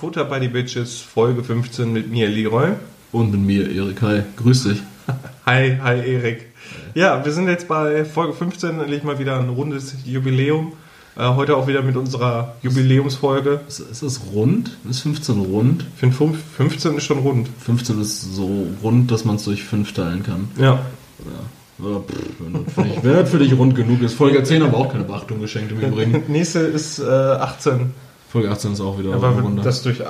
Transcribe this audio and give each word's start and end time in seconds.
bei 0.00 0.06
Futter 0.06 0.24
by 0.24 0.40
the 0.40 0.48
Bitches 0.48 1.00
Folge 1.00 1.42
15 1.42 1.92
mit 1.92 2.10
mir, 2.10 2.28
Leroy. 2.28 2.72
Und 3.12 3.32
mit 3.32 3.40
mir, 3.40 3.70
Erik. 3.70 4.00
Hi, 4.02 4.22
grüß 4.36 4.64
dich. 4.64 4.78
Hi, 5.46 5.78
hi, 5.82 5.98
Erik. 5.98 6.46
Ja, 6.94 7.24
wir 7.24 7.32
sind 7.32 7.48
jetzt 7.48 7.66
bei 7.68 8.04
Folge 8.04 8.32
15, 8.32 8.80
endlich 8.80 9.02
mal 9.02 9.18
wieder 9.18 9.38
ein 9.38 9.48
rundes 9.48 9.96
Jubiläum. 10.04 10.72
Äh, 11.16 11.28
heute 11.34 11.56
auch 11.56 11.66
wieder 11.66 11.82
mit 11.82 11.96
unserer 11.96 12.54
Jubiläumsfolge. 12.62 13.60
Ist, 13.66 13.80
ist 13.80 14.02
das 14.02 14.20
rund? 14.32 14.76
Ist 14.88 15.00
15 15.00 15.40
rund? 15.40 15.84
Ich 15.94 16.00
finde 16.00 16.16
15 16.56 16.96
ist 16.96 17.04
schon 17.04 17.18
rund. 17.18 17.48
15 17.58 18.00
ist 18.00 18.34
so 18.34 18.66
rund, 18.82 19.10
dass 19.10 19.24
man 19.24 19.36
es 19.36 19.44
durch 19.44 19.64
5 19.64 19.92
teilen 19.92 20.22
kann. 20.22 20.48
Ja. 20.56 20.78
Ja. 21.18 21.84
Oder, 21.84 22.00
pff, 22.00 22.14
wenn, 22.38 22.64
das 22.64 22.74
für 22.74 22.82
dich, 22.82 23.02
wenn 23.02 23.12
das 23.16 23.30
für 23.30 23.38
dich 23.38 23.58
rund 23.58 23.74
genug 23.74 24.02
ist. 24.02 24.14
Folge 24.14 24.42
10 24.42 24.62
haben 24.62 24.72
wir 24.72 24.78
auch 24.78 24.92
keine 24.92 25.04
Beachtung 25.04 25.40
geschenkt 25.40 25.72
im 25.72 25.80
Übrigen. 25.80 26.22
Nächste 26.28 26.60
ist 26.60 27.00
äh, 27.00 27.04
18, 27.04 27.92
Folge 28.30 28.50
18 28.50 28.72
ist 28.72 28.80
auch 28.80 28.98
wieder 28.98 29.14
aber 29.14 29.28
eine 29.30 29.42
Runde. 29.42 29.62
das 29.62 29.82
durch 29.82 30.00
äh, 30.00 30.04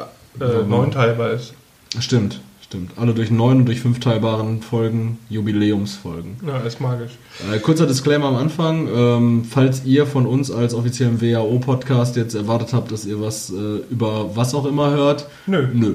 9 0.68 0.90
teilbar 0.90 1.30
ist. 1.30 1.54
Stimmt, 1.98 2.40
stimmt. 2.62 2.92
Alle 2.96 3.14
durch 3.14 3.30
9 3.30 3.58
und 3.58 3.66
durch 3.66 3.80
5 3.80 3.98
teilbaren 4.00 4.62
Folgen, 4.62 5.18
Jubiläumsfolgen. 5.28 6.36
Ja, 6.46 6.58
ist 6.58 6.80
magisch. 6.80 7.12
Äh, 7.52 7.58
kurzer 7.58 7.86
Disclaimer 7.86 8.26
am 8.26 8.36
Anfang. 8.36 8.88
Ähm, 8.94 9.44
falls 9.48 9.84
ihr 9.84 10.06
von 10.06 10.26
uns 10.26 10.50
als 10.50 10.74
offiziellen 10.74 11.20
WHO-Podcast 11.20 12.16
jetzt 12.16 12.34
erwartet 12.34 12.72
habt, 12.72 12.92
dass 12.92 13.04
ihr 13.06 13.20
was 13.20 13.50
äh, 13.50 13.78
über 13.90 14.36
was 14.36 14.54
auch 14.54 14.66
immer 14.66 14.90
hört, 14.90 15.26
Nö. 15.46 15.66
nö. 15.72 15.94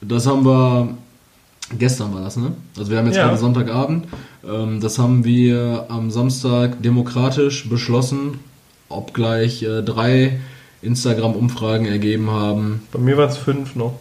Das 0.00 0.26
haben 0.28 0.44
wir, 0.44 0.90
gestern 1.76 2.14
war 2.14 2.22
das, 2.22 2.36
ne? 2.36 2.52
Also 2.78 2.90
wir 2.90 2.98
haben 2.98 3.06
jetzt 3.06 3.16
Ja. 3.16 3.26
gerade 3.26 3.38
Sonntagabend. 3.38 4.06
Ähm, 4.48 4.80
das 4.80 4.98
haben 4.98 5.24
wir 5.24 5.86
am 5.88 6.10
Samstag 6.12 6.80
demokratisch 6.82 7.68
beschlossen, 7.68 8.38
obgleich 8.88 9.62
äh, 9.64 9.82
drei 9.82 10.38
Instagram-Umfragen 10.82 11.86
ergeben 11.86 12.30
haben. 12.30 12.82
Bei 12.92 12.98
mir 12.98 13.16
waren 13.16 13.28
es 13.30 13.36
5 13.36 13.74
noch, 13.76 13.98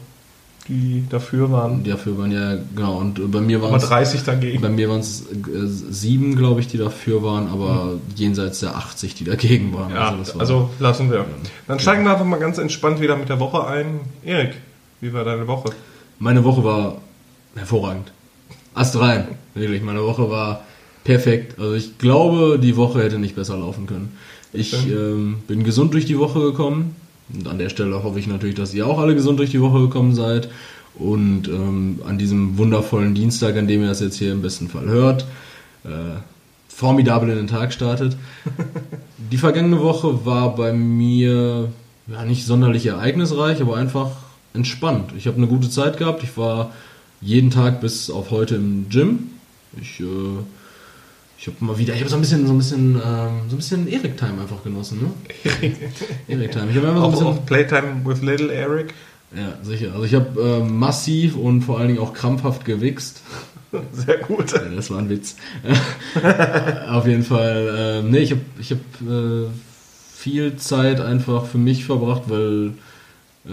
die 0.67 1.03
dafür 1.09 1.52
waren. 1.52 1.84
Die 1.84 1.89
dafür 1.89 2.17
waren 2.17 2.31
ja, 2.31 2.58
genau, 2.75 2.97
und 2.97 3.31
bei 3.31 3.42
mir 3.42 3.61
waren 3.61 3.73
es 3.75 3.88
30 3.88 4.23
dagegen. 4.23 4.61
Bei 4.61 4.69
mir 4.69 4.89
waren 4.89 5.00
es 5.00 5.22
äh, 5.22 5.25
sieben, 5.66 6.36
glaube 6.36 6.59
ich, 6.59 6.67
die 6.67 6.78
dafür 6.78 7.23
waren, 7.23 7.47
aber 7.47 7.94
jenseits 8.16 8.59
der 8.59 8.75
80, 8.75 9.16
die 9.16 9.23
dagegen 9.23 9.73
waren. 9.73 9.92
Ja, 9.92 10.16
das 10.16 10.34
war- 10.36 10.42
also 10.42 10.69
lassen 10.80 11.09
wir. 11.11 11.25
Dann 11.67 11.80
steigen 11.80 12.03
wir 12.03 12.11
einfach 12.11 12.25
mal 12.25 12.39
ganz 12.39 12.58
entspannt 12.58 13.00
wieder 13.02 13.16
mit 13.16 13.30
der 13.30 13.39
Woche 13.39 13.66
ein. 13.66 14.02
Erik, 14.23 14.56
wie 15.02 15.14
war 15.14 15.23
deine 15.23 15.47
Woche? 15.47 15.69
meine 16.19 16.44
Woche 16.44 16.64
war 16.64 16.97
hervorragend. 17.56 18.12
Ast 18.73 19.00
rein, 19.00 19.28
wirklich. 19.53 19.81
Meine 19.84 20.03
Woche 20.03 20.30
war 20.31 20.62
perfekt. 21.03 21.59
Also 21.59 21.73
ich 21.75 21.97
glaube, 22.00 22.59
die 22.59 22.75
Woche 22.75 23.02
hätte 23.03 23.17
nicht 23.19 23.36
besser 23.36 23.56
laufen 23.58 23.86
können. 23.86 24.17
Ich 24.53 24.73
ähm, 24.88 25.38
bin 25.48 25.64
gesund 25.64 25.94
durch 25.94 26.06
die 26.06 26.17
Woche 26.17 26.40
gekommen. 26.40 26.95
Und 27.34 27.48
an 27.48 27.58
der 27.58 27.70
Stelle 27.70 28.03
hoffe 28.03 28.20
ich 28.20 28.28
natürlich, 28.28 28.56
dass 28.56 28.73
ihr 28.73 28.88
auch 28.88 29.00
alle 29.00 29.14
gesund 29.14 29.40
durch 29.40 29.52
die 29.52 29.62
Woche 29.62 29.81
gekommen 29.81 30.16
seid. 30.16 30.50
Und 30.95 31.48
ähm, 31.48 32.00
an 32.08 32.17
diesem 32.17 32.58
wundervollen 32.58 33.14
Dienstag, 33.14 33.56
an 33.58 33.68
dem 33.68 33.81
ihr 33.81 33.90
das 33.90 34.00
jetzt 34.00 34.18
hier 34.18 34.31
im 34.31 34.42
besten 34.42 34.68
Fall 34.68 34.86
hört, 34.86 35.25
äh, 35.84 36.20
formidabel 36.70 37.30
in 37.30 37.38
den 37.38 37.48
Tag 37.48 37.73
startet. 37.73 38.16
Die 39.31 39.38
vergangene 39.38 39.81
Woche 39.81 40.25
war 40.25 40.56
bei 40.56 40.73
mir 40.73 41.69
ja 42.07 42.25
nicht 42.25 42.46
sonderlich 42.46 42.86
ereignisreich, 42.86 43.62
aber 43.62 43.75
einfach 43.75 44.12
entspannt. 44.53 45.12
Ich 45.18 45.28
habe 45.28 45.38
eine 45.38 45.47
gute 45.47 45.69
Zeit 45.69 45.97
gehabt. 45.97 46.24
Ich 46.24 46.38
war 46.38 46.72
jeden 47.22 47.52
Tag 47.52 47.81
bis 47.81 48.09
auf 48.09 48.31
heute 48.31 48.56
im 48.56 48.88
Gym. 48.90 49.31
Ich, 49.81 50.00
äh, 50.00 50.06
ich 51.40 51.48
habe 51.48 51.58
mal 51.59 51.78
wieder, 51.78 51.94
ich 51.94 52.00
habe 52.00 52.09
so 52.09 52.16
ein 52.16 52.22
bisschen, 52.22 52.48
so 52.48 52.53
ein 52.53 52.58
bisschen, 52.58 52.96
ähm, 52.96 53.42
so 53.48 53.56
ein 53.56 53.58
bisschen 53.58 53.88
Erik-Time 53.88 54.42
einfach 54.42 54.64
genossen, 54.64 55.02
ne? 55.02 55.12
Erik-Time. 56.28 56.68
Ich 56.72 56.78
habe 56.78 56.88
immer 56.88 57.00
so 57.00 57.06
ein 57.06 57.12
bisschen, 57.12 57.28
auch 57.28 57.46
Playtime 57.46 58.02
with 58.03 58.22
Little 58.22 58.52
Eric. 58.52 58.94
ja 59.36 59.53
sicher. 59.62 59.94
Also 59.94 60.06
ich 60.06 60.16
habe 60.16 60.42
ähm, 60.42 60.78
massiv 60.80 61.36
und 61.36 61.62
vor 61.62 61.78
allen 61.78 61.90
Dingen 61.90 62.00
auch 62.00 62.14
krampfhaft 62.14 62.66
gewichst. 62.66 63.22
Sehr 63.92 64.18
gut. 64.18 64.52
Ja, 64.53 64.62
das 64.75 64.90
war 64.90 65.00
ein 65.00 65.09
Witz. 65.09 65.36
Auf 66.90 67.06
jeden 67.06 67.24
Fall, 67.24 68.02
ähm, 68.04 68.12
nee, 68.12 68.19
ich 68.19 68.31
habe 68.31 68.42
ich 68.59 68.72
hab, 68.72 68.80
äh, 69.08 69.48
viel 70.16 70.56
Zeit 70.58 71.00
einfach 71.00 71.46
für 71.46 71.59
mich 71.59 71.86
verbracht, 71.86 72.24
weil 72.28 72.68
äh, 72.68 72.72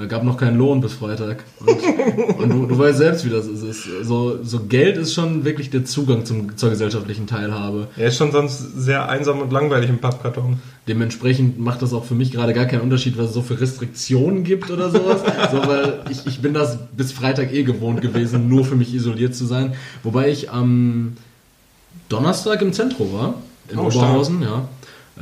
gab 0.09 0.25
noch 0.25 0.37
keinen 0.37 0.57
Lohn 0.59 0.81
bis 0.81 0.95
Freitag. 0.95 1.45
Und, 1.61 1.69
und 2.39 2.49
du, 2.51 2.67
du 2.67 2.79
weißt 2.79 2.99
selbst, 2.99 3.25
wie 3.25 3.31
das 3.31 3.47
ist. 3.47 3.89
So, 4.03 4.43
so 4.43 4.61
Geld 4.65 4.97
ist 4.97 5.15
schon 5.15 5.45
wirklich 5.45 5.71
der 5.71 5.85
Zugang 5.85 6.25
zum, 6.25 6.57
zur 6.57 6.71
gesellschaftlichen 6.71 7.27
Teilhabe. 7.27 7.89
Er 7.97 8.09
ist 8.09 8.17
schon 8.17 8.33
sonst 8.33 8.59
sehr 8.77 9.09
einsam 9.09 9.41
und 9.41 9.53
langweilig 9.53 9.91
im 9.91 9.99
Pappkarton. 9.99 10.59
Dementsprechend 10.89 11.59
macht 11.59 11.81
das 11.83 11.93
auch 11.93 12.05
für 12.05 12.15
mich 12.15 12.33
gerade 12.33 12.53
gar 12.53 12.67
keinen 12.67 12.83
Unterschied, 12.83 13.17
was 13.17 13.29
es 13.29 13.35
so 13.35 13.43
für 13.43 13.61
Restriktionen 13.61 14.45
gibt 14.45 14.71
oder 14.71 14.91
sowas. 14.91 15.21
so, 15.51 15.59
weil 15.67 16.01
ich, 16.11 16.27
ich 16.27 16.43
bin 16.43 16.55
das 16.55 16.79
bis 16.97 17.13
Freitag 17.13 17.53
eh 17.53 17.63
gewohnt 17.63 18.01
gewesen, 18.01 18.49
nur 18.49 18.65
für 18.65 18.77
mich 18.77 18.93
isoliert 18.95 19.35
zu 19.35 19.47
sein. 19.47 19.75
Wobei 20.03 20.31
ich 20.31 20.51
am 20.51 21.17
Donnerstag 22.09 22.61
im 22.63 22.73
Zentrum 22.73 23.13
war, 23.13 23.35
in 23.69 23.79
Oh, 23.79 23.87
Oberhausen, 23.87 24.43
ja. 24.43 24.69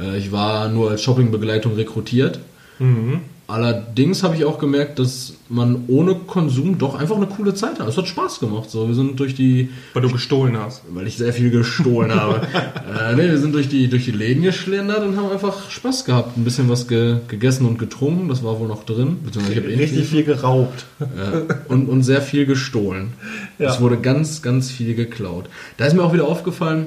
Äh, 0.01 0.19
Ich 0.19 0.33
war 0.33 0.69
nur 0.69 0.91
als 0.91 1.03
Shoppingbegleitung 1.03 1.75
rekrutiert. 1.75 2.41
Mhm. 2.79 3.21
Allerdings 3.49 4.23
habe 4.23 4.37
ich 4.37 4.45
auch 4.45 4.59
gemerkt, 4.59 4.99
dass 4.99 5.35
man 5.49 5.85
ohne 5.89 6.15
Konsum 6.15 6.79
doch 6.79 6.95
einfach 6.95 7.17
eine 7.17 7.27
coole 7.27 7.53
Zeit 7.55 7.81
hat. 7.81 7.89
Es 7.89 7.99
hat 7.99 8.07
Spaß 8.07 8.41
gemacht. 8.41 8.71
So, 8.71 8.89
wir 8.89 8.95
sind 8.95 9.19
durch 9.21 9.35
die 9.35 9.69
Weil 9.93 10.03
du 10.03 10.11
gestohlen 10.11 10.57
hast. 10.57 10.83
weil 10.91 11.07
ich 11.07 11.17
sehr 11.17 11.33
viel 11.33 11.51
gestohlen 11.51 12.15
habe. 12.15 12.41
äh, 12.57 13.15
nee, 13.15 13.29
wir 13.29 13.39
sind 13.39 13.55
durch 13.55 13.69
die, 13.69 13.89
durch 13.89 14.05
die 14.05 14.13
Läden 14.13 14.43
geschlendert 14.43 15.05
und 15.05 15.17
haben 15.17 15.31
einfach 15.31 15.71
Spaß 15.71 16.05
gehabt. 16.05 16.37
Ein 16.37 16.45
bisschen 16.45 16.69
was 16.69 16.89
ge, 16.89 17.17
gegessen 17.29 17.67
und 17.67 17.79
getrunken, 17.79 18.29
das 18.29 18.43
war 18.43 18.59
wohl 18.59 18.69
noch 18.69 18.85
drin. 18.85 19.19
Beziehungsweise 19.25 19.59
ich 19.59 19.65
habe 19.65 19.73
eh 19.75 19.79
Richtig 19.79 20.07
viel 20.07 20.25
geraubt. 20.25 20.87
ja, 21.01 21.57
und, 21.69 21.89
und 21.89 22.03
sehr 22.05 22.23
viel 22.23 22.47
gestohlen. 22.47 23.13
Ja. 23.59 23.71
Es 23.71 23.81
wurde 23.81 23.99
ganz, 23.99 24.41
ganz 24.41 24.71
viel 24.71 24.95
geklaut. 24.95 25.47
Da 25.77 25.85
ist 25.87 25.95
mir 25.95 26.03
auch 26.03 26.15
wieder 26.15 26.27
aufgefallen, 26.27 26.87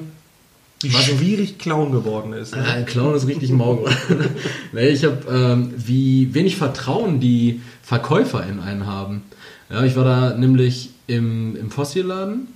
Wie 0.82 0.92
schwierig 0.92 1.58
Clown 1.58 1.92
geworden 1.92 2.34
ist. 2.34 2.56
Ne? 2.56 2.64
äh, 2.80 2.84
Clown 2.84 3.16
ist 3.16 3.28
richtig 3.28 3.52
mau 3.52 3.78
geworden. 3.78 3.96
nee, 4.74 4.90
ich 4.90 5.04
habe, 5.04 5.26
ähm, 5.30 5.74
wie 5.78 6.34
wenig 6.34 6.58
Vertrauen 6.58 7.20
die 7.20 7.62
Verkäufer 7.82 8.46
in 8.46 8.60
einen 8.60 8.86
haben. 8.86 9.24
Ja, 9.70 9.84
ich 9.84 9.96
war 9.96 10.04
da 10.04 10.34
nämlich 10.36 10.92
im, 11.08 11.56
im 11.56 11.72
Fossilladen 11.72 12.48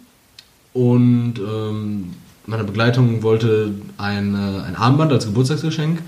und 0.74 1.35
ähm, 1.40 2.13
meine 2.46 2.63
Begleitung 2.63 3.24
wollte 3.24 3.74
ein, 3.97 4.36
äh, 4.36 4.62
ein 4.63 4.75
Armband 4.75 5.12
als 5.12 5.25
Geburtstagsgeschenk 5.25 6.00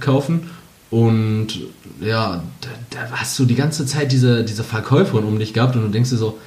kaufen. 0.00 0.50
Und 0.90 1.48
ja, 2.00 2.42
da, 2.60 2.68
da 2.90 3.10
hast 3.12 3.38
du 3.38 3.44
die 3.44 3.54
ganze 3.54 3.86
Zeit 3.86 4.10
diese, 4.10 4.44
diese 4.44 4.64
Verkäuferin 4.64 5.24
um 5.24 5.38
dich 5.38 5.52
gehabt 5.52 5.76
und 5.76 5.82
du 5.82 5.88
denkst 5.88 6.10
dir 6.10 6.16
so, 6.16 6.38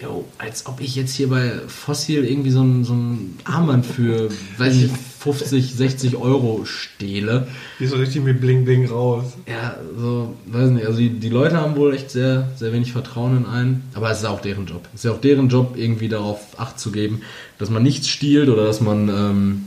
Jo, 0.00 0.26
als 0.36 0.66
ob 0.66 0.80
ich 0.80 0.94
jetzt 0.94 1.14
hier 1.14 1.30
bei 1.30 1.52
Fossil 1.68 2.24
irgendwie 2.24 2.50
so 2.50 2.62
ein, 2.62 2.84
so 2.84 2.92
ein 2.92 3.38
Armband 3.44 3.86
für, 3.86 4.28
weiß 4.58 4.74
ich 4.74 4.82
nicht, 4.82 4.94
50, 5.20 5.74
60 5.74 6.16
Euro 6.16 6.66
stehle. 6.66 7.48
Die 7.80 7.84
ist 7.84 7.92
so 7.92 7.96
richtig 7.96 8.22
mit 8.22 8.40
Bling 8.40 8.66
Bling 8.66 8.86
raus. 8.86 9.24
Ja, 9.46 9.76
so, 9.98 10.34
weiß 10.46 10.70
nicht, 10.70 10.86
also 10.86 10.98
die, 10.98 11.08
die 11.08 11.30
Leute 11.30 11.56
haben 11.56 11.76
wohl 11.76 11.94
echt 11.94 12.10
sehr, 12.10 12.50
sehr 12.56 12.72
wenig 12.72 12.92
Vertrauen 12.92 13.38
in 13.38 13.46
einen, 13.46 13.84
aber 13.94 14.10
es 14.10 14.18
ist 14.18 14.26
auch 14.26 14.42
deren 14.42 14.66
Job. 14.66 14.86
Es 14.94 15.00
ist 15.00 15.04
ja 15.06 15.12
auch 15.12 15.20
deren 15.20 15.48
Job, 15.48 15.76
irgendwie 15.76 16.10
darauf 16.10 16.40
Acht 16.58 16.78
zu 16.78 16.92
geben, 16.92 17.22
dass 17.58 17.70
man 17.70 17.82
nichts 17.82 18.08
stiehlt 18.08 18.50
oder 18.50 18.66
dass 18.66 18.82
man 18.82 19.08
ähm, 19.08 19.64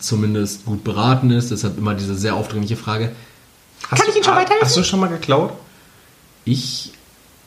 zumindest 0.00 0.64
gut 0.64 0.82
beraten 0.82 1.30
ist. 1.30 1.52
Deshalb 1.52 1.78
immer 1.78 1.94
diese 1.94 2.16
sehr 2.16 2.34
aufdringliche 2.34 2.76
Frage. 2.76 3.12
Hast 3.88 4.00
Kann 4.00 4.10
ich 4.10 4.16
Ihnen 4.16 4.24
schon 4.24 4.34
weiterhelfen? 4.34 4.66
Hast 4.66 4.76
du 4.76 4.82
schon 4.82 4.98
mal 4.98 5.06
geklaut? 5.06 5.52
Ich 6.44 6.92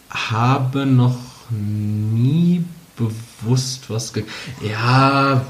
habe 0.09 0.85
noch 0.85 1.17
nie 1.51 2.63
bewusst 2.95 3.89
was 3.89 4.13
ge 4.13 4.23
Ja, 4.61 5.45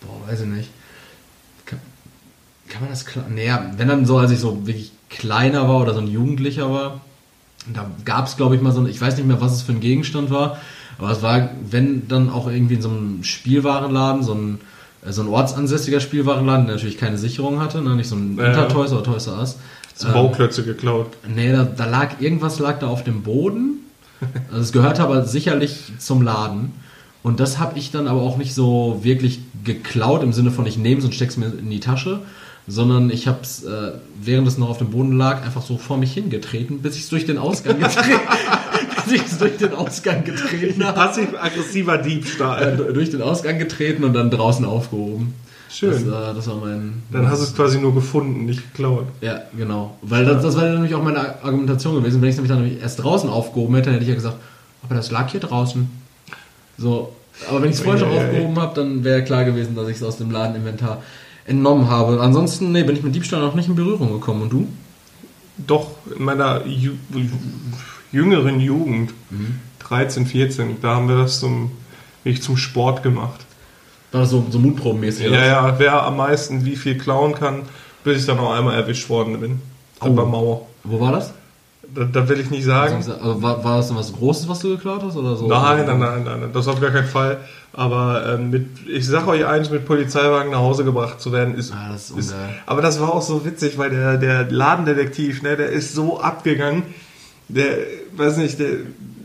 boah, 0.00 0.28
weiß 0.28 0.42
ich 0.42 0.46
nicht. 0.46 0.68
Kann, 1.66 1.78
kann 2.68 2.82
man 2.82 2.90
das 2.90 3.04
klar. 3.06 3.24
Naja, 3.28 3.70
wenn 3.76 3.88
dann 3.88 4.06
so, 4.06 4.18
als 4.18 4.30
ich 4.30 4.38
so 4.40 4.66
wirklich 4.66 4.92
kleiner 5.10 5.68
war 5.68 5.80
oder 5.80 5.94
so 5.94 6.00
ein 6.00 6.08
Jugendlicher 6.08 6.70
war, 6.70 7.00
da 7.72 7.90
gab 8.04 8.26
es, 8.26 8.36
glaube 8.36 8.56
ich, 8.56 8.62
mal 8.62 8.72
so 8.72 8.80
ein, 8.80 8.86
ich 8.86 9.00
weiß 9.00 9.16
nicht 9.16 9.26
mehr, 9.26 9.40
was 9.40 9.52
es 9.52 9.62
für 9.62 9.72
ein 9.72 9.80
Gegenstand 9.80 10.30
war, 10.30 10.58
aber 10.98 11.10
es 11.10 11.22
war, 11.22 11.50
wenn 11.70 12.08
dann 12.08 12.30
auch 12.30 12.48
irgendwie 12.48 12.74
in 12.74 12.82
so 12.82 12.90
einem 12.90 13.24
Spielwarenladen, 13.24 14.22
so 14.22 14.34
ein, 14.34 14.60
äh, 15.04 15.12
so 15.12 15.22
ein 15.22 15.28
ortsansässiger 15.28 16.00
Spielwarenladen, 16.00 16.66
der 16.66 16.76
natürlich 16.76 16.98
keine 16.98 17.18
Sicherung 17.18 17.60
hatte, 17.60 17.80
ne? 17.80 17.96
nicht 17.96 18.08
so 18.08 18.16
ein 18.16 18.36
Ja. 18.36 18.46
Intertoys 18.48 18.92
oder 18.92 19.02
Toys 19.02 19.26
R 19.26 19.38
Us. 19.38 19.56
Hast 19.92 20.04
du 20.04 20.12
Bauklötze 20.12 20.64
geklaut? 20.64 21.06
Nee, 21.26 21.52
da, 21.52 21.64
da 21.64 21.86
lag 21.86 22.20
irgendwas 22.20 22.58
lag 22.58 22.80
da 22.80 22.88
auf 22.88 23.04
dem 23.04 23.22
Boden. 23.22 23.83
Also 24.50 24.62
es 24.62 24.72
gehörte 24.72 25.02
aber 25.02 25.24
sicherlich 25.24 25.92
zum 25.98 26.22
Laden. 26.22 26.72
Und 27.22 27.40
das 27.40 27.58
habe 27.58 27.78
ich 27.78 27.90
dann 27.90 28.06
aber 28.06 28.20
auch 28.20 28.36
nicht 28.36 28.54
so 28.54 29.00
wirklich 29.02 29.40
geklaut 29.64 30.22
im 30.22 30.32
Sinne 30.32 30.50
von 30.50 30.66
ich 30.66 30.76
nehme 30.76 30.98
es 30.98 31.04
und 31.04 31.14
steck's 31.14 31.36
mir 31.36 31.46
in 31.46 31.70
die 31.70 31.80
Tasche, 31.80 32.20
sondern 32.66 33.10
ich 33.10 33.26
habe 33.26 33.38
es, 33.42 33.64
äh, 33.64 33.92
während 34.22 34.46
es 34.46 34.58
noch 34.58 34.68
auf 34.68 34.78
dem 34.78 34.90
Boden 34.90 35.16
lag, 35.16 35.42
einfach 35.42 35.62
so 35.62 35.78
vor 35.78 35.96
mich 35.96 36.12
hingetreten, 36.12 36.80
bis 36.80 36.96
ich 36.96 37.04
es 37.04 37.08
durch 37.08 37.26
den 37.26 37.38
Ausgang 37.38 37.78
getreten, 37.78 38.20
bis 39.04 39.14
ich 39.14 39.26
es 39.26 39.38
durch 39.38 39.56
den 39.56 39.72
Ausgang 39.72 40.24
getreten 40.24 40.84
habe. 40.84 40.98
Passiv-aggressiver 40.98 41.98
Diebstahl. 41.98 42.78
Äh, 42.78 42.92
durch 42.92 43.10
den 43.10 43.22
Ausgang 43.22 43.58
getreten 43.58 44.04
und 44.04 44.14
dann 44.14 44.30
draußen 44.30 44.64
aufgehoben. 44.64 45.34
Schön. 45.74 45.90
Das, 45.90 46.02
äh, 46.02 46.34
das 46.34 46.46
war 46.46 46.56
mein. 46.56 47.02
Dann 47.10 47.28
hast 47.28 47.40
du 47.40 47.44
es 47.44 47.54
quasi 47.54 47.80
nur 47.80 47.92
gefunden, 47.94 48.44
nicht 48.44 48.62
geklaut. 48.72 49.06
Ja, 49.20 49.42
genau. 49.56 49.98
Weil 50.02 50.24
das, 50.24 50.42
das 50.42 50.56
war 50.56 50.68
nämlich 50.68 50.94
auch 50.94 51.02
meine 51.02 51.42
Argumentation 51.42 51.96
gewesen. 51.96 52.22
Wenn 52.22 52.28
ich 52.28 52.34
es 52.34 52.36
nämlich 52.36 52.52
dann 52.52 52.62
nämlich 52.62 52.80
erst 52.80 53.02
draußen 53.02 53.28
aufgehoben 53.28 53.74
hätte, 53.74 53.90
hätte 53.90 54.02
ich 54.02 54.08
ja 54.08 54.14
gesagt, 54.14 54.36
aber 54.84 54.94
das 54.94 55.10
lag 55.10 55.28
hier 55.30 55.40
draußen. 55.40 55.88
So. 56.78 57.12
Aber 57.48 57.62
wenn 57.62 57.70
ich 57.70 57.76
es 57.76 57.82
vorher 57.82 57.98
schon 57.98 58.16
aufgehoben 58.16 58.56
habe, 58.60 58.74
dann 58.76 59.02
wäre 59.02 59.24
klar 59.24 59.44
gewesen, 59.44 59.74
dass 59.74 59.88
ich 59.88 59.96
es 59.96 60.02
aus 60.04 60.18
dem 60.18 60.30
Ladeninventar 60.30 61.02
entnommen 61.44 61.90
habe. 61.90 62.20
Ansonsten, 62.20 62.70
nee, 62.70 62.84
bin 62.84 62.94
ich 62.94 63.02
mit 63.02 63.12
Diebstahl 63.12 63.40
noch 63.40 63.56
nicht 63.56 63.68
in 63.68 63.74
Berührung 63.74 64.12
gekommen. 64.12 64.42
Und 64.42 64.52
du? 64.52 64.68
Doch, 65.66 65.90
in 66.16 66.24
meiner 66.24 66.64
Ju 66.66 66.92
jüngeren 68.12 68.60
Jugend, 68.60 69.12
13, 69.80 70.26
14, 70.26 70.76
da 70.80 70.94
haben 70.94 71.08
wir 71.08 71.16
das 71.16 71.40
zum, 71.40 71.72
wirklich 72.22 72.44
zum 72.44 72.56
Sport 72.56 73.02
gemacht. 73.02 73.43
War 74.14 74.26
so, 74.26 74.46
so 74.48 74.60
mutprobenmäßig? 74.60 75.26
Ja, 75.26 75.44
ja, 75.44 75.74
wer 75.76 76.04
am 76.04 76.16
meisten 76.16 76.64
wie 76.64 76.76
viel 76.76 76.96
klauen 76.96 77.34
kann, 77.34 77.62
bis 78.04 78.20
ich 78.20 78.26
dann 78.26 78.38
auch 78.38 78.54
einmal 78.54 78.76
erwischt 78.76 79.08
worden 79.08 79.40
bin. 79.40 79.60
Oh. 80.00 80.08
Bei 80.10 80.24
Mauer. 80.24 80.66
Wo 80.84 81.00
war 81.00 81.10
das? 81.10 81.32
Da, 81.92 82.04
da 82.04 82.28
will 82.28 82.38
ich 82.38 82.48
nicht 82.48 82.64
sagen. 82.64 82.94
Also, 82.94 83.42
war, 83.42 83.64
war 83.64 83.78
das 83.78 83.88
denn 83.88 83.96
was 83.96 84.12
Großes, 84.12 84.48
was 84.48 84.60
du 84.60 84.68
geklaut 84.68 85.02
hast? 85.02 85.16
Oder 85.16 85.34
so? 85.34 85.48
Nein, 85.48 85.84
nein, 85.84 85.98
nein, 85.98 86.22
nein, 86.24 86.50
das 86.52 86.68
auf 86.68 86.80
gar 86.80 86.92
keinen 86.92 87.08
Fall. 87.08 87.38
Aber 87.72 88.34
ähm, 88.34 88.50
mit, 88.50 88.66
ich 88.88 89.04
sag 89.04 89.26
euch 89.26 89.44
eins, 89.46 89.70
mit 89.70 89.84
Polizeiwagen 89.84 90.52
nach 90.52 90.58
Hause 90.58 90.84
gebracht 90.84 91.20
zu 91.20 91.32
werden, 91.32 91.56
ist. 91.56 91.72
Ah, 91.72 91.88
das 91.90 92.10
ist 92.10 92.18
ist 92.18 92.34
aber 92.66 92.82
das 92.82 93.00
war 93.00 93.12
auch 93.12 93.22
so 93.22 93.44
witzig, 93.44 93.78
weil 93.78 93.90
der, 93.90 94.16
der 94.16 94.48
Ladendetektiv, 94.48 95.42
ne, 95.42 95.56
der 95.56 95.70
ist 95.70 95.92
so 95.92 96.20
abgegangen. 96.20 96.84
Der, 97.48 97.78
weiß 98.16 98.36
nicht, 98.36 98.60
der, 98.60 98.68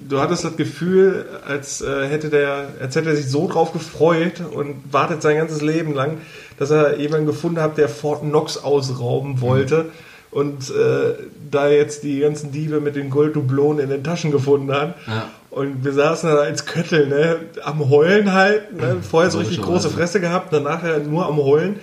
du 0.10 0.20
hattest 0.20 0.44
das 0.44 0.58
Gefühl, 0.58 1.26
als 1.48 1.82
äh, 1.82 2.08
hätte 2.08 2.30
der, 2.30 2.68
als 2.82 2.96
hätte 2.96 3.10
er 3.10 3.16
sich 3.16 3.30
so 3.30 3.48
drauf 3.48 3.72
gefreut 3.72 4.42
und 4.52 4.76
wartet 4.92 5.22
sein 5.22 5.38
ganzes 5.38 5.62
Leben 5.62 5.94
lang, 5.94 6.18
dass 6.58 6.72
er 6.72 6.98
jemanden 6.98 7.28
gefunden 7.28 7.62
hat, 7.62 7.78
der 7.78 7.88
Fort 7.88 8.22
Knox 8.22 8.58
ausrauben 8.58 9.40
wollte. 9.42 9.86
Und 10.32 10.70
äh, 10.70 11.16
da 11.50 11.70
jetzt 11.70 12.04
die 12.04 12.20
ganzen 12.20 12.52
Diebe 12.52 12.82
mit 12.82 12.96
den 12.96 13.10
Golddublonen 13.10 13.84
in 13.84 13.90
den 13.90 14.04
Taschen 14.04 14.32
gefunden 14.32 14.72
hat. 14.72 14.96
Ja. 15.08 15.30
Und 15.50 15.84
wir 15.84 15.94
saßen 15.94 16.30
da 16.30 16.36
als 16.38 16.68
Köttel, 16.68 17.08
ne, 17.08 17.38
am 17.64 17.90
Heulen 17.90 18.34
halt, 18.34 18.74
ne, 18.74 18.98
vorher 19.02 19.32
so 19.32 19.40
richtig 19.40 19.62
große 19.62 19.90
Fresse 19.90 20.20
gehabt, 20.20 20.54
danach 20.54 20.84
ja 20.84 21.00
nur 21.00 21.26
am 21.26 21.38
Heulen. 21.38 21.80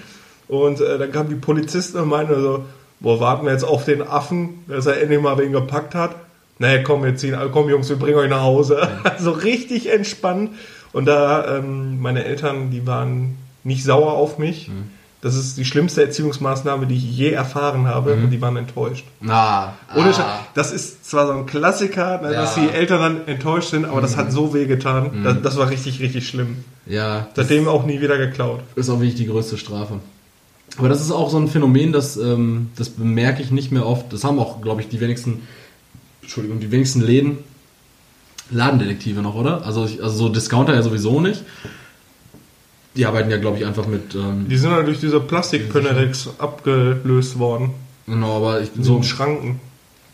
Und 0.47 0.81
äh, 0.81 0.99
dann 0.99 1.11
kamen 1.11 1.29
die 1.29 1.35
Polizisten 1.35 1.99
und 1.99 2.09
meinten 2.09 2.41
so, 2.41 2.65
boah, 3.01 3.19
warten 3.19 3.47
wir 3.47 3.53
jetzt 3.53 3.65
auf 3.65 3.85
den 3.85 4.03
Affen, 4.03 4.65
dass 4.69 4.87
er 4.87 5.01
endlich 5.01 5.21
mal 5.21 5.37
wen 5.39 5.51
gepackt 5.51 5.97
hat. 5.97 6.15
Nee, 6.59 6.83
komm, 6.83 7.03
wir 7.05 7.15
ziehen, 7.17 7.37
komm 7.53 7.69
Jungs, 7.69 7.89
wir 7.89 7.97
bringen 7.97 8.17
euch 8.19 8.31
nach 8.31 8.43
Hause. 8.43 8.89
so 9.19 9.31
richtig 9.33 9.93
entspannt. 9.93 10.51
Und 10.93 11.05
da, 11.07 11.57
ähm, 11.59 12.01
meine 12.01 12.25
Eltern, 12.25 12.71
die 12.71 12.87
waren 12.87 13.37
nicht 13.65 13.85
sauer 13.85 14.13
auf 14.15 14.39
mich. 14.39 14.69
Mhm. 14.69 14.91
Das 15.23 15.35
ist 15.35 15.59
die 15.59 15.65
schlimmste 15.65 16.03
Erziehungsmaßnahme, 16.03 16.87
die 16.87 16.95
ich 16.97 17.17
je 17.17 17.31
erfahren 17.33 17.87
habe. 17.89 18.13
Und 18.15 18.31
die 18.31 18.41
waren 18.41 18.57
enttäuscht. 18.57 19.05
Na, 19.21 19.75
Ohne 19.97 20.09
ah. 20.09 20.13
Sche- 20.13 20.25
Das 20.55 20.73
ist 20.73 21.09
zwar 21.11 21.27
so 21.27 21.33
ein 21.33 21.47
Klassiker, 21.47 22.21
ne, 22.23 22.33
dass 22.33 22.57
Ja. 22.57 22.63
Mhm. 22.63 22.69
die 22.69 22.75
Eltern 22.75 23.01
dann 23.01 23.27
enttäuscht 23.27 23.71
sind, 23.71 23.85
aber 23.87 24.01
das 24.01 24.17
hat 24.17 24.31
so 24.31 24.55
weh 24.55 24.67
getan. 24.67 25.23
Das, 25.25 25.43
das 25.43 25.57
war 25.59 25.69
richtig, 25.71 26.01
richtig 26.01 26.29
schlimm. 26.29 26.65
Ja, 26.87 27.27
Seitdem 27.35 27.67
auch 27.67 27.85
nie 27.85 28.01
wieder 28.01 28.17
geklaut. 28.19 28.61
ist 28.77 28.89
auch 28.89 29.01
wirklich 29.01 29.17
die 29.17 29.27
größte 29.27 29.59
Strafe. 29.59 29.95
Aber 30.79 30.89
das 30.89 31.01
ist 31.01 31.11
auch 31.11 31.31
so 31.31 31.39
ein 31.39 31.49
Phänomen, 31.49 31.93
das, 31.93 32.17
ähm, 32.17 32.71
das 32.77 32.91
bemerke 32.91 33.43
ich 33.43 33.51
nicht 33.51 33.73
mehr 33.73 33.87
oft. 33.87 34.13
Das 34.13 34.23
haben 34.25 34.39
auch, 34.39 34.61
glaube 34.61 34.81
ich, 34.83 34.89
die 34.89 35.01
wenigsten, 35.01 35.43
Entschuldigung, 36.27 36.59
die 36.59 36.73
wenigsten 36.73 37.01
Läden, 37.03 37.39
Ladendetektive 38.51 39.23
noch, 39.23 39.37
oder? 39.37 39.65
Also, 39.65 39.83
also 39.83 40.09
so 40.11 40.29
Discounter 40.29 40.75
ja 40.75 40.83
sowieso 40.83 41.21
nicht. 41.21 41.43
Die 42.97 43.07
arbeiten 43.07 43.31
ja, 43.31 43.37
glaube 43.37 43.59
ich, 43.59 43.65
einfach 43.67 43.87
mit, 43.87 44.15
ähm, 44.17 44.47
Die 44.49 44.57
sind 44.57 44.71
dann 44.71 44.85
durch 44.87 44.99
diese 44.99 45.21
Plastikpönerex 45.21 46.31
abgelöst 46.39 47.39
worden. 47.39 47.71
genau, 48.07 48.39
aber 48.39 48.61
ich, 48.61 48.71
So 48.77 48.97
so, 48.97 49.03
Schranken. 49.03 49.61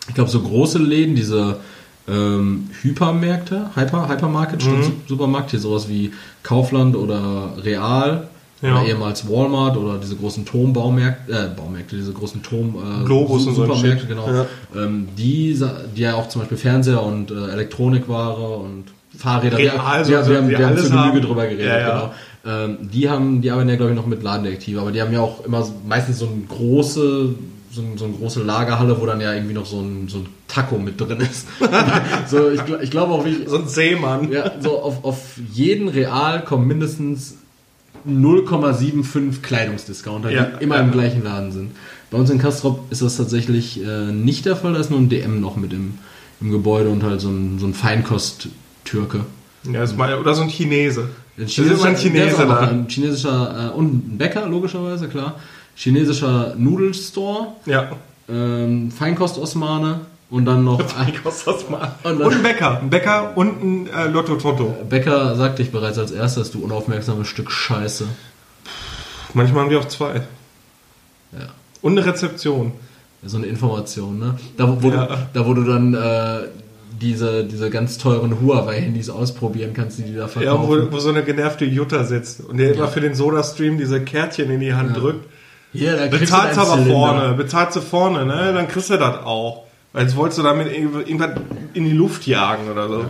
ich 0.09 0.15
glaube, 0.15 0.29
so 0.31 0.41
große 0.43 0.79
Läden, 0.79 1.15
diese 1.15 1.61
ähm, 2.09 2.69
Hypermärkte, 2.83 3.71
Hyper, 3.75 4.09
Hypermarket, 4.09 4.65
Mhm. 4.67 4.83
Su- 4.83 4.93
Supermarkt, 5.07 5.51
hier 5.53 5.61
sowas 5.61 5.89
wie 5.89 6.13
Kaufland 6.43 6.95
oder 6.97 7.55
Real 7.63 8.29
Ja. 8.63 8.75
oder 8.81 8.87
ehemals 8.89 9.29
Walmart 9.29 9.77
oder 9.77 9.99
diese 9.99 10.15
großen 10.17 10.45
Turmbaumärkte, 10.45 11.33
äh, 11.33 11.49
Baumärkte, 11.57 11.97
diese 11.97 12.13
großen 12.13 12.43
Turm, 12.43 12.77
äh, 12.77 13.05
Globus 13.05 13.47
und 13.47 13.55
so 13.57 13.63
Supermärkte, 13.67 14.01
Shit. 14.01 14.09
genau. 14.09 14.27
Ja. 14.29 14.47
Ähm, 14.77 15.09
die, 15.19 15.61
die 15.97 16.01
ja 16.01 16.15
auch 16.15 16.29
zum 16.29 16.43
Beispiel 16.43 16.59
Fernseher 16.59 17.03
und 17.03 17.31
äh, 17.33 17.51
Elektronikware 17.51 18.57
und 18.59 18.85
Fahrräder, 19.19 19.59
Real, 19.59 19.75
wir, 19.75 19.85
also, 19.85 20.11
wir, 20.13 20.29
wir, 20.29 20.37
haben, 20.39 20.49
die 20.49 20.59
wir 20.59 20.67
haben 20.67 20.79
zu 20.79 20.91
Genüge 20.91 21.21
drüber 21.21 21.43
geredet, 21.47 21.67
Ja, 21.67 21.79
ja. 21.79 21.91
genau. 22.45 22.65
Ähm, 22.65 22.79
die 22.91 23.11
haben, 23.11 23.41
die 23.43 23.51
arbeiten 23.51 23.69
ja 23.69 23.77
glaube 23.77 23.93
ich 23.93 23.97
noch 23.97 24.07
mit 24.07 24.23
Ladendetektiv, 24.23 24.79
aber 24.79 24.91
die 24.93 25.03
haben 25.03 25.13
ja 25.13 25.21
auch 25.21 25.45
immer 25.45 25.63
so- 25.65 25.75
meistens 25.87 26.19
so 26.21 26.27
eine 26.27 26.43
große, 26.49 27.35
so, 27.73 27.81
ein, 27.83 27.97
so 27.99 28.05
eine 28.05 28.15
große 28.15 28.43
Lagerhalle, 28.43 29.01
wo 29.01 29.07
dann 29.07 29.21
ja 29.21 29.33
irgendwie 29.35 29.55
noch 29.55 29.67
so 29.67 29.81
ein, 29.81 30.09
so 30.09 30.19
ein 30.19 30.27
Taco 30.49 30.77
mit 30.79 31.01
drin 31.01 31.19
ist. 31.21 31.47
so, 32.29 32.51
ich, 32.51 32.61
ich 32.83 32.91
glaube 32.91 33.13
auch, 33.13 33.25
wie, 33.25 33.47
So 33.47 33.57
ein 33.59 33.69
Seemann. 33.69 34.31
ja, 34.33 34.51
so 34.61 34.79
auf, 34.81 35.05
auf 35.05 35.19
jeden 35.53 35.89
Real 35.89 36.43
kommen 36.45 36.67
mindestens 36.67 37.37
0,75 38.09 39.43
Kleidungsdiscounter, 39.43 40.29
die 40.29 40.35
Ja, 40.37 40.45
immer 40.61 40.77
ja. 40.77 40.83
im 40.83 40.91
gleichen 40.93 41.23
Laden 41.25 41.53
sind. 41.53 41.71
Bei 42.11 42.19
uns 42.19 42.31
in 42.31 42.39
Kastrop 42.39 42.91
ist 42.91 43.03
das 43.03 43.17
tatsächlich 43.17 43.83
äh, 43.85 44.13
nicht 44.13 44.45
der 44.45 44.57
Fall, 44.57 44.75
da 44.75 44.81
ist 44.81 44.91
nur 44.91 44.99
ein 45.01 45.09
DM 45.09 45.41
noch 45.41 45.57
mit 45.57 45.73
im, 45.73 45.95
im 46.41 46.51
Gebäude 46.51 46.91
und 46.91 47.03
halt 47.03 47.21
so 47.21 47.29
ein, 47.31 47.59
so 47.59 47.67
ein 47.67 47.75
Feinkost-Türke. 47.75 49.21
Ja, 49.71 49.83
ist 49.83 49.97
mal, 49.97 50.19
oder 50.19 50.35
so 50.35 50.43
ein 50.43 50.49
Chinese. 50.49 51.09
Ein 51.39 51.47
immer 51.47 51.85
ein 51.85 51.97
Chinese 51.97 52.37
da. 52.47 52.59
Ein 52.61 52.87
chinesischer 52.89 53.71
äh, 53.73 53.77
und 53.77 54.15
ein 54.15 54.19
Bäcker, 54.19 54.47
logischerweise, 54.49 55.09
klar. 55.09 55.41
Chinesischer 55.75 56.55
Nudelstore, 56.59 57.49
Ja. 57.65 57.91
ähm, 58.29 58.91
Feinkost-Osmane 58.91 60.01
und 60.33 60.47
dann 60.47 60.65
noch 60.65 60.79
mal? 61.71 61.95
Und 62.03 62.21
Und, 62.21 62.33
ein 62.35 62.43
Bäcker. 62.43 62.79
Ein 62.81 62.91
Bäcker 62.91 63.37
und 63.37 63.63
ein 63.63 63.87
äh, 63.89 64.09
Lotto 64.09 64.37
Toto. 64.37 64.75
Bäcker 64.89 65.37
sagte 65.37 65.63
ich 65.63 65.71
bereits 65.71 65.99
als 65.99 66.11
erstes, 66.11 66.51
du 66.51 66.65
unaufmerksames 66.65 67.29
Stück 67.29 67.51
Scheiße. 67.53 68.07
Manchmal 69.35 69.63
haben 69.65 69.71
die 69.71 69.77
auch 69.77 69.87
zwei. 69.89 70.23
Ja. 71.33 71.49
Und 71.83 71.93
eine 71.99 72.07
Rezeption. 72.07 72.73
So 73.25 73.37
eine 73.37 73.47
Information, 73.47 74.19
ne? 74.19 74.35
Da, 74.57 74.83
wo, 74.83 74.91
Ja. 74.91 75.07
du, 75.07 75.17
da, 75.35 75.47
wo 75.47 75.55
du 75.55 75.63
dann 75.63 75.95
äh, 75.95 76.49
diese, 77.01 77.45
diese 77.45 77.71
ganz 77.71 77.97
teuren 77.99 78.41
Huawei-Handys 78.41 79.11
ausprobieren 79.11 79.75
kannst, 79.75 79.99
die 79.99 80.03
die 80.05 80.15
da 80.15 80.23
Ja, 80.23 80.29
verkaufen. 80.29 80.89
wo, 80.91 80.97
wo 80.97 80.99
so 80.99 81.11
eine 81.11 81.23
genervte 81.23 81.65
Jutta 81.65 82.03
sitzt 82.05 82.41
und 82.41 82.57
der 82.57 82.75
immer 82.75 82.89
für 82.89 83.01
den 83.01 83.15
Soda-Stream 83.15 83.79
diese 83.79 84.01
Kärtchen 84.03 84.51
in 84.51 84.59
die 84.61 84.75
Hand 84.75 84.97
drückt. 84.97 85.25
Hier, 85.73 85.93
da 85.97 86.09
kriegst 86.09 86.33
du 86.33 86.37
Bezahlst 86.37 86.59
aber 86.59 86.79
vorne, 86.83 87.35
bezahlst 87.35 87.77
du 87.77 87.81
vorne, 87.81 88.27
ne? 88.27 88.53
Dann 88.53 88.67
kriegst 88.67 88.91
du 88.91 88.97
das 88.97 89.25
auch. 89.25 89.65
Jetzt 89.95 90.17
wolltest 90.17 90.39
du 90.39 90.43
damit 90.43 90.73
irgend- 90.73 91.07
irgendwas 91.09 91.41
in 91.75 91.85
die 91.85 91.93
Luft 91.93 92.27
jagen 92.27 92.71
oder 92.71 92.89
so. 92.89 93.05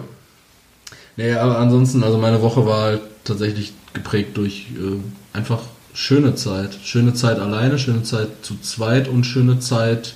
Nee, 1.17 1.33
aber 1.35 1.59
ansonsten, 1.59 2.03
also 2.03 2.19
meine 2.19 2.43
Woche 2.43 2.67
war 2.67 2.83
halt 2.83 3.03
tatsächlich 3.25 3.73
geprägt 3.93 4.37
durch 4.37 4.67
äh, 4.73 5.37
einfach 5.37 5.61
schöne 5.95 6.35
Zeit. 6.35 6.79
Schöne 6.83 7.13
Zeit 7.15 7.39
alleine, 7.39 7.79
schöne 7.79 8.03
Zeit 8.03 8.29
zu 8.43 8.59
zweit 8.61 9.09
und 9.09 9.25
schöne 9.25 9.61
Zeit 9.61 10.15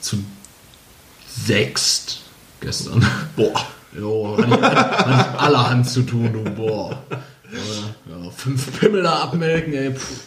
zu 0.00 0.18
sechst 1.28 2.20
gestern. 2.60 3.04
Boah. 3.36 3.52
Jo, 3.94 4.38
hat 4.38 4.48
nicht, 4.48 4.62
hat 4.62 5.06
nicht 5.06 5.38
allerhand 5.38 5.86
zu 5.86 6.00
tun, 6.00 6.32
du, 6.32 6.42
boah. 6.44 6.98
Ja, 7.52 8.30
fünf 8.34 8.80
Pimmel 8.80 9.02
da 9.02 9.16
abmelken, 9.24 9.74
ey. 9.74 9.94
Pff. 9.94 10.22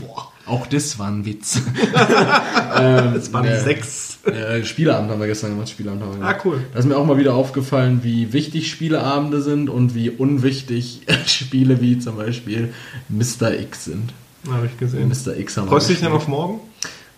Boah. 0.00 0.27
Auch 0.48 0.66
das 0.66 0.98
war 0.98 1.08
ein 1.08 1.24
Witz. 1.24 1.56
ähm, 2.78 3.32
waren 3.32 3.46
nee. 3.46 3.58
sechs. 3.58 4.18
Äh, 4.24 4.64
Spieleabend 4.64 5.10
haben 5.10 5.20
wir 5.20 5.26
gestern 5.26 5.50
gemacht, 5.50 5.68
Spieleabend 5.68 6.02
haben 6.02 6.10
wir 6.10 6.18
gemacht. 6.18 6.36
Ah, 6.38 6.42
cool. 6.44 6.60
Da 6.72 6.78
ist 6.78 6.86
mir 6.86 6.96
auch 6.96 7.06
mal 7.06 7.18
wieder 7.18 7.34
aufgefallen, 7.34 8.00
wie 8.02 8.32
wichtig 8.32 8.70
Spieleabende 8.70 9.40
sind 9.40 9.70
und 9.70 9.94
wie 9.94 10.10
unwichtig 10.10 11.02
Spiele 11.26 11.80
wie 11.80 11.98
zum 11.98 12.16
Beispiel 12.16 12.72
Mr. 13.08 13.58
X 13.58 13.84
sind. 13.86 14.12
Habe 14.50 14.66
ich 14.66 14.78
gesehen. 14.78 15.08
Mr. 15.08 15.36
X 15.36 15.56
haben 15.56 15.66
wir 15.66 15.70
Freust 15.70 15.88
du 15.88 15.92
dich 15.92 16.02
denn 16.02 16.12
auf 16.12 16.28
morgen? 16.28 16.60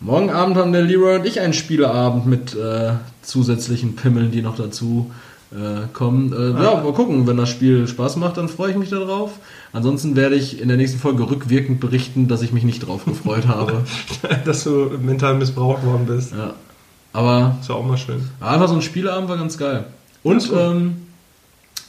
Morgen 0.01 0.31
Abend 0.31 0.57
haben 0.57 0.73
der 0.73 0.83
Leroy 0.83 1.17
und 1.17 1.27
ich 1.27 1.41
einen 1.41 1.53
Spieleabend 1.53 2.27
mit 2.27 2.55
äh, 2.55 2.93
zusätzlichen 3.23 3.97
Pimmeln, 3.97 4.31
die 4.31 4.41
noch 4.41 4.57
dazu 4.57 5.11
äh, 5.53 5.87
kommen. 5.93 6.33
Äh, 6.33 6.63
Ja, 6.63 6.83
mal 6.83 6.93
gucken. 6.93 7.27
Wenn 7.27 7.37
das 7.37 7.51
Spiel 7.51 7.87
Spaß 7.87 8.17
macht, 8.17 8.37
dann 8.37 8.49
freue 8.49 8.71
ich 8.71 8.77
mich 8.77 8.89
darauf. 8.89 9.33
Ansonsten 9.73 10.17
werde 10.17 10.35
ich 10.35 10.61
in 10.61 10.69
der 10.69 10.77
nächsten 10.77 10.99
Folge 10.99 11.29
rückwirkend 11.31 11.79
berichten, 11.81 12.27
dass 12.29 12.43
ich 12.43 12.53
mich 12.53 12.65
nicht 12.65 12.87
drauf 12.87 13.05
gefreut 13.05 13.47
habe. 13.47 13.85
Dass 14.45 14.65
du 14.65 14.91
mental 15.01 15.35
missbraucht 15.37 15.85
worden 15.85 16.07
bist. 16.07 16.33
Ja. 16.33 16.55
Aber 17.13 17.57
Ist 17.61 17.69
ja 17.69 17.75
auch 17.77 17.85
mal 17.87 17.97
schön. 17.99 18.23
Aber 18.41 18.67
so 18.69 18.75
ein 18.75 18.83
Spieleabend 18.83 19.29
war 19.29 19.37
ganz 19.37 19.57
geil. 19.59 19.85
Und 20.23 20.49
gut. 20.49 20.59
ähm, 20.59 20.97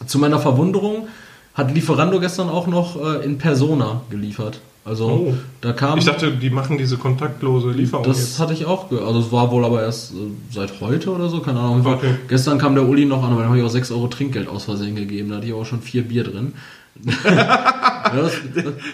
zu 0.05 0.19
meiner 0.19 0.39
Verwunderung 0.39 1.07
hat 1.53 1.73
Lieferando 1.73 2.19
gestern 2.19 2.49
auch 2.49 2.67
noch 2.67 2.95
äh, 2.95 3.25
in 3.25 3.37
Persona 3.37 4.01
geliefert. 4.09 4.59
Also 4.83 5.05
Oh. 5.09 5.33
da 5.61 5.73
kam. 5.73 5.99
Ich 5.99 6.05
dachte, 6.05 6.31
die 6.31 6.49
machen 6.49 6.77
diese 6.79 6.97
kontaktlose 6.97 7.69
Lieferung 7.71 8.03
das 8.05 8.19
jetzt. 8.19 8.39
hatte 8.39 8.53
ich 8.53 8.65
auch. 8.65 8.89
ge- 8.89 8.99
Also 9.03 9.19
es 9.19 9.31
war 9.31 9.51
wohl 9.51 9.63
aber 9.65 9.83
erst 9.83 10.11
äh, 10.13 10.15
seit 10.51 10.81
heute 10.81 11.11
oder 11.11 11.29
so, 11.29 11.39
keine 11.41 11.59
Ahnung. 11.59 11.85
Okay. 11.85 12.15
Gestern 12.27 12.57
kam 12.57 12.73
der 12.73 12.87
Uli 12.87 13.05
noch 13.05 13.21
an, 13.23 13.31
aber 13.31 13.41
dann 13.41 13.49
habe 13.49 13.59
ich 13.59 13.63
auch 13.65 13.69
6 13.69 13.91
Euro 13.91 14.07
Trinkgeld 14.07 14.47
aus 14.47 14.63
Versehen 14.65 14.95
gegeben. 14.95 15.29
Da 15.29 15.35
hatte 15.37 15.45
ich 15.47 15.53
auch 15.53 15.65
schon 15.65 15.81
vier 15.81 16.03
Bier 16.03 16.23
drin. 16.23 16.53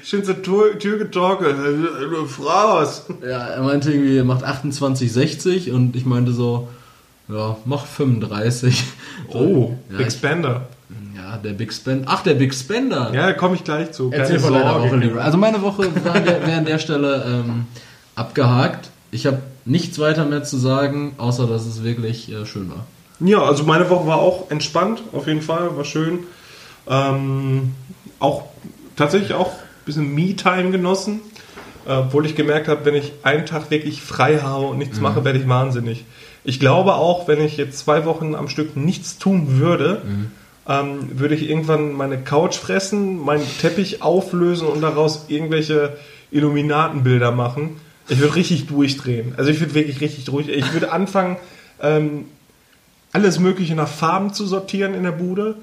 Schön 0.03 0.23
zur 0.23 0.41
Tür, 0.41 0.79
Tür 0.79 0.97
getorkelt. 0.97 1.55
Du 1.57 2.25
Fraus. 2.25 3.05
ja, 3.21 3.47
er 3.47 3.63
meinte 3.63 3.91
irgendwie, 3.91 4.17
er 4.17 4.23
macht 4.23 4.45
28,60 4.45 5.71
und 5.71 5.95
ich 5.95 6.05
meinte 6.05 6.31
so, 6.31 6.67
ja, 7.27 7.57
mach 7.65 7.85
35. 7.85 8.83
Oh, 9.29 9.73
ja, 9.91 9.97
Big 9.97 10.07
ich, 10.07 10.13
Spender. 10.13 10.67
ja, 11.15 11.37
der 11.37 11.53
Big 11.53 11.73
Spender. 11.73 12.05
Ach, 12.07 12.23
der 12.23 12.35
Big 12.35 12.53
Spender. 12.53 13.11
Ja, 13.13 13.27
da 13.27 13.33
komme 13.33 13.55
ich 13.55 13.63
gleich 13.63 13.91
zu. 13.91 14.11
Erzähl 14.11 14.39
von 14.39 14.53
deiner. 14.53 14.81
Woche, 14.81 14.95
Leroy. 14.95 15.19
Also 15.19 15.37
meine 15.37 15.61
Woche 15.61 15.89
war 16.05 16.15
an 16.15 16.25
der, 16.25 16.45
wäre 16.45 16.59
an 16.59 16.65
der 16.65 16.79
Stelle 16.79 17.25
ähm, 17.27 17.65
abgehakt. 18.15 18.89
Ich 19.11 19.25
habe 19.25 19.39
nichts 19.65 19.99
weiter 19.99 20.25
mehr 20.25 20.43
zu 20.43 20.57
sagen, 20.57 21.15
außer 21.17 21.47
dass 21.47 21.65
es 21.65 21.83
wirklich 21.83 22.31
äh, 22.31 22.45
schön 22.45 22.69
war. 22.69 22.85
Ja, 23.19 23.41
also 23.41 23.63
meine 23.63 23.89
Woche 23.89 24.07
war 24.07 24.17
auch 24.19 24.51
entspannt, 24.51 25.01
auf 25.11 25.27
jeden 25.27 25.41
Fall, 25.41 25.75
war 25.75 25.83
schön. 25.85 26.19
Ähm, 26.89 27.73
auch 28.19 28.43
tatsächlich 28.95 29.33
auch 29.33 29.51
ein 29.51 29.85
bisschen 29.85 30.13
Me-Time 30.15 30.71
genossen, 30.71 31.21
äh, 31.85 31.93
obwohl 31.93 32.25
ich 32.25 32.35
gemerkt 32.35 32.67
habe, 32.67 32.85
wenn 32.85 32.95
ich 32.95 33.13
einen 33.23 33.45
Tag 33.45 33.69
wirklich 33.69 34.01
frei 34.01 34.39
habe 34.39 34.67
und 34.67 34.77
nichts 34.77 34.99
mache, 34.99 35.23
werde 35.25 35.39
ich 35.39 35.47
wahnsinnig. 35.47 36.05
Ich 36.43 36.59
glaube 36.59 36.95
auch, 36.95 37.27
wenn 37.27 37.41
ich 37.41 37.57
jetzt 37.57 37.79
zwei 37.79 38.05
Wochen 38.05 38.33
am 38.33 38.47
Stück 38.47 38.77
nichts 38.77 39.17
tun 39.17 39.59
würde, 39.59 40.01
ähm, 40.67 41.19
würde 41.19 41.35
ich 41.35 41.49
irgendwann 41.49 41.93
meine 41.93 42.19
Couch 42.19 42.55
fressen, 42.55 43.19
meinen 43.19 43.45
Teppich 43.61 44.01
auflösen 44.01 44.67
und 44.67 44.81
daraus 44.81 45.25
irgendwelche 45.27 45.97
Illuminatenbilder 46.31 47.31
machen. 47.31 47.77
Ich 48.09 48.19
würde 48.19 48.35
richtig 48.35 48.67
durchdrehen. 48.67 49.33
Also 49.37 49.49
ich 49.51 49.59
würde 49.59 49.73
wirklich 49.73 50.01
richtig 50.01 50.25
durch. 50.25 50.47
Ich 50.47 50.73
würde 50.73 50.91
anfangen, 50.91 51.37
ähm, 51.81 52.25
alles 53.11 53.39
Mögliche 53.39 53.75
nach 53.75 53.87
Farben 53.87 54.33
zu 54.33 54.45
sortieren 54.45 54.93
in 54.93 55.03
der 55.03 55.11
Bude. 55.11 55.55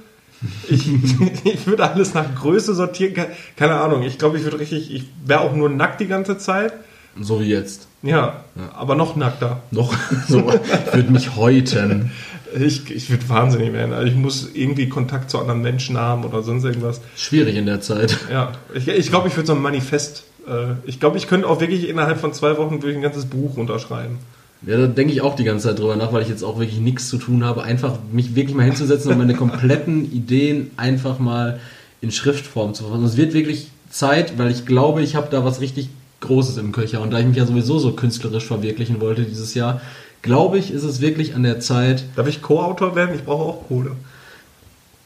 Ich, 0.69 0.89
ich 1.45 1.67
würde 1.67 1.89
alles 1.91 2.15
nach 2.15 2.35
Größe 2.35 2.75
sortieren. 2.75 3.15
Ke- 3.15 3.29
Keine 3.57 3.75
Ahnung. 3.75 4.03
Ich 4.03 4.19
glaube, 4.19 4.37
ich 4.39 4.45
würde 4.45 4.59
richtig, 4.61 4.93
ich 4.95 5.05
wäre 5.25 5.41
auch 5.41 5.55
nur 5.55 5.69
nackt 5.69 6.01
die 6.01 6.07
ganze 6.07 6.39
Zeit. 6.39 6.73
So 7.21 7.41
wie 7.41 7.45
jetzt. 7.45 7.87
Ja, 8.03 8.45
aber 8.75 8.97
noch 8.97 9.17
nackter. 9.17 9.63
Noch 9.71 9.95
so. 10.29 10.53
Ich 10.89 10.95
würde 10.95 11.13
mich 11.13 11.37
häuten. 11.37 12.11
Ich, 12.59 12.91
ich 12.91 13.09
würde 13.11 13.29
wahnsinnig 13.29 13.73
werden. 13.73 13.93
Also 13.93 14.07
ich 14.07 14.15
muss 14.15 14.51
irgendwie 14.53 14.89
Kontakt 14.89 15.31
zu 15.31 15.39
anderen 15.39 15.63
Menschen 15.63 15.97
haben 15.99 16.25
oder 16.25 16.43
sonst 16.43 16.65
irgendwas. 16.65 17.01
Schwierig 17.17 17.57
in 17.57 17.67
der 17.67 17.81
Zeit. 17.81 18.17
Ja, 18.31 18.53
ich, 18.75 18.87
ich 18.89 19.09
glaube, 19.11 19.29
ich 19.29 19.37
würde 19.37 19.47
so 19.47 19.55
ein 19.55 19.63
Manifest. 19.63 20.25
Äh, 20.47 20.75
ich 20.87 21.01
glaube, 21.01 21.17
ich 21.17 21.27
könnte 21.27 21.49
auch 21.49 21.61
wirklich 21.61 21.89
innerhalb 21.89 22.21
von 22.21 22.33
zwei 22.33 22.57
Wochen 22.59 22.81
ein 22.85 23.01
ganzes 23.03 23.27
Buch 23.27 23.57
unterschreiben. 23.57 24.19
Ja, 24.67 24.79
da 24.79 24.87
denke 24.87 25.13
ich 25.13 25.21
auch 25.21 25.37
die 25.37 25.45
ganze 25.45 25.69
Zeit 25.69 25.79
drüber 25.79 25.97
nach, 25.97 26.13
weil 26.13 26.23
ich 26.23 26.29
jetzt 26.29 26.43
auch 26.43 26.59
wirklich 26.59 26.81
nichts 26.81 27.09
zu 27.09 27.19
tun 27.19 27.45
habe, 27.45 27.63
einfach 27.63 27.99
mich 28.13 28.35
wirklich 28.35 28.57
mal 28.57 28.65
hinzusetzen 28.65 29.13
und 29.13 29.19
meine 29.19 29.35
kompletten 29.35 30.11
Ideen 30.13 30.71
einfach 30.77 31.19
mal 31.19 31.61
in 32.01 32.11
Schriftform 32.11 32.75
zu 32.75 32.85
fassen. 32.85 33.05
Es 33.05 33.17
wird 33.17 33.35
wirklich 33.35 33.69
Zeit, 33.91 34.39
weil 34.39 34.51
ich 34.51 34.67
glaube, 34.67 35.03
ich 35.03 35.17
habe 35.17 35.29
da 35.31 35.45
was 35.45 35.61
richtig 35.61 35.91
Großes 36.21 36.57
im 36.57 36.73
Köcher. 36.73 37.03
Und 37.03 37.13
da 37.13 37.19
ich 37.19 37.27
mich 37.27 37.37
ja 37.37 37.47
sowieso 37.47 37.79
so 37.79 37.93
künstlerisch 37.93 38.47
verwirklichen 38.47 39.01
wollte 39.01 39.23
dieses 39.25 39.55
Jahr, 39.55 39.83
glaube 40.23 40.59
ich, 40.59 40.71
ist 40.71 40.85
es 40.85 41.01
wirklich 41.01 41.35
an 41.35 41.43
der 41.43 41.61
Zeit. 41.61 42.05
Darf 42.17 42.27
ich 42.27 42.41
Co-Autor 42.41 42.97
werden? 42.97 43.15
Ich 43.15 43.25
brauche 43.25 43.43
auch 43.43 43.69
Kohle. 43.69 43.93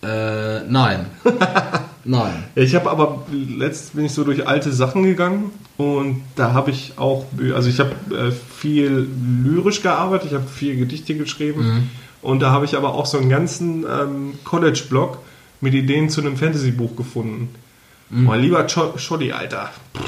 Äh, 0.02 0.60
nein. 0.68 1.06
nein. 2.08 2.44
Ich 2.54 2.74
habe 2.74 2.90
aber 2.90 3.26
letztens 3.32 3.90
bin 3.90 4.04
ich 4.06 4.12
so 4.12 4.24
durch 4.24 4.46
alte 4.48 4.72
Sachen 4.72 5.02
gegangen 5.04 5.50
und 5.76 6.22
da 6.36 6.52
habe 6.54 6.70
ich 6.70 6.94
auch, 6.96 7.24
also 7.54 7.68
ich 7.68 7.78
habe 7.80 7.92
äh, 8.14 8.30
viel 8.32 9.06
lyrisch 9.44 9.82
gearbeitet, 9.82 10.28
ich 10.30 10.34
habe 10.34 10.46
viel 10.48 10.76
Gedichte 10.76 11.14
geschrieben 11.16 11.90
und 12.22 12.40
da 12.40 12.50
habe 12.50 12.64
ich 12.64 12.76
aber 12.76 12.94
auch 12.94 13.06
so 13.06 13.18
einen 13.18 13.28
ganzen 13.28 13.84
ähm, 13.84 14.34
College-Blog 14.44 15.18
mit 15.60 15.74
Ideen 15.74 16.08
zu 16.10 16.20
einem 16.20 16.36
Fantasy-Buch 16.36 16.96
gefunden. 16.96 17.48
Mal 18.10 18.40
lieber 18.40 18.66
Cho- 18.66 18.96
Shoddy, 18.96 19.32
Alter. 19.32 19.70
Pff, 19.96 20.02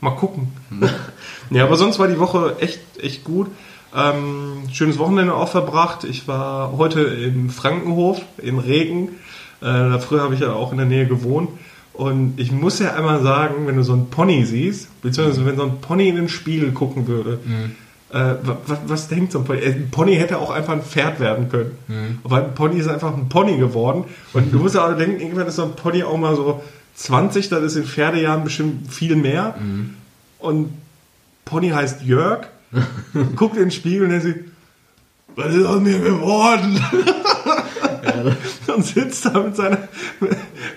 Mal 0.00 0.10
gucken. 0.10 0.48
ja, 1.50 1.64
aber 1.64 1.76
sonst 1.76 1.98
war 1.98 2.08
die 2.08 2.18
Woche 2.18 2.56
echt, 2.60 2.80
echt 3.00 3.24
gut. 3.24 3.46
Ähm, 3.94 4.64
schönes 4.72 4.98
Wochenende 4.98 5.32
auch 5.32 5.48
verbracht. 5.48 6.04
Ich 6.04 6.28
war 6.28 6.72
heute 6.76 7.00
in 7.02 7.48
Frankenhof, 7.50 8.20
in 8.38 8.58
Regen. 8.58 9.10
Äh, 9.60 9.98
früher 9.98 10.22
habe 10.22 10.34
ich 10.34 10.40
ja 10.40 10.52
auch 10.52 10.72
in 10.72 10.78
der 10.78 10.86
Nähe 10.86 11.06
gewohnt. 11.06 11.50
Und 11.92 12.34
ich 12.38 12.52
muss 12.52 12.78
ja 12.78 12.94
einmal 12.94 13.22
sagen, 13.22 13.66
wenn 13.66 13.76
du 13.76 13.82
so 13.82 13.94
einen 13.94 14.10
Pony 14.10 14.44
siehst, 14.44 15.00
beziehungsweise 15.00 15.46
wenn 15.46 15.56
so 15.56 15.62
ein 15.62 15.80
Pony 15.80 16.08
in 16.10 16.16
den 16.16 16.28
Spiegel 16.28 16.72
gucken 16.72 17.06
würde, 17.06 17.38
äh, 18.12 18.34
was, 18.66 18.78
was 18.86 19.08
denkt 19.08 19.32
so 19.32 19.38
ein 19.38 19.44
Pony? 19.46 19.60
Äh, 19.60 19.72
Ein 19.72 19.88
Pony 19.90 20.16
hätte 20.16 20.38
auch 20.38 20.50
einfach 20.50 20.74
ein 20.74 20.82
Pferd 20.82 21.20
werden 21.20 21.48
können. 21.48 21.78
Aber 22.22 22.36
ein 22.44 22.54
Pony 22.54 22.78
ist 22.78 22.88
einfach 22.88 23.14
ein 23.16 23.28
Pony 23.30 23.56
geworden. 23.56 24.04
Und 24.34 24.52
du 24.52 24.58
musst 24.58 24.74
ja 24.74 24.86
auch 24.86 24.96
denken, 24.96 25.20
irgendwann 25.20 25.46
ist 25.46 25.56
so 25.56 25.64
ein 25.64 25.72
Pony 25.74 26.02
auch 26.02 26.16
mal 26.18 26.36
so 26.36 26.62
20, 26.96 27.48
das 27.48 27.62
ist 27.62 27.76
in 27.76 27.84
Pferdejahren 27.84 28.44
bestimmt 28.44 28.92
viel 28.92 29.16
mehr. 29.16 29.54
Und 30.38 30.70
Pony 31.46 31.70
heißt 31.70 32.02
Jörg, 32.02 32.46
guckt 33.36 33.56
in 33.56 33.62
den 33.62 33.70
Spiegel 33.70 34.02
und 34.04 34.10
denkt 34.10 34.24
sich, 34.24 34.34
was 35.34 35.54
ist 35.54 35.64
aus 35.64 35.80
mir 35.80 35.98
geworden? 35.98 36.78
und 38.74 38.84
sitzt 38.84 39.24
da 39.26 39.40
mit 39.40 39.56
seiner, 39.56 39.88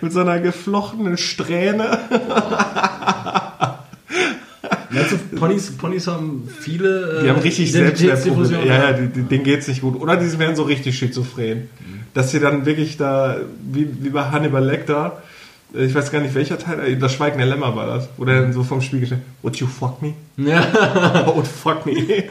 mit 0.01 0.11
seiner 0.11 0.39
geflochtenen 0.39 1.17
Strähne. 1.17 1.99
Meinst 4.89 5.11
du, 5.11 5.17
Ponys, 5.37 5.77
Ponys 5.77 6.07
haben 6.07 6.49
viele. 6.59 7.19
Äh, 7.19 7.23
Die 7.23 7.29
haben 7.29 7.39
richtig 7.39 7.69
Identitätsdiffusion? 7.69 8.63
Selbstwertprobleme. 8.63 9.13
Ja, 9.13 9.21
ja, 9.21 9.27
denen 9.29 9.43
geht's 9.43 9.67
nicht 9.67 9.81
gut. 9.81 9.99
Oder 9.99 10.17
die 10.17 10.39
werden 10.39 10.55
so 10.55 10.63
richtig 10.63 10.97
schizophren. 10.97 11.69
Dass 12.13 12.31
sie 12.31 12.39
dann 12.39 12.65
wirklich 12.65 12.97
da, 12.97 13.37
wie, 13.71 13.87
wie 14.01 14.09
bei 14.09 14.23
Hannibal 14.23 14.65
Lecter, 14.65 15.21
äh, 15.75 15.85
ich 15.85 15.93
weiß 15.93 16.11
gar 16.11 16.21
nicht 16.21 16.33
welcher 16.33 16.57
Teil, 16.57 16.79
äh, 16.79 16.97
das 16.97 17.13
Schweigen 17.13 17.37
der 17.37 17.47
Lämmer 17.47 17.75
war 17.75 17.85
das, 17.85 18.09
wo 18.17 18.25
der 18.25 18.41
dann 18.41 18.53
so 18.53 18.63
vom 18.63 18.81
Spiegel 18.81 19.05
steht, 19.05 19.19
would 19.43 19.57
you 19.57 19.67
fuck 19.67 20.01
me? 20.01 20.13
Ja. 20.37 21.27
Would 21.35 21.47
fuck 21.47 21.85
me? 21.85 22.23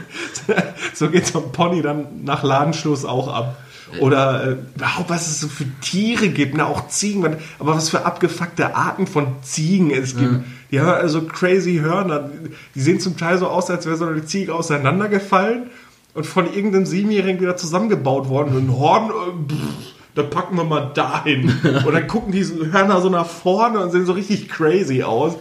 so 0.94 1.08
geht 1.10 1.26
so 1.26 1.44
ein 1.44 1.52
Pony 1.52 1.82
dann 1.82 2.24
nach 2.24 2.42
Ladenschluss 2.42 3.04
auch 3.04 3.28
ab. 3.28 3.56
Oder 4.00 4.44
äh, 4.44 4.56
überhaupt, 4.76 5.10
was 5.10 5.26
es 5.26 5.40
so 5.40 5.48
für 5.48 5.64
Tiere 5.80 6.28
gibt, 6.28 6.56
ne? 6.56 6.66
auch 6.66 6.88
Ziegen, 6.88 7.24
aber 7.58 7.74
was 7.74 7.90
für 7.90 8.04
abgefuckte 8.04 8.74
Arten 8.76 9.06
von 9.06 9.36
Ziegen 9.42 9.90
es 9.90 10.16
gibt. 10.16 10.44
Die 10.70 10.80
haben 10.80 10.88
also 10.88 11.22
crazy 11.22 11.78
Hörner. 11.78 12.30
Die 12.74 12.80
sehen 12.80 13.00
zum 13.00 13.16
Teil 13.16 13.38
so 13.38 13.48
aus, 13.48 13.70
als 13.70 13.86
wäre 13.86 13.96
so 13.96 14.06
eine 14.06 14.24
Ziege 14.24 14.54
auseinandergefallen 14.54 15.70
und 16.14 16.26
von 16.26 16.52
irgendeinem 16.52 16.86
Siebenjährigen 16.86 17.40
wieder 17.40 17.56
zusammengebaut 17.56 18.28
worden. 18.28 18.56
Und 18.56 18.68
ein 18.68 18.76
Horn, 18.76 19.10
äh, 19.10 19.52
pff, 19.52 19.94
da 20.14 20.22
packen 20.22 20.56
wir 20.56 20.64
mal 20.64 20.90
dahin. 20.94 21.48
und 21.86 21.92
dann 21.92 22.06
gucken 22.06 22.32
diese 22.32 22.72
Hörner 22.72 23.00
so 23.00 23.08
nach 23.08 23.26
vorne 23.26 23.78
und 23.80 23.90
sehen 23.90 24.04
so 24.04 24.12
richtig 24.12 24.48
crazy 24.48 25.02
aus. 25.02 25.34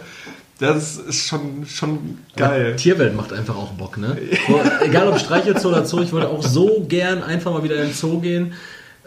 Das 0.58 0.96
ist 0.96 1.26
schon, 1.28 1.66
schon 1.66 2.18
geil. 2.36 2.74
Tierwelt 2.76 3.14
macht 3.16 3.32
einfach 3.32 3.54
auch 3.56 3.70
Bock, 3.72 3.96
ne? 3.96 4.16
So, 4.48 4.60
egal 4.84 5.06
ob 5.08 5.18
Streichelzoo 5.20 5.68
oder 5.68 5.84
Zoo, 5.84 6.00
ich 6.02 6.12
wollte 6.12 6.28
auch 6.28 6.42
so 6.42 6.84
gern 6.88 7.22
einfach 7.22 7.52
mal 7.52 7.62
wieder 7.62 7.76
in 7.76 7.88
den 7.88 7.92
Zoo 7.94 8.18
gehen. 8.18 8.52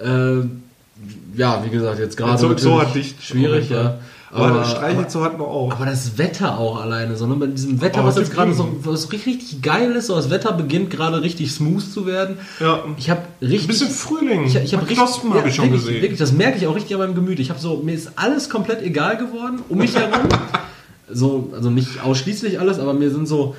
Äh, 0.01 0.37
ja, 1.35 1.61
wie 1.65 1.69
gesagt, 1.69 1.99
jetzt 1.99 2.15
gerade 2.15 2.37
Zoo- 2.37 2.57
Zoo 2.57 2.79
hat 2.79 2.95
dicht. 2.95 3.21
schwierig, 3.21 3.69
ja. 3.69 3.97
Aber, 4.33 4.45
Aber, 4.47 4.63
Streichelzoo 4.63 5.21
hat 5.25 5.37
noch 5.37 5.47
auch. 5.47 5.73
aber 5.73 5.87
das 5.87 6.17
Wetter 6.17 6.57
auch 6.57 6.79
alleine, 6.81 7.17
so, 7.17 7.27
ne? 7.27 7.35
Bei 7.35 7.47
diesem 7.47 7.81
Wetter, 7.81 8.01
Oh, 8.01 8.07
was 8.07 8.15
jetzt 8.15 8.31
gerade 8.31 8.53
so 8.53 8.69
was 8.83 9.11
richtig, 9.11 9.33
richtig 9.41 9.61
geil 9.61 9.91
ist, 9.91 10.07
so 10.07 10.15
das 10.15 10.29
Wetter 10.29 10.53
beginnt 10.53 10.89
gerade 10.89 11.21
richtig 11.21 11.51
smooth 11.51 11.81
zu 11.83 12.05
werden. 12.05 12.37
Ja. 12.61 12.85
Ich 12.97 13.09
habe 13.09 13.23
richtig 13.41 13.63
Ein 13.63 13.67
bisschen 13.67 13.89
Frühling. 13.89 14.45
ich, 14.45 14.55
ich 14.55 14.71
habe 14.73 14.83
richtig, 14.83 14.97
Knospen 14.99 15.33
habe 15.33 15.49
ich 15.49 15.55
schon 15.55 15.65
wirklich, 15.65 15.81
gesehen. 15.83 16.01
Wirklich, 16.01 16.19
das 16.19 16.31
merke 16.31 16.57
ich 16.59 16.65
auch 16.67 16.75
richtig 16.75 16.93
an 16.93 17.01
meinem 17.01 17.15
Gemüt. 17.15 17.41
Ich 17.41 17.49
habe 17.49 17.59
so, 17.59 17.81
mir 17.83 17.93
ist 17.93 18.11
alles 18.15 18.49
komplett 18.49 18.81
egal 18.83 19.17
geworden 19.17 19.59
um 19.67 19.79
mich 19.79 19.93
herum. 19.97 20.11
so, 21.13 21.51
also 21.53 21.69
nicht 21.69 22.03
ausschließlich 22.03 22.59
alles, 22.59 22.79
aber 22.79 22.93
mir 22.93 23.11
sind 23.11 23.27
so 23.27 23.55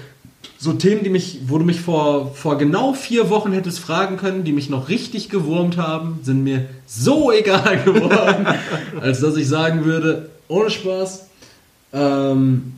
so 0.59 0.73
Themen, 0.73 1.03
die 1.03 1.11
mich, 1.11 1.41
wo 1.47 1.59
du 1.59 1.65
mich 1.65 1.81
vor, 1.81 2.35
vor 2.35 2.57
genau 2.57 2.93
vier 2.93 3.31
Wochen 3.31 3.53
hättest 3.53 3.81
fragen 3.81 4.17
können, 4.17 4.45
die 4.45 4.53
mich 4.53 4.71
noch 4.71 4.89
richtig 4.89 5.29
gewurmt 5.29 5.77
haben, 5.77 6.21
sind 6.23 6.45
mir 6.45 6.67
so 6.87 7.33
egal 7.33 7.83
geworden, 7.83 8.47
als 9.01 9.21
dass 9.21 9.37
ich 9.37 9.49
sagen 9.49 9.85
würde, 9.85 10.31
ohne 10.47 10.71
Spaß, 10.71 11.27
ähm, 11.93 12.75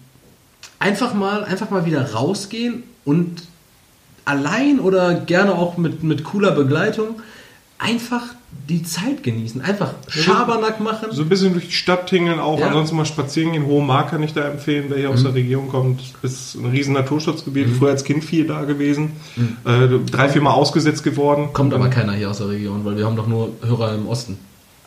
einfach 0.78 1.12
mal, 1.12 1.44
einfach 1.44 1.70
mal 1.70 1.84
wieder 1.84 2.12
rausgehen 2.12 2.84
und 3.04 3.42
allein 4.24 4.80
oder 4.80 5.14
gerne 5.14 5.54
auch 5.54 5.76
mit, 5.76 6.02
mit 6.02 6.24
cooler 6.24 6.52
Begleitung 6.52 7.20
einfach 7.78 8.34
die 8.68 8.82
Zeit 8.82 9.22
genießen. 9.22 9.60
Einfach 9.60 9.92
Schabernack 10.08 10.80
machen. 10.80 11.08
So 11.10 11.22
ein 11.22 11.28
bisschen 11.28 11.52
durch 11.52 11.66
die 11.66 11.72
Stadt 11.72 12.06
tingeln 12.08 12.38
auch. 12.40 12.58
Ja. 12.58 12.68
Ansonsten 12.68 12.96
mal 12.96 13.04
spazieren 13.04 13.52
gehen. 13.52 13.66
Hohe 13.66 13.82
Mark 13.82 14.10
kann 14.10 14.22
ich 14.22 14.32
da 14.32 14.48
empfehlen, 14.48 14.86
wer 14.88 14.98
hier 14.98 15.10
aus 15.10 15.22
der 15.22 15.34
Region 15.34 15.68
kommt. 15.68 16.00
Ist 16.22 16.54
ein 16.54 16.66
riesen 16.66 16.94
Naturschutzgebiet. 16.94 17.68
Früher 17.76 17.90
als 17.90 18.04
Kind 18.04 18.24
viel 18.24 18.46
da 18.46 18.64
gewesen. 18.64 19.12
Äh, 19.64 19.88
drei, 20.10 20.28
vier 20.28 20.42
Mal 20.42 20.52
ausgesetzt 20.52 21.04
geworden. 21.04 21.50
Kommt 21.52 21.74
aber 21.74 21.88
keiner 21.88 22.12
hier 22.12 22.30
aus 22.30 22.38
der 22.38 22.48
Region, 22.48 22.84
weil 22.84 22.96
wir 22.96 23.04
haben 23.04 23.16
doch 23.16 23.26
nur 23.26 23.50
Hörer 23.62 23.94
im 23.94 24.08
Osten. 24.08 24.38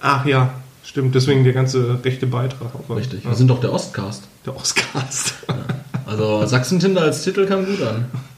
Ach 0.01 0.25
ja, 0.25 0.53
Stimmt, 0.87 1.15
deswegen 1.15 1.43
der 1.43 1.51
ganze 1.51 1.99
rechte 2.05 2.27
Beitrag. 2.27 2.69
auch. 2.73 2.95
Richtig. 2.95 3.25
Ja. 3.25 3.31
Wir 3.31 3.35
sind 3.35 3.49
doch 3.49 3.59
der 3.59 3.73
Ostcast. 3.73 4.23
Der 4.45 4.55
Ostcast. 4.55 5.33
Also 6.05 6.45
Sachsen-Tinder 6.45 7.01
als 7.01 7.23
Titel 7.23 7.45
kam 7.45 7.65
gut 7.65 7.81
an. 7.81 8.05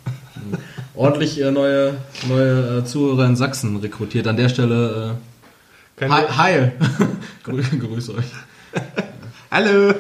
Ordentlich 1.00 1.40
äh, 1.40 1.50
neue, 1.50 1.94
neue 2.28 2.80
äh, 2.80 2.84
Zuhörer 2.84 3.26
in 3.26 3.38
Sachsen 3.38 3.78
rekrutiert. 3.78 4.28
An 4.28 4.36
der 4.36 4.50
Stelle 4.50 5.16
äh, 6.02 6.10
Hi- 6.10 6.28
Heil. 6.38 6.74
Grü- 7.46 7.80
Grüß 7.80 8.10
euch. 8.10 8.26
Hallo! 9.52 9.94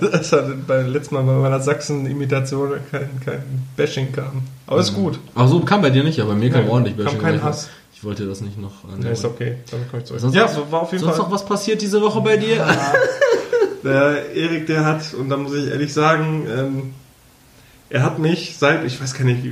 Das 0.00 0.32
hat 0.32 0.66
beim 0.66 0.88
letzten 0.92 1.14
Mal 1.14 1.22
bei 1.22 1.32
meiner 1.34 1.60
Sachsen-Imitation 1.60 2.72
kein, 2.90 3.08
kein 3.24 3.42
Bashing 3.76 4.10
kam. 4.10 4.42
Aber 4.66 4.80
ist 4.80 4.94
gut. 4.94 5.20
Ach 5.36 5.46
so, 5.46 5.60
kam 5.60 5.80
bei 5.80 5.90
dir 5.90 6.02
nicht, 6.02 6.18
aber 6.20 6.32
bei 6.32 6.38
mir 6.40 6.50
kam 6.50 6.62
Nein, 6.62 6.70
ordentlich 6.70 6.96
kam 6.96 7.04
Bashing, 7.04 7.20
kein 7.20 7.30
weil 7.34 7.38
ich- 7.38 7.44
Hass. 7.44 7.68
Ich 7.94 8.02
wollte 8.04 8.26
das 8.26 8.40
nicht 8.40 8.58
noch 8.58 8.82
an. 8.92 9.00
Ja, 9.02 9.10
ist 9.10 9.24
okay. 9.24 9.58
Damit 9.70 9.90
komme 9.90 10.00
ich 10.02 10.06
zurück. 10.08 10.20
Sonst 10.22 10.34
ja, 10.34 10.48
so 10.48 10.66
war 10.72 10.80
auf 10.82 10.90
jeden 10.92 11.04
Sonst 11.04 11.16
Fall. 11.18 11.26
noch 11.26 11.32
was 11.32 11.44
passiert 11.44 11.80
diese 11.82 12.00
Woche 12.02 12.20
bei 12.22 12.36
dir? 12.36 12.66
Der 13.84 14.34
Erik, 14.34 14.66
der 14.66 14.84
hat, 14.84 15.14
und 15.14 15.28
da 15.28 15.36
muss 15.36 15.54
ich 15.54 15.68
ehrlich 15.70 15.92
sagen, 15.92 16.46
ähm, 16.50 16.94
er 17.90 18.02
hat 18.02 18.18
mich 18.18 18.56
seit, 18.58 18.84
ich 18.84 19.00
weiß 19.00 19.14
gar 19.14 19.24
nicht, 19.24 19.42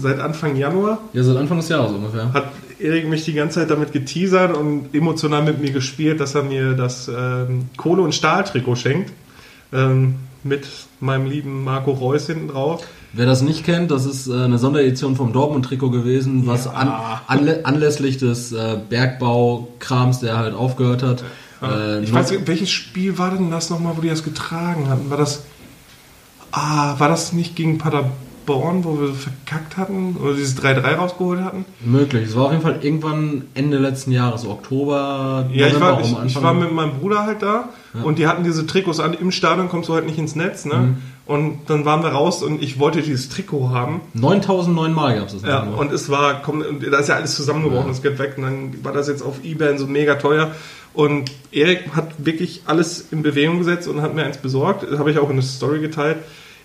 seit 0.00 0.18
Anfang 0.18 0.56
Januar, 0.56 0.98
Ja, 1.12 1.22
seit 1.22 1.36
Anfang 1.36 1.58
des 1.58 1.68
Jahres 1.68 1.92
ungefähr. 1.92 2.32
hat 2.32 2.46
Erik 2.78 3.08
mich 3.08 3.24
die 3.24 3.32
ganze 3.34 3.60
Zeit 3.60 3.70
damit 3.70 3.92
geteasert 3.92 4.56
und 4.56 4.92
emotional 4.94 5.42
mit 5.44 5.60
mir 5.60 5.70
gespielt, 5.70 6.18
dass 6.18 6.34
er 6.34 6.42
mir 6.42 6.72
das 6.72 7.08
ähm, 7.08 7.66
Kohle- 7.76 8.02
und 8.02 8.14
Stahl-Trikot 8.14 8.74
schenkt. 8.76 9.12
Ähm, 9.72 10.16
mit 10.44 10.66
meinem 10.98 11.26
lieben 11.26 11.62
Marco 11.62 11.92
Reus 11.92 12.26
hinten 12.26 12.48
drauf. 12.48 12.84
Wer 13.12 13.26
das 13.26 13.42
nicht 13.42 13.64
kennt, 13.64 13.92
das 13.92 14.06
ist 14.06 14.26
äh, 14.26 14.32
eine 14.34 14.58
Sonderedition 14.58 15.14
vom 15.14 15.32
Dortmund-Trikot 15.32 15.90
gewesen, 15.90 16.46
was 16.48 16.66
an, 16.66 16.92
anlä 17.28 17.62
anlässlich 17.62 18.18
des 18.18 18.50
äh, 18.50 18.76
Bergbaukrams, 18.88 20.20
der 20.20 20.38
halt 20.38 20.54
aufgehört 20.54 21.02
hat. 21.04 21.24
Äh, 21.62 22.02
Ich 22.02 22.12
weiß 22.12 22.32
nicht, 22.32 22.48
welches 22.48 22.70
Spiel 22.70 23.18
war 23.18 23.30
denn 23.30 23.50
das 23.50 23.70
nochmal, 23.70 23.96
wo 23.96 24.00
die 24.00 24.08
das 24.08 24.24
getragen 24.24 24.88
hatten? 24.88 25.10
War 25.10 25.16
das. 25.18 25.44
Ah, 26.52 26.94
war 26.98 27.08
das 27.08 27.32
nicht 27.32 27.56
gegen 27.56 27.78
Paderborn, 27.78 28.84
wo 28.84 29.00
wir 29.00 29.14
verkackt 29.14 29.76
hatten? 29.78 30.16
Oder 30.22 30.34
dieses 30.34 30.56
3-3 30.62 30.94
rausgeholt 30.96 31.40
hatten? 31.40 31.64
Möglich. 31.84 32.28
Es 32.28 32.36
war 32.36 32.44
auf 32.46 32.50
jeden 32.52 32.62
Fall 32.62 32.78
irgendwann 32.82 33.46
Ende 33.54 33.78
letzten 33.78 34.12
Jahres, 34.12 34.46
Oktober, 34.46 35.48
Ja, 35.52 35.66
ich 35.68 35.80
war, 35.80 36.00
ich, 36.00 36.14
ich 36.26 36.42
war 36.42 36.52
mit 36.54 36.72
meinem 36.72 36.98
Bruder 36.98 37.22
halt 37.24 37.42
da 37.42 37.70
und 38.04 38.18
die 38.18 38.26
hatten 38.26 38.44
diese 38.44 38.66
Trikots 38.66 39.00
an. 39.00 39.14
Im 39.14 39.32
Stadion 39.32 39.68
kommst 39.68 39.88
du 39.88 39.94
halt 39.94 40.06
nicht 40.06 40.18
ins 40.18 40.36
Netz, 40.36 40.64
ne? 40.64 40.74
Mhm. 40.76 40.96
Und 41.24 41.60
dann 41.68 41.84
waren 41.84 42.02
wir 42.02 42.10
raus 42.10 42.42
und 42.42 42.60
ich 42.60 42.78
wollte 42.80 43.00
dieses 43.00 43.28
Trikot 43.28 43.70
haben. 43.70 44.00
9009 44.14 44.92
Mal 44.92 45.14
gab 45.16 45.28
es 45.28 45.34
das. 45.34 45.42
Ja, 45.42 45.62
und 45.62 45.92
es 45.92 46.10
war, 46.10 46.42
komm, 46.42 46.64
da 46.90 46.98
ist 46.98 47.08
ja 47.08 47.14
alles 47.14 47.36
zusammengebrochen, 47.36 47.86
Ja. 47.86 47.92
das 47.92 48.02
geht 48.02 48.18
weg. 48.18 48.34
Und 48.36 48.42
dann 48.42 48.84
war 48.84 48.92
das 48.92 49.06
jetzt 49.08 49.22
auf 49.22 49.42
Ebay 49.44 49.78
so 49.78 49.86
mega 49.86 50.16
teuer. 50.16 50.50
Und 50.94 51.30
Erik 51.52 51.94
hat 51.94 52.08
wirklich 52.18 52.62
alles 52.66 53.06
in 53.12 53.22
Bewegung 53.22 53.58
gesetzt 53.58 53.86
und 53.88 54.02
hat 54.02 54.14
mir 54.14 54.24
eins 54.24 54.36
besorgt. 54.38 54.82
Das 54.82 54.98
habe 54.98 55.10
ich 55.12 55.18
auch 55.18 55.30
in 55.30 55.36
der 55.36 55.44
Story 55.44 55.78
geteilt. 55.80 56.18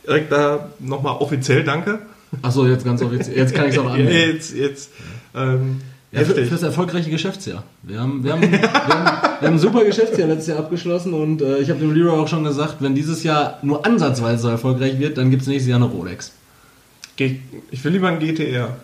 Erik, 0.07 0.29
da 0.29 0.69
nochmal 0.79 1.17
offiziell 1.19 1.63
danke. 1.63 1.99
Achso, 2.41 2.65
jetzt 2.65 2.83
ganz 2.85 3.01
offiziell. 3.01 3.37
Jetzt 3.37 3.53
kann 3.53 3.65
ich 3.67 3.73
es 3.73 3.79
auch 3.79 3.85
annehmen. 3.91 4.09
Jetzt, 4.09 4.53
jetzt. 4.55 4.91
Ähm, 5.35 5.81
Ja, 6.11 6.21
für, 6.21 6.27
heftig. 6.27 6.49
fürs 6.49 6.63
erfolgreiche 6.63 7.09
Geschäftsjahr. 7.09 7.63
Wir 7.83 7.99
haben, 7.99 8.23
wir, 8.23 8.31
haben, 8.33 8.41
wir, 8.41 8.61
haben, 8.61 9.39
wir 9.41 9.47
haben 9.47 9.55
ein 9.55 9.59
super 9.59 9.83
Geschäftsjahr 9.83 10.27
letztes 10.29 10.47
Jahr 10.47 10.59
abgeschlossen 10.59 11.13
und 11.13 11.41
äh, 11.41 11.59
ich 11.59 11.69
habe 11.69 11.79
dem 11.79 11.93
Leroy 11.93 12.17
auch 12.17 12.27
schon 12.27 12.43
gesagt, 12.45 12.77
wenn 12.79 12.95
dieses 12.95 13.23
Jahr 13.23 13.59
nur 13.61 13.85
ansatzweise 13.85 14.43
so 14.43 14.49
erfolgreich 14.49 14.97
wird, 14.99 15.17
dann 15.17 15.29
gibt 15.29 15.41
es 15.41 15.47
nächstes 15.47 15.69
Jahr 15.69 15.77
eine 15.81 15.85
Rolex. 15.91 16.31
Ich 17.17 17.83
will 17.83 17.91
lieber 17.91 18.07
ein 18.07 18.19
GTR. 18.19 18.77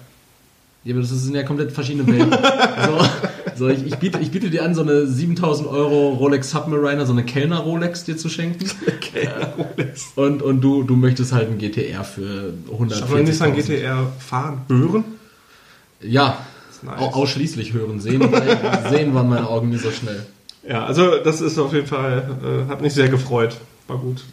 Ja, 0.83 0.93
aber 0.93 1.01
das 1.01 1.09
sind 1.11 1.35
ja 1.35 1.43
komplett 1.43 1.71
verschiedene 1.71 2.05
Welten. 2.07 2.31
so, 2.85 3.05
so 3.55 3.69
ich, 3.69 3.85
ich, 3.85 3.95
biete, 3.97 4.19
ich 4.19 4.31
biete 4.31 4.49
dir 4.49 4.63
an, 4.63 4.73
so 4.75 4.81
eine 4.81 5.05
7000 5.07 5.67
Euro 5.67 6.09
Rolex 6.13 6.51
Submariner, 6.51 7.05
so 7.05 7.13
eine 7.13 7.23
Kellner 7.23 7.59
Rolex 7.59 8.03
dir 8.03 8.17
zu 8.17 8.29
schenken. 8.29 8.65
Rolex. 9.57 10.05
Und, 10.15 10.41
und 10.41 10.61
du, 10.61 10.83
du 10.83 10.95
möchtest 10.95 11.31
halt 11.33 11.49
ein 11.49 11.57
GTR 11.57 12.03
für 12.03 12.53
Darf 12.89 13.09
man 13.09 13.23
nicht 13.23 13.37
sagen 13.37 13.53
140.000. 13.53 13.55
GTR 13.65 14.07
fahren? 14.19 14.61
Hören? 14.67 15.03
Ja, 16.01 16.37
nice. 16.81 16.99
au- 16.99 17.13
ausschließlich 17.13 17.73
hören. 17.73 17.99
Sehen, 17.99 18.21
sehen 18.89 19.13
waren 19.13 19.29
meine 19.29 19.47
Augen 19.47 19.69
nie 19.69 19.77
so 19.77 19.91
schnell. 19.91 20.25
Ja, 20.67 20.85
also 20.85 21.17
das 21.23 21.41
ist 21.41 21.57
auf 21.59 21.73
jeden 21.73 21.87
Fall, 21.87 22.65
äh, 22.67 22.69
hat 22.71 22.81
mich 22.81 22.93
sehr 22.93 23.09
gefreut. 23.09 23.57
War 23.87 23.97
gut. 23.97 24.23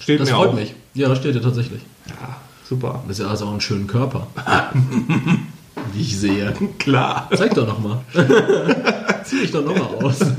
Steht 0.00 0.20
Das 0.20 0.28
mir 0.28 0.34
freut 0.36 0.48
auch. 0.50 0.54
mich. 0.54 0.74
Ja, 0.94 1.08
das 1.08 1.18
steht 1.18 1.34
dir 1.34 1.42
tatsächlich. 1.42 1.80
Ja, 2.08 2.36
super. 2.68 3.02
Das 3.08 3.18
ist 3.18 3.24
ja 3.24 3.30
also 3.30 3.46
auch 3.46 3.50
einen 3.52 3.60
schönen 3.60 3.86
Körper. 3.86 4.26
Wie 5.92 6.00
ich 6.00 6.18
sehe. 6.18 6.52
Klar. 6.78 7.28
Zeig 7.34 7.54
doch 7.54 7.66
nochmal. 7.66 8.00
Zieh 9.24 9.40
dich 9.40 9.50
doch 9.50 9.64
nochmal 9.64 10.04
aus. 10.04 10.18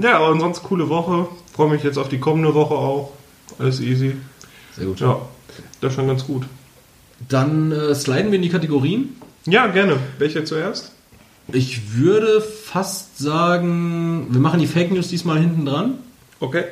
Ja, 0.00 0.16
aber 0.18 0.28
ansonsten 0.28 0.64
coole 0.64 0.88
Woche. 0.88 1.26
Freue 1.52 1.70
mich 1.70 1.82
jetzt 1.82 1.98
auf 1.98 2.08
die 2.08 2.20
kommende 2.20 2.54
Woche 2.54 2.74
auch. 2.74 3.12
Alles 3.58 3.80
easy. 3.80 4.14
Sehr 4.76 4.86
gut. 4.86 5.00
Ja, 5.00 5.20
das 5.80 5.90
ist 5.90 5.96
schon 5.96 6.06
ganz 6.06 6.24
gut. 6.24 6.44
Dann 7.28 7.72
äh, 7.72 7.94
sliden 7.96 8.30
wir 8.30 8.36
in 8.36 8.42
die 8.42 8.48
Kategorien. 8.48 9.16
Ja, 9.46 9.66
gerne. 9.66 9.96
Welche 10.18 10.44
zuerst? 10.44 10.92
Ich 11.52 11.94
würde 11.96 12.40
fast 12.40 13.18
sagen, 13.18 14.28
wir 14.30 14.40
machen 14.40 14.60
die 14.60 14.66
Fake 14.66 14.92
News 14.92 15.08
diesmal 15.08 15.40
hinten 15.40 15.64
dran. 15.66 15.94
Okay. 16.40 16.64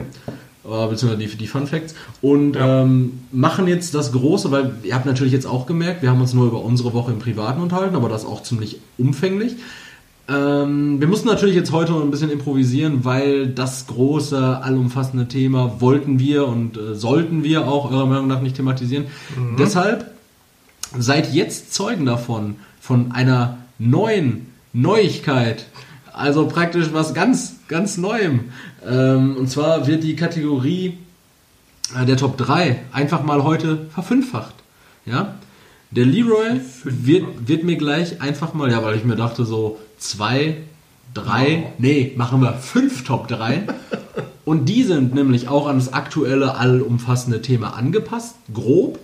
Äh, 0.66 0.86
beziehungsweise 0.88 1.16
die, 1.28 1.36
die 1.36 1.46
Fun 1.46 1.66
Facts 1.66 1.94
und 2.22 2.54
Ja. 2.56 2.82
ähm, 2.82 3.20
machen 3.32 3.66
jetzt 3.68 3.94
das 3.94 4.12
Große, 4.12 4.50
weil 4.50 4.74
ihr 4.82 4.94
habt 4.94 5.06
natürlich 5.06 5.32
jetzt 5.32 5.46
auch 5.46 5.66
gemerkt, 5.66 6.02
wir 6.02 6.10
haben 6.10 6.20
uns 6.20 6.34
nur 6.34 6.46
über 6.46 6.62
unsere 6.62 6.92
Woche 6.92 7.12
im 7.12 7.18
Privaten 7.18 7.60
unterhalten, 7.62 7.96
aber 7.96 8.08
das 8.08 8.24
auch 8.24 8.42
ziemlich 8.42 8.78
umfänglich. 8.98 9.56
Ähm, 10.28 10.98
wir 10.98 11.06
mussten 11.06 11.28
natürlich 11.28 11.54
jetzt 11.54 11.70
heute 11.70 11.92
ein 11.92 12.10
bisschen 12.10 12.30
improvisieren, 12.30 13.04
weil 13.04 13.46
das 13.46 13.86
große, 13.86 14.60
allumfassende 14.60 15.28
Thema 15.28 15.80
wollten 15.80 16.18
wir 16.18 16.48
und 16.48 16.76
äh, 16.76 16.96
sollten 16.96 17.44
wir 17.44 17.68
auch 17.68 17.90
eurer 17.92 18.06
Meinung 18.06 18.26
nach 18.26 18.40
nicht 18.40 18.56
thematisieren. 18.56 19.04
Deshalb 19.56 20.10
seid 20.98 21.32
jetzt 21.32 21.72
Zeugen 21.74 22.06
davon, 22.06 22.56
von 22.80 23.12
einer 23.12 23.58
neuen 23.78 24.46
Neuigkeit. 24.72 25.66
Also 26.16 26.46
praktisch 26.46 26.94
was 26.94 27.12
ganz, 27.12 27.56
ganz 27.68 27.98
Neuem. 27.98 28.46
Ähm, 28.88 29.36
und 29.36 29.50
zwar 29.50 29.86
wird 29.86 30.02
die 30.02 30.16
Kategorie 30.16 30.96
äh, 31.94 32.06
der 32.06 32.16
Top 32.16 32.38
3 32.38 32.80
einfach 32.90 33.22
mal 33.22 33.44
heute 33.44 33.86
verfünffacht. 33.92 34.54
Ja? 35.04 35.34
Der 35.90 36.06
Leroy 36.06 36.62
wird, 36.84 37.46
wird 37.46 37.64
mir 37.64 37.76
gleich 37.76 38.22
einfach 38.22 38.54
mal, 38.54 38.70
ja, 38.70 38.82
weil 38.82 38.96
ich 38.96 39.04
mir 39.04 39.16
dachte, 39.16 39.44
so 39.44 39.78
zwei, 39.98 40.56
drei, 41.12 41.72
nee, 41.76 42.14
machen 42.16 42.40
wir 42.40 42.54
fünf 42.54 43.04
Top 43.04 43.28
3. 43.28 43.64
Und 44.46 44.70
die 44.70 44.84
sind 44.84 45.14
nämlich 45.14 45.48
auch 45.48 45.66
an 45.66 45.76
das 45.76 45.92
aktuelle, 45.92 46.54
allumfassende 46.54 47.42
Thema 47.42 47.76
angepasst, 47.76 48.36
grob 48.54 48.98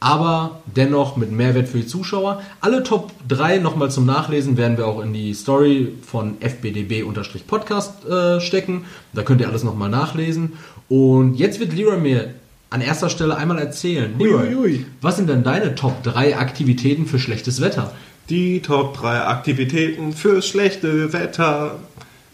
aber 0.00 0.62
dennoch 0.64 1.16
mit 1.16 1.30
Mehrwert 1.30 1.68
für 1.68 1.78
die 1.78 1.86
Zuschauer. 1.86 2.42
Alle 2.62 2.82
Top 2.82 3.12
3 3.28 3.58
nochmal 3.58 3.90
zum 3.90 4.06
Nachlesen 4.06 4.56
werden 4.56 4.78
wir 4.78 4.86
auch 4.86 5.00
in 5.02 5.12
die 5.12 5.34
Story 5.34 5.92
von 6.02 6.38
fbdb-podcast 6.40 8.06
äh, 8.08 8.40
stecken. 8.40 8.86
Da 9.12 9.22
könnt 9.22 9.42
ihr 9.42 9.48
alles 9.48 9.62
nochmal 9.62 9.90
nachlesen. 9.90 10.54
Und 10.88 11.34
jetzt 11.34 11.60
wird 11.60 11.74
Leroy 11.74 11.98
mir 11.98 12.34
an 12.70 12.80
erster 12.80 13.10
Stelle 13.10 13.36
einmal 13.36 13.58
erzählen. 13.58 14.14
Leroy, 14.18 14.54
Uiuiui. 14.54 14.86
was 15.02 15.16
sind 15.16 15.28
denn 15.28 15.42
deine 15.44 15.74
Top 15.74 16.02
3 16.02 16.38
Aktivitäten 16.38 17.04
für 17.06 17.18
schlechtes 17.18 17.60
Wetter? 17.60 17.92
Die 18.30 18.60
Top 18.62 18.96
3 18.96 19.24
Aktivitäten 19.24 20.14
fürs 20.14 20.46
schlechte 20.46 21.12
Wetter. 21.12 21.78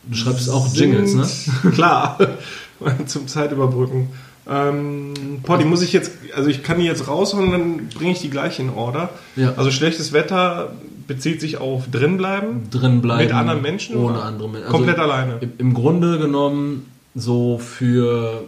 Du 0.05 0.17
schreibst 0.17 0.49
auch 0.51 0.73
Jingles, 0.73 1.15
ne? 1.15 1.71
Klar. 1.73 2.19
Zum 3.07 3.27
Zeitüberbrücken. 3.27 4.09
Ähm, 4.49 5.13
boah, 5.43 5.59
die 5.59 5.65
muss 5.65 5.83
ich 5.83 5.93
jetzt, 5.93 6.13
also 6.35 6.49
ich 6.49 6.63
kann 6.63 6.79
die 6.79 6.85
jetzt 6.87 7.09
raushauen, 7.09 7.51
dann 7.51 7.89
bringe 7.89 8.13
ich 8.13 8.21
die 8.21 8.31
gleich 8.31 8.59
in 8.61 8.71
Order. 8.71 9.11
Ja. 9.35 9.55
Also 9.57 9.71
schlechtes 9.71 10.13
Wetter 10.13 10.73
bezieht 11.07 11.41
sich 11.41 11.59
auf 11.59 11.85
drinbleiben. 11.91 12.71
Drin 12.71 13.03
bleiben. 13.03 13.25
Mit 13.25 13.33
anderen 13.33 13.63
Menschen 13.63 13.97
Ohne 13.97 14.23
andere 14.23 14.49
Menschen. 14.49 14.69
Komplett 14.71 14.99
alleine. 14.99 15.41
Im, 15.59 15.75
Grunde 15.75 16.19
genommen 16.19 16.87
so 17.15 17.59
für 17.59 18.45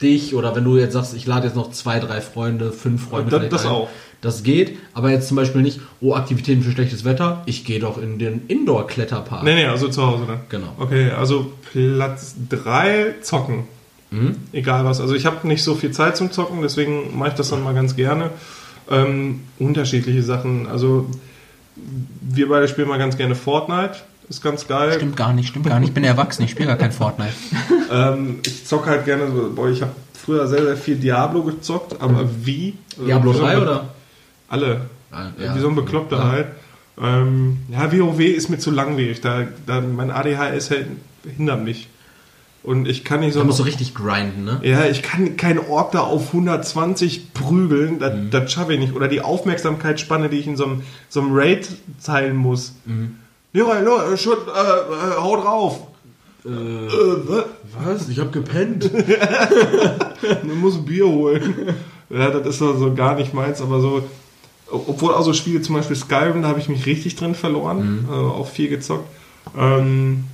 dich 0.00 0.34
oder 0.34 0.54
wenn 0.54 0.64
du 0.64 0.76
jetzt 0.76 0.92
sagst, 0.92 1.14
ich 1.14 1.26
lade 1.26 1.46
jetzt 1.46 1.56
noch 1.56 1.70
zwei, 1.72 1.98
drei 2.00 2.20
Freunde, 2.20 2.72
fünf 2.72 3.08
Freunde 3.08 3.30
Das- 3.30 3.48
das 3.48 3.66
ein. 3.66 3.72
auch. 3.72 3.88
Das 4.22 4.42
geht, 4.42 4.76
aber 4.92 5.10
jetzt 5.10 5.28
zum 5.28 5.38
Beispiel 5.38 5.62
nicht, 5.62 5.80
oh, 6.02 6.12
Aktivitäten 6.12 6.62
für 6.62 6.72
schlechtes 6.72 7.06
Wetter, 7.06 7.42
ich 7.46 7.64
gehe 7.64 7.80
doch 7.80 7.96
in 7.96 8.18
den 8.18 8.42
Indoor-Kletterpark. 8.48 9.44
Nee, 9.44 9.54
nee, 9.54 9.64
also 9.64 9.88
zu 9.88 10.06
Hause 10.06 10.24
dann. 10.26 10.40
Genau. 10.50 10.74
Okay, 10.78 11.10
also 11.10 11.50
Platz 11.72 12.34
3 12.50 13.14
zocken. 13.22 13.64
Mhm. 14.10 14.36
Egal 14.52 14.84
was. 14.84 15.00
Also 15.00 15.14
ich 15.14 15.26
habe 15.26 15.46
nicht 15.46 15.62
so 15.62 15.74
viel 15.74 15.92
Zeit 15.92 16.16
zum 16.16 16.32
Zocken, 16.32 16.62
deswegen 16.62 17.16
mache 17.18 17.30
ich 17.30 17.34
das 17.34 17.50
dann 17.50 17.62
mal 17.62 17.74
ganz 17.74 17.94
gerne. 17.96 18.30
Ähm, 18.90 19.40
unterschiedliche 19.58 20.22
Sachen. 20.22 20.66
Also 20.66 21.08
wir 22.20 22.48
beide 22.48 22.68
spielen 22.68 22.88
mal 22.88 22.98
ganz 22.98 23.16
gerne 23.16 23.34
Fortnite. 23.34 23.96
Ist 24.28 24.42
ganz 24.42 24.68
geil. 24.68 24.92
Stimmt 24.94 25.16
gar 25.16 25.32
nicht, 25.32 25.48
stimmt 25.48 25.66
gar 25.66 25.80
nicht. 25.80 25.88
Ich 25.88 25.94
bin 25.94 26.04
erwachsen, 26.04 26.44
ich 26.44 26.50
spiele 26.52 26.68
gar 26.68 26.76
kein 26.76 26.92
Fortnite. 26.92 27.32
Ähm, 27.92 28.38
ich 28.46 28.64
zocke 28.66 28.88
halt 28.88 29.04
gerne 29.04 29.26
so, 29.32 29.50
boah, 29.52 29.68
ich 29.68 29.82
habe 29.82 29.90
früher 30.14 30.46
sehr, 30.46 30.62
sehr 30.62 30.76
viel 30.76 30.94
Diablo 30.94 31.42
gezockt, 31.42 32.00
aber 32.00 32.28
wie? 32.44 32.74
Mhm. 32.96 33.06
Diablo 33.06 33.32
Wie 33.34 33.38
so 33.38 33.42
ein 33.44 33.50
3 33.50 33.56
Be- 33.56 33.62
oder? 33.62 33.88
Alle. 34.48 34.80
Ah, 35.10 35.30
ja. 35.36 35.56
Wie 35.56 35.58
so 35.58 35.68
ein 35.70 35.74
Bekloppter 35.74 36.18
Ja. 36.18 36.28
halt. 36.28 36.46
Ähm, 37.02 37.58
ja, 37.68 37.90
WoW 37.92 38.20
ist 38.20 38.48
mir 38.48 38.58
zu 38.58 38.70
langwierig. 38.70 39.20
Da, 39.22 39.42
da, 39.66 39.80
mein 39.80 40.12
ADHS 40.12 40.70
hält- 40.70 40.86
hindert 41.36 41.64
mich. 41.64 41.88
Und 42.62 42.86
ich 42.86 43.04
kann 43.04 43.20
nicht 43.20 43.32
so. 43.32 43.38
Da 43.40 43.46
musst 43.46 43.58
du 43.58 43.62
richtig 43.62 43.94
grinden, 43.94 44.44
ne? 44.44 44.60
Ja, 44.62 44.84
ich 44.84 45.02
kann 45.02 45.36
keinen 45.38 45.58
Ork 45.60 45.92
da 45.92 46.00
auf 46.00 46.32
120 46.34 47.32
prügeln, 47.32 47.98
das, 47.98 48.14
Mhm. 48.14 48.30
das 48.30 48.52
schaffe 48.52 48.74
ich 48.74 48.80
nicht. 48.80 48.94
Oder 48.94 49.08
die 49.08 49.22
Aufmerksamkeitsspanne, 49.22 50.28
die 50.28 50.36
ich 50.38 50.46
in 50.46 50.56
so 50.56 50.64
einem, 50.64 50.82
so 51.08 51.20
einem 51.20 51.30
Raid 51.32 51.68
teilen 52.04 52.36
muss. 52.36 52.74
Mhm. 52.84 53.16
Leroy, 53.54 53.80
Leroy, 53.80 54.16
schon, 54.18 54.34
äh, 54.34 54.38
äh, 54.38 55.16
hau 55.18 55.36
drauf. 55.40 55.80
Äh, 56.44 56.48
was? 56.48 57.44
Was? 57.84 58.08
Ich 58.08 58.18
hab 58.18 58.32
gepennt. 58.32 58.90
Du 60.42 60.54
musst 60.54 60.78
ein 60.78 60.84
Bier 60.84 61.06
holen. 61.06 61.54
ja, 62.10 62.30
das 62.30 62.46
ist 62.46 62.58
so, 62.58 62.76
so 62.76 62.94
gar 62.94 63.14
nicht 63.14 63.32
meins, 63.32 63.60
aber 63.62 63.80
so, 63.80 64.02
obwohl 64.70 65.14
auch 65.14 65.22
so 65.24 65.32
Spiele, 65.32 65.62
zum 65.62 65.76
Beispiel 65.76 65.96
Skyrim, 65.96 66.42
da 66.42 66.48
habe 66.48 66.60
ich 66.60 66.68
mich 66.68 66.84
richtig 66.86 67.16
drin 67.16 67.34
verloren, 67.34 68.02
Mhm. 68.06 68.08
äh, 68.12 68.12
auch 68.16 68.46
viel 68.48 68.68
gezockt. 68.68 69.08
Ähm, 69.58 70.24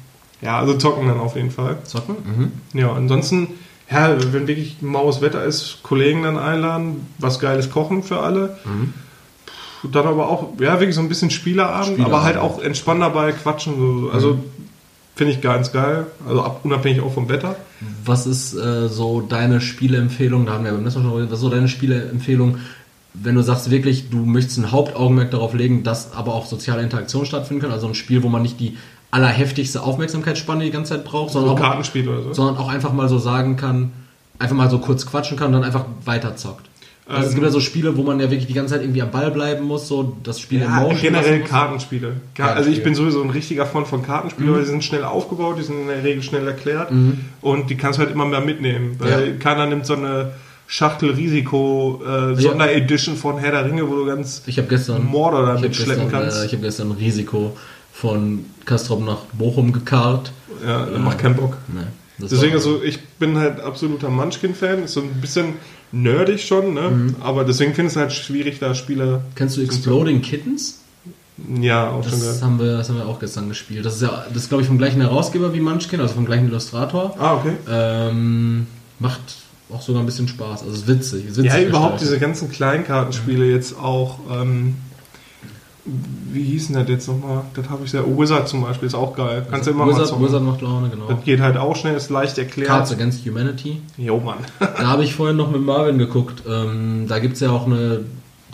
ja, 0.47 0.59
also 0.61 0.75
zocken 0.75 1.09
dann 1.09 1.19
auf 1.21 1.37
jeden 1.37 1.51
Fall. 1.51 1.77
Zocken? 1.85 2.17
Mhm. 2.25 2.53
Ja, 2.79 2.93
ansonsten, 2.93 3.49
ja, 3.91 4.17
wenn 4.33 4.47
wirklich 4.47 4.77
maues 4.81 5.21
Wetter 5.21 5.45
ist, 5.45 5.81
Kollegen 5.83 6.23
dann 6.23 6.39
einladen, 6.39 7.07
was 7.19 7.39
geiles 7.41 7.71
kochen 7.71 8.03
für 8.03 8.21
alle. 8.21 8.57
Puh, 9.83 9.89
Dann 9.89 10.07
aber 10.07 10.29
auch, 10.29 10.49
ja, 10.61 10.79
wirklich 10.81 10.95
so 10.95 11.01
ein 11.03 11.09
bisschen 11.09 11.31
Spieleabend, 11.31 11.87
Spieleabend. 11.87 12.15
aber 12.15 12.25
halt 12.25 12.37
auch 12.39 12.61
entspannt 12.63 13.03
dabei, 13.03 13.33
quatschen. 13.33 13.75
So. 13.77 14.11
Also 14.11 14.39
finde 15.15 15.33
ich 15.33 15.41
ganz 15.41 15.73
geil. 15.73 16.07
Also 16.29 16.43
ab, 16.43 16.61
unabhängig 16.63 17.01
auch 17.01 17.13
vom 17.13 17.29
Wetter. 17.29 17.57
Was 18.05 18.27
ist 18.27 18.55
äh, 18.55 18.89
so 18.89 19.21
deine 19.21 19.61
Spieleempfehlung? 19.61 20.47
Da 20.47 20.53
haben 20.55 20.65
wir 20.65 20.73
beim 20.73 20.85
letzten 20.85 21.03
Mal 21.05 21.11
schon. 21.11 21.25
Was 21.27 21.33
ist 21.33 21.41
so 21.41 21.51
deine 21.51 21.69
Spieleempfehlung, 21.69 22.59
wenn 23.15 23.35
du 23.35 23.43
sagst 23.43 23.71
wirklich, 23.71 24.11
du 24.11 24.19
möchtest 24.19 24.59
ein 24.59 24.71
Hauptaugenmerk 24.73 25.31
darauf 25.31 25.55
legen, 25.55 25.83
dass 25.85 26.13
aber 26.13 26.35
auch 26.35 26.47
soziale 26.47 26.83
Interaktion 26.83 27.25
stattfinden 27.27 27.63
kann? 27.63 27.73
Also 27.73 27.87
ein 27.87 27.95
Spiel, 27.95 28.23
wo 28.23 28.29
man 28.29 28.43
nicht 28.43 28.61
die 28.61 28.77
allerheftigste 29.17 29.83
Aufmerksamkeitsspanne 29.83 30.65
die 30.65 30.71
ganze 30.71 30.95
Zeit 30.95 31.05
braucht, 31.05 31.33
So 31.33 31.41
sondern, 31.41 31.57
ein 31.57 31.79
auch, 31.79 32.23
so. 32.23 32.33
sondern 32.35 32.57
auch 32.59 32.69
einfach 32.69 32.93
mal 32.93 33.09
so 33.09 33.19
sagen 33.19 33.57
kann, 33.57 33.93
einfach 34.39 34.57
mal 34.57 34.71
so 34.71 34.79
kurz 34.79 35.07
quatschen 35.07 35.37
kann 35.39 35.49
und 35.49 35.53
dann 35.55 35.65
einfach 35.65 35.85
weiterzockt. 36.05 36.67
Also 37.09 37.21
es 37.23 37.29
Ähm, 37.29 37.35
gibt 37.37 37.47
ja 37.47 37.53
so 37.53 37.61
Spiele, 37.61 37.97
wo 37.97 38.03
man 38.03 38.19
ja 38.19 38.31
wirklich 38.31 38.47
die 38.49 38.53
ganze 38.53 38.75
Zeit 38.75 38.83
irgendwie 38.83 39.01
am 39.01 39.11
Ball 39.13 39.31
bleiben 39.31 39.65
muss, 39.65 39.87
so 39.89 40.17
das 40.25 40.41
Spiel 40.41 40.61
Ja, 40.63 40.69
Motion 40.81 41.01
generell. 41.01 41.41
Kartenspiele. 41.45 42.15
Ka- 42.35 42.53
Also 42.53 42.69
ich 42.69 42.83
bin 42.83 42.95
sowieso 42.97 43.23
ein 43.23 43.31
richtiger 43.31 43.65
Freund 43.65 43.87
von 43.87 44.03
Kartenspielen, 44.05 44.53
weil 44.53 44.61
die 44.63 44.67
sind 44.67 44.83
schnell 44.85 45.05
aufgebaut, 45.05 45.57
die 45.59 45.63
sind 45.63 45.83
in 45.83 45.87
der 45.89 46.03
Regel 46.05 46.23
schnell 46.23 46.47
erklärt 46.47 46.91
und 47.41 47.71
die 47.71 47.77
kannst 47.77 47.99
du 47.99 48.03
halt 48.03 48.13
immer 48.13 48.27
mehr 48.27 48.41
mitnehmen. 48.41 48.97
Weil 48.99 49.29
Ja. 49.29 49.33
keiner 49.39 49.67
nimmt 49.67 49.87
so 49.87 49.95
eine 49.95 50.33
Schachtel 50.69 51.11
Risiko 51.13 52.03
äh, 52.05 52.35
Sonderedition 52.35 53.15
von 53.17 53.39
Herr 53.39 53.53
der 53.53 53.65
Ringe, 53.67 53.89
wo 53.89 53.95
du 53.95 54.05
ganz 54.07 54.43
Ich 54.47 54.59
habe 54.59 54.67
gestern 54.67 55.09
hab 55.13 55.45
damit 55.45 55.77
schleppen 55.77 56.09
gestern, 56.09 56.23
kannst. 56.23 56.43
Äh, 56.43 56.47
ich 56.47 56.53
habe 56.55 56.63
gestern 56.63 56.89
ein 56.91 56.97
Risiko 56.99 57.57
von 58.01 58.45
Kastrop 58.67 59.03
nach 59.05 59.19
Bochum 59.33 59.73
gekarrt. 59.73 60.33
ja, 60.67 60.85
das 60.87 61.01
macht 61.01 61.19
keinen 61.19 61.37
Bock. 61.37 61.57
Nee, 61.69 61.81
Deswegen, 62.19 62.55
also 62.55 62.83
ich 62.83 63.03
bin 63.19 63.37
halt 63.39 63.61
absoluter 63.61 64.09
Munchkin-Fan, 64.11 64.85
ist 64.85 64.93
so 64.95 65.01
ein 65.01 65.21
bisschen 65.21 65.55
nerdig 65.93 66.47
schon, 66.47 66.75
ne? 66.75 66.91
Mhm. 66.91 67.17
aber 67.21 67.45
deswegen 67.45 67.75
finde 67.75 67.89
ich 67.89 67.93
es 67.97 68.01
halt 68.01 68.13
schwierig, 68.13 68.59
da 68.59 68.75
Spiele. 68.75 69.23
Kennst 69.35 69.57
du 69.57 69.63
Exploding 69.63 70.21
Kittens? 70.23 70.81
Ja, 71.61 71.91
auch 71.91 72.03
schon 72.03 72.13
Das 72.13 72.23
geil. 72.41 72.41
haben, 72.43 72.59
wir, 72.59 72.77
das 72.79 72.89
haben 72.89 72.97
wir 72.97 73.07
auch 73.07 73.19
gestern 73.21 73.49
gespielt. 73.49 73.85
Das 73.85 73.97
ist 73.97 74.03
ja, 74.03 74.25
das 74.33 74.43
ist 74.45 74.49
glaube 74.49 74.63
ich 74.63 74.69
vom 74.69 74.79
gleichen 74.79 75.01
Herausgeber 75.03 75.53
wie 75.55 75.61
Munchkin, 75.61 76.01
also 76.01 76.15
vom 76.15 76.25
gleichen 76.27 76.49
Illustrator. 76.49 77.15
Ah, 77.19 77.35
okay. 77.35 77.53
Ähm, 77.71 78.67
macht 78.99 79.21
auch 79.71 79.83
sogar 79.83 80.03
ein 80.03 80.07
bisschen 80.07 80.29
Spaß. 80.29 80.63
Also 80.63 80.73
es 80.73 80.79
ist 80.83 80.89
witzig. 80.89 81.27
Ist 81.27 81.37
witzig 81.37 81.53
Ja, 81.53 81.61
überhaupt 81.61 81.93
gestaltet. 81.99 82.01
diese 82.03 82.19
ganzen 82.19 82.51
Kleinkartenspiele 82.51 83.45
jetzt 83.51 83.79
auch. 83.79 84.19
Ähm, 84.33 84.77
wie 86.33 86.43
hießen 86.43 86.75
das 86.75 86.89
jetzt 86.89 87.07
nochmal? 87.09 87.43
Das 87.55 87.69
habe 87.71 87.85
ich 87.85 87.91
sehr. 87.91 88.07
Oh, 88.07 88.19
Wizard 88.21 88.49
zum 88.49 88.63
Beispiel 88.63 88.87
ist 88.89 88.95
auch 88.95 89.15
geil. 89.17 89.47
Kannst 89.51 89.67
du 89.67 89.71
immer 89.71 89.87
mal 89.87 89.93
Wizard, 89.93 90.09
zocken. 90.09 90.27
Wizard 90.27 90.43
macht 90.43 90.61
Laune, 90.61 90.89
genau. 90.89 91.07
Das 91.09 91.25
geht 91.25 91.41
halt 91.41 91.57
auch 91.57 91.77
schnell, 91.77 91.95
ist 91.95 92.11
leicht 92.11 92.37
Cards 92.37 92.57
erklärt. 92.57 92.93
Against 92.93 93.25
Humanity. 93.27 93.81
Jo, 93.97 94.19
Mann. 94.21 94.39
Da 94.59 94.87
habe 94.89 95.05
ich 95.05 95.15
vorhin 95.15 95.37
noch 95.37 95.51
mit 95.51 95.63
Marvin 95.63 95.99
geguckt. 95.99 96.43
Ähm, 96.49 97.07
da 97.09 97.19
gibt 97.21 97.35
es 97.35 97.41
ja 97.41 97.51
auch 97.51 97.67
eine, 97.67 98.01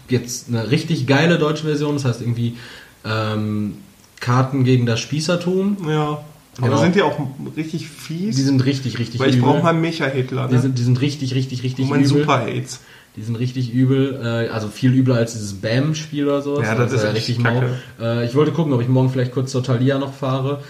jetzt 0.09 0.49
eine 0.49 0.71
richtig 0.71 1.07
geile 1.07 1.39
deutsche 1.39 1.65
Version. 1.65 1.95
Das 1.95 2.05
heißt 2.05 2.21
irgendwie 2.21 2.57
ähm, 3.05 3.75
Karten 4.21 4.65
gegen 4.65 4.87
das 4.87 5.01
Spießertum. 5.01 5.77
ja. 5.89 6.19
Aber 6.59 6.67
Genau. 6.69 6.83
sind 6.83 6.95
die 6.97 7.01
auch 7.01 7.19
richtig 7.57 7.89
fies? 7.89 8.37
Die 8.37 8.43
sind 8.43 8.63
richtig, 8.67 8.99
richtig 8.99 9.19
Weil 9.19 9.31
ich 9.31 9.41
brauche 9.41 9.63
mal 9.63 9.73
Mecha-Hitler. 9.73 10.49
die, 10.49 10.55
Ne? 10.57 10.61
sind, 10.61 10.77
die 10.79 10.83
sind 10.83 11.01
richtig, 11.01 11.35
richtig, 11.35 11.63
richtig 11.63 11.87
Und 11.87 11.91
mein 11.93 12.01
übel. 12.05 12.21
Super-Hates. 12.21 12.81
Die 13.17 13.23
sind 13.23 13.37
richtig 13.37 13.73
übel, 13.73 14.21
äh, 14.23 14.49
also 14.49 14.69
viel 14.69 14.93
übler 14.93 15.17
als 15.17 15.33
dieses 15.33 15.55
Bam-Spiel 15.55 16.27
oder 16.27 16.41
so. 16.41 16.63
Ja, 16.63 16.75
das 16.75 16.93
ist 16.93 17.05
echt 17.05 17.15
richtig 17.17 17.39
mau. 17.39 17.63
Äh, 18.01 18.25
ich 18.25 18.35
wollte 18.35 18.53
gucken, 18.53 18.73
ob 18.73 18.81
ich 18.81 18.89
morgen 18.89 19.11
vielleicht 19.11 19.33
kurz 19.33 19.51
zur 19.51 19.63
Thalia 19.63 19.99
noch 19.99 20.15
fahre. 20.15 20.63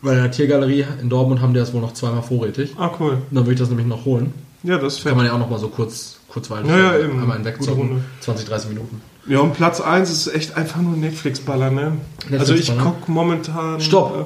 Bei 0.00 0.14
der 0.14 0.30
Tiergalerie 0.30 0.86
in 1.00 1.08
Dortmund 1.10 1.40
haben 1.42 1.52
die 1.52 1.60
das 1.60 1.72
wohl 1.74 1.80
noch 1.80 1.92
zweimal 1.92 2.22
vorrätig. 2.22 2.74
Ah, 2.78 2.90
cool. 3.00 3.18
Dann 3.30 3.44
würde 3.44 3.52
ich 3.52 3.58
das 3.58 3.68
nämlich 3.68 3.86
noch 3.86 4.04
holen. 4.04 4.32
Ja, 4.62 4.78
das 4.78 4.98
fett. 4.98 5.10
Kann 5.10 5.18
man 5.18 5.26
ja 5.26 5.32
auch 5.34 5.38
noch 5.38 5.50
mal 5.50 5.58
so 5.58 5.68
kurz, 5.68 6.18
kurzweilig 6.28 6.70
Ja, 6.70 6.78
ja, 6.78 6.98
eben. 6.98 7.20
einmal 7.20 7.36
hinwegzocken. 7.36 7.88
Runde. 7.88 8.04
20, 8.20 8.46
30 8.48 8.68
Minuten. 8.70 9.02
Ja, 9.26 9.40
und 9.40 9.54
Platz 9.54 9.80
1 9.80 10.10
ist 10.10 10.34
echt 10.34 10.56
einfach 10.56 10.80
nur 10.80 10.96
Netflix-Baller, 10.96 11.70
ne? 11.70 11.92
also 12.32 12.54
ich 12.54 12.76
gucke 12.78 13.10
momentan... 13.10 13.80
Stopp. 13.80 14.16
Äh, 14.16 14.24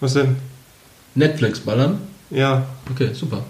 was 0.00 0.14
denn? 0.14 0.36
Netflix 1.14 1.60
ballern. 1.60 1.98
Ja, 2.30 2.66
Okay, 2.90 3.10
super. 3.14 3.44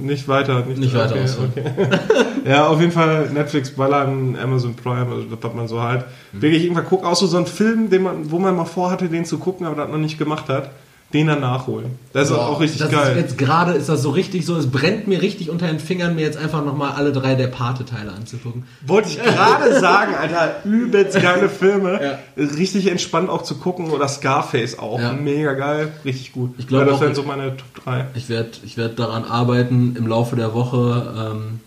Nicht 0.00 0.28
weiter. 0.28 0.64
Nicht 0.66 0.94
weiter 0.94 1.14
okay, 1.14 1.62
okay. 1.62 1.98
ja, 2.44 2.66
auf 2.66 2.80
jeden 2.80 2.92
Fall 2.92 3.30
Netflix 3.30 3.70
ballern, 3.70 4.36
Amazon 4.36 4.74
Prime, 4.74 5.06
also 5.10 5.24
das, 5.24 5.38
was 5.42 5.54
man 5.54 5.68
so 5.68 5.82
halt. 5.82 6.04
Mhm. 6.32 6.42
Wirklich 6.42 6.64
irgendwann 6.64 6.86
guckt, 6.86 7.04
auch 7.04 7.16
so, 7.16 7.26
so 7.26 7.36
ein 7.36 7.46
Film, 7.46 7.90
den 7.90 8.02
man, 8.02 8.30
wo 8.30 8.38
man 8.38 8.56
mal 8.56 8.64
vorhatte, 8.64 9.08
den 9.08 9.24
zu 9.24 9.38
gucken, 9.38 9.66
aber 9.66 9.76
das 9.76 9.88
noch 9.90 9.98
nicht 9.98 10.18
gemacht 10.18 10.48
hat, 10.48 10.70
den 11.12 11.28
dann 11.28 11.40
nachholen. 11.40 11.98
Das 12.12 12.30
ist 12.30 12.36
Boah, 12.36 12.48
auch 12.48 12.60
richtig 12.60 12.80
das 12.80 12.90
geil. 12.90 13.16
Ist 13.16 13.22
jetzt 13.22 13.38
gerade 13.38 13.72
ist 13.72 13.88
das 13.88 14.02
so 14.02 14.10
richtig 14.10 14.44
so, 14.44 14.56
es 14.56 14.66
brennt 14.70 15.06
mir 15.06 15.22
richtig 15.22 15.50
unter 15.50 15.66
den 15.68 15.78
Fingern, 15.78 16.16
mir 16.16 16.22
jetzt 16.22 16.36
einfach 16.36 16.64
nochmal 16.64 16.92
alle 16.92 17.12
drei 17.12 17.36
der 17.36 17.46
Pate-Teile 17.46 18.12
anzugucken. 18.12 18.64
Wollte 18.84 19.10
ich 19.10 19.22
gerade 19.22 19.78
sagen, 19.80 20.14
Alter, 20.14 20.56
übelst 20.64 21.20
geile 21.20 21.48
Filme. 21.48 22.00
Ja. 22.02 22.18
Richtig 22.36 22.88
entspannt 22.88 23.30
auch 23.30 23.42
zu 23.42 23.56
gucken. 23.56 23.90
Oder 23.90 24.08
Scarface 24.08 24.78
auch. 24.78 25.00
Ja. 25.00 25.12
Mega 25.12 25.54
geil. 25.54 25.92
Richtig 26.04 26.32
gut. 26.32 26.54
Ich 26.58 26.66
glaube 26.66 26.86
Ja, 26.86 26.90
das 26.92 27.00
wären 27.00 27.14
so 27.14 27.22
meine 27.22 27.56
Top 27.56 27.84
3. 27.84 28.06
Ich 28.14 28.28
werde 28.28 28.50
ich 28.64 28.76
werd 28.76 28.98
daran 28.98 29.24
arbeiten, 29.24 29.94
im 29.96 30.06
Laufe 30.08 30.34
der 30.34 30.54
Woche 30.54 31.32
ähm, 31.36 31.60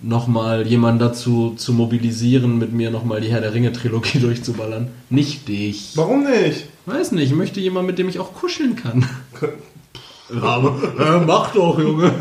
nochmal 0.00 0.66
jemanden 0.66 0.98
dazu 0.98 1.54
zu 1.56 1.72
mobilisieren, 1.72 2.58
mit 2.58 2.72
mir 2.72 2.90
nochmal 2.90 3.20
die 3.20 3.28
Herr 3.28 3.40
der 3.40 3.54
Ringe-Trilogie 3.54 4.18
durchzuballern. 4.20 4.88
Nicht 5.10 5.46
dich. 5.48 5.92
Warum 5.94 6.24
nicht? 6.24 6.66
Weiß 6.86 7.12
nicht, 7.12 7.30
ich 7.30 7.36
möchte 7.36 7.60
jemanden, 7.60 7.86
mit 7.88 7.98
dem 7.98 8.08
ich 8.08 8.18
auch 8.18 8.34
kuscheln 8.34 8.76
kann. 8.76 9.06
Aber 10.42 10.76
äh, 10.98 11.24
mach 11.24 11.52
doch, 11.52 11.78
Junge. 11.78 12.12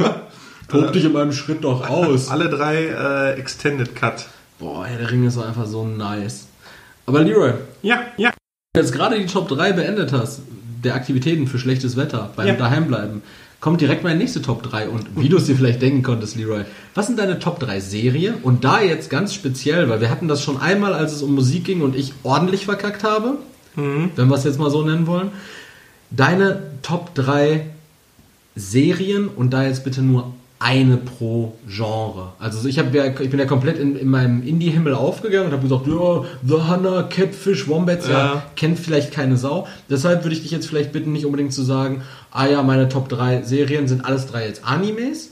Tob 0.67 0.93
dich 0.93 1.05
in 1.05 1.13
meinem 1.13 1.33
Schritt 1.33 1.63
doch 1.63 1.89
aus. 1.89 2.29
Alle 2.29 2.49
drei 2.49 2.85
äh, 2.85 3.39
Extended 3.39 3.95
Cut. 3.95 4.27
Boah, 4.59 4.85
Herr 4.85 4.97
der 4.99 5.11
Ringe 5.11 5.27
ist 5.27 5.37
einfach 5.37 5.65
so 5.65 5.85
nice. 5.85 6.47
Aber 7.05 7.23
Leroy, 7.23 7.53
Ja, 7.81 8.01
ja. 8.17 8.29
wenn 8.73 8.81
du 8.81 8.87
jetzt 8.87 8.93
gerade 8.93 9.17
die 9.19 9.25
Top 9.25 9.47
3 9.49 9.73
beendet 9.73 10.13
hast, 10.13 10.41
der 10.83 10.95
Aktivitäten 10.95 11.47
für 11.47 11.57
schlechtes 11.59 11.97
Wetter, 11.97 12.29
beim 12.35 12.47
Ja. 12.47 12.53
Daheimbleiben, 12.53 13.21
kommt 13.59 13.81
direkt 13.81 14.03
meine 14.03 14.17
nächste 14.19 14.41
Top 14.41 14.63
3. 14.63 14.89
Und 14.89 15.07
wie 15.15 15.29
du 15.29 15.37
es 15.37 15.45
dir 15.45 15.55
vielleicht 15.55 15.81
denken 15.81 16.03
konntest, 16.03 16.35
Leroy, 16.35 16.61
was 16.95 17.07
sind 17.07 17.17
deine 17.19 17.39
Top 17.39 17.59
3 17.59 17.79
Serie? 17.79 18.35
Und 18.43 18.63
da 18.63 18.81
jetzt 18.81 19.09
ganz 19.09 19.33
speziell, 19.33 19.89
weil 19.89 19.99
wir 19.99 20.09
hatten 20.09 20.27
das 20.27 20.43
schon 20.43 20.59
einmal, 20.59 20.93
als 20.93 21.11
es 21.13 21.21
um 21.23 21.33
Musik 21.35 21.65
ging 21.65 21.81
und 21.81 21.95
ich 21.95 22.13
ordentlich 22.23 22.65
verkackt 22.65 23.03
habe, 23.03 23.37
wenn 23.75 24.27
wir 24.27 24.35
es 24.35 24.43
jetzt 24.43 24.59
mal 24.59 24.69
so 24.69 24.83
nennen 24.83 25.07
wollen. 25.07 25.31
Deine 26.09 26.61
Top 26.81 27.15
3 27.15 27.65
Serien 28.55 29.27
und 29.29 29.51
da 29.51 29.63
jetzt 29.63 29.83
bitte 29.83 30.01
nur 30.01 30.33
eine 30.61 30.97
pro 30.97 31.55
Genre. 31.67 32.33
Also 32.37 32.67
ich, 32.67 32.77
hab 32.77 32.93
ich 32.93 33.29
bin 33.31 33.39
ja 33.39 33.45
komplett 33.45 33.79
in, 33.79 33.95
in 33.95 34.07
meinem 34.07 34.43
Indie-Himmel 34.43 34.93
aufgegangen 34.93 35.47
und 35.47 35.53
habe 35.53 35.63
gesagt, 35.63 35.87
ja, 35.87 36.23
The 36.45 36.71
Hunter, 36.71 37.03
Catfish, 37.09 37.67
Wombats, 37.67 38.07
ja. 38.07 38.13
Ja. 38.13 38.43
kennt 38.55 38.77
vielleicht 38.77 39.11
keine 39.11 39.37
Sau. 39.37 39.67
Deshalb 39.89 40.23
würde 40.23 40.35
ich 40.35 40.43
dich 40.43 40.51
jetzt 40.51 40.67
vielleicht 40.67 40.91
bitten, 40.91 41.13
nicht 41.13 41.25
unbedingt 41.25 41.51
zu 41.51 41.63
sagen, 41.63 42.03
ah 42.29 42.45
ja, 42.45 42.61
meine 42.61 42.89
Top 42.89 43.09
3 43.09 43.41
Serien 43.41 43.87
sind 43.87 44.05
alles 44.05 44.27
drei 44.27 44.45
jetzt 44.45 44.63
Animes. 44.63 45.31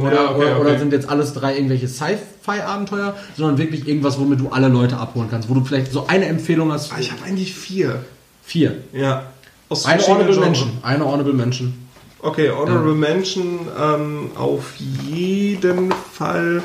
Oder, 0.00 0.12
Ja, 0.14 0.30
okay, 0.30 0.36
oder, 0.38 0.60
oder 0.60 0.70
okay. 0.70 0.78
sind 0.78 0.92
jetzt 0.92 1.08
alles 1.08 1.32
drei 1.32 1.54
irgendwelche 1.56 1.88
Sci-Fi-Abenteuer, 1.88 3.14
sondern 3.36 3.58
wirklich 3.58 3.86
irgendwas, 3.88 4.18
womit 4.18 4.40
du 4.40 4.48
alle 4.48 4.68
Leute 4.68 4.96
abholen 4.96 5.28
kannst, 5.30 5.48
wo 5.48 5.54
du 5.54 5.64
vielleicht 5.64 5.92
so 5.92 6.06
eine 6.06 6.26
Empfehlung 6.26 6.72
hast. 6.72 6.92
Ah, 6.92 6.96
Ich 7.00 7.10
habe 7.12 7.22
eigentlich 7.24 7.54
vier. 7.54 8.04
Vier. 8.42 8.78
Ja. 8.92 9.24
Aus 9.68 9.86
Eine 9.86 10.02
Honorable 10.02 10.26
Genres. 10.26 10.40
Mention. 10.44 10.70
Eine 10.82 11.04
Honorable 11.06 11.32
Mention. 11.32 11.74
Okay, 12.22 12.50
Honorable 12.50 12.94
Mention 12.94 13.60
ähm, 13.80 14.30
auf 14.34 14.74
jeden 14.76 15.92
Fall 16.12 16.62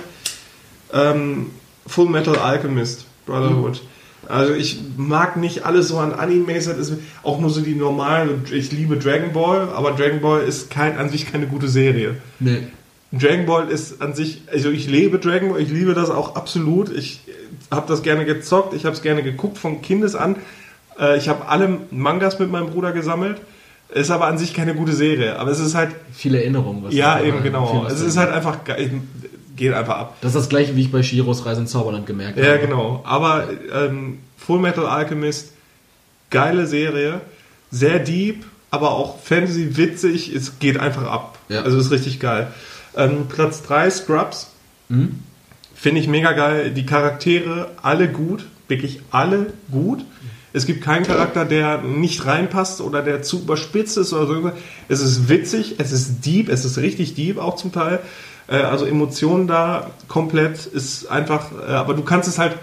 ähm, 0.91 1.51
Full 1.87 2.09
Metal 2.09 2.35
Alchemist 2.37 3.05
Brotherhood. 3.25 3.81
Also 4.27 4.53
ich 4.53 4.79
mag 4.97 5.37
nicht 5.37 5.65
alles 5.65 5.87
so 5.89 5.99
an 5.99 6.11
Animes, 6.13 6.65
das 6.65 6.77
ist 6.89 6.93
auch 7.21 7.39
nur 7.39 7.51
so 7.51 7.61
die 7.61 7.75
normalen, 7.75 8.43
ich 8.51 8.71
liebe 8.71 8.97
Dragon 8.97 9.31
Ball, 9.33 9.69
aber 9.75 9.91
Dragon 9.91 10.19
Ball 10.19 10.41
ist 10.41 10.71
kein, 10.71 10.97
an 10.97 11.09
sich 11.09 11.31
keine 11.31 11.45
gute 11.45 11.67
Serie. 11.67 12.15
Nee. 12.39 12.63
Dragon 13.11 13.45
Ball 13.45 13.69
ist 13.69 14.01
an 14.01 14.13
sich, 14.13 14.41
also 14.51 14.69
ich 14.71 14.87
lebe 14.87 15.19
Dragon 15.19 15.49
Ball, 15.49 15.61
ich 15.61 15.69
liebe 15.69 15.93
das 15.93 16.09
auch 16.09 16.35
absolut. 16.35 16.89
Ich 16.95 17.21
habe 17.71 17.87
das 17.87 18.01
gerne 18.03 18.25
gezockt, 18.25 18.73
ich 18.73 18.85
habe 18.85 18.95
es 18.95 19.01
gerne 19.01 19.23
geguckt 19.23 19.57
von 19.57 19.81
Kindes 19.81 20.15
an. 20.15 20.35
Äh, 20.99 21.17
ich 21.17 21.29
habe 21.29 21.47
alle 21.47 21.79
Mangas 21.91 22.39
mit 22.39 22.51
meinem 22.51 22.69
Bruder 22.69 22.91
gesammelt. 22.91 23.41
Ist 23.93 24.09
aber 24.11 24.25
an 24.25 24.37
sich 24.37 24.53
keine 24.53 24.73
gute 24.73 24.93
Serie. 24.93 25.37
Aber 25.39 25.51
es 25.51 25.59
ist 25.59 25.75
halt, 25.75 25.91
Viele 26.11 26.39
Erinnerungen. 26.39 26.83
Was 26.83 26.93
ja, 26.93 27.21
eben 27.21 27.43
genau. 27.43 27.85
Es 27.87 28.01
ist 28.01 28.17
halt 28.17 28.31
einfach. 28.31 28.59
Geht 29.55 29.73
einfach 29.73 29.97
ab. 29.97 30.17
Das 30.19 30.31
ist 30.31 30.37
das 30.41 30.49
gleiche, 30.49 30.75
wie 30.75 30.81
ich 30.81 30.91
bei 30.91 31.01
Shiros 31.01 31.45
Reise 31.45 31.61
ins 31.61 31.71
Zauberland 31.71 32.05
gemerkt 32.05 32.37
Ja, 32.37 32.47
habe. 32.47 32.59
genau. 32.59 33.01
Aber 33.05 33.47
ähm, 33.73 34.17
Full 34.37 34.59
Metal 34.59 34.85
Alchemist, 34.85 35.53
geile 36.29 36.67
Serie, 36.67 37.21
sehr 37.71 37.99
deep, 37.99 38.43
aber 38.69 38.91
auch 38.91 39.19
Fantasy 39.21 39.77
witzig. 39.77 40.35
Es 40.35 40.59
geht 40.59 40.77
einfach 40.77 41.03
ab. 41.09 41.37
Ja. 41.47 41.61
Also 41.61 41.77
ist 41.77 41.91
richtig 41.91 42.19
geil. 42.19 42.47
Ähm, 42.95 43.27
Platz 43.27 43.61
3 43.63 43.89
Scrubs. 43.89 44.51
Finde 45.75 46.01
ich 46.01 46.07
mega 46.07 46.31
geil. 46.33 46.71
Die 46.71 46.85
Charaktere, 46.85 47.71
alle 47.81 48.07
gut. 48.07 48.45
Wirklich 48.67 49.01
alle 49.11 49.53
gut. 49.71 50.05
Es 50.53 50.65
gibt 50.65 50.81
keinen 50.83 51.05
Charakter, 51.05 51.43
der 51.43 51.79
nicht 51.79 52.25
reinpasst 52.25 52.79
oder 52.79 53.01
der 53.01 53.21
zu 53.21 53.39
überspitzt 53.41 53.97
ist 53.97 54.13
oder 54.13 54.25
so. 54.27 54.51
Es 54.87 55.01
ist 55.01 55.27
witzig, 55.27 55.75
es 55.79 55.91
ist 55.91 56.25
deep, 56.25 56.47
es 56.49 56.63
ist 56.63 56.77
richtig 56.77 57.13
deep 57.13 57.37
auch 57.37 57.57
zum 57.57 57.71
Teil. 57.73 57.99
Äh, 58.47 58.57
Also 58.57 58.85
Emotionen 58.85 59.47
da 59.47 59.91
komplett 60.07 60.65
ist 60.65 61.07
einfach, 61.07 61.51
äh, 61.67 61.71
aber 61.71 61.93
du 61.93 62.03
kannst 62.03 62.29
es 62.29 62.39
halt 62.39 62.55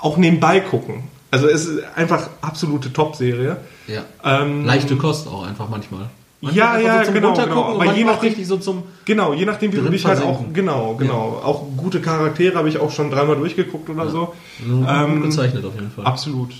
auch 0.00 0.18
nebenbei 0.18 0.60
gucken. 0.60 1.04
Also 1.30 1.48
es 1.48 1.64
ist 1.66 1.82
einfach 1.96 2.28
absolute 2.42 2.92
Top-Serie. 2.92 3.56
Ja. 3.86 4.04
Ähm, 4.22 4.64
Leichte 4.64 4.96
Kost 4.96 5.26
auch 5.26 5.46
einfach 5.46 5.68
manchmal. 5.68 6.10
Ja, 6.40 6.78
ja, 6.78 7.02
zum 7.02 7.14
genau, 7.14 7.34
genau. 7.34 7.64
Aber 7.74 7.94
je 7.94 8.04
nachdem- 8.04 8.44
so 8.44 8.58
zum... 8.58 8.82
Genau, 9.04 9.32
je 9.32 9.46
nachdem, 9.46 9.72
wie 9.72 9.76
du 9.76 9.88
dich 9.88 10.04
halt 10.04 10.22
auch, 10.22 10.44
genau, 10.52 10.94
genau. 10.94 11.40
Auch 11.42 11.64
gute 11.76 12.00
Charaktere 12.00 12.56
habe 12.58 12.68
ich 12.68 12.78
auch 12.78 12.90
schon 12.90 13.10
dreimal 13.10 13.36
durchgeguckt 13.36 13.88
oder 13.88 14.08
so. 14.10 14.34
gut 14.58 14.86
Ähm, 14.88 15.22
gezeichnet 15.22 15.64
auf 15.64 15.74
jeden 15.74 15.90
Fall. 15.90 16.04
Absolut. 16.04 16.50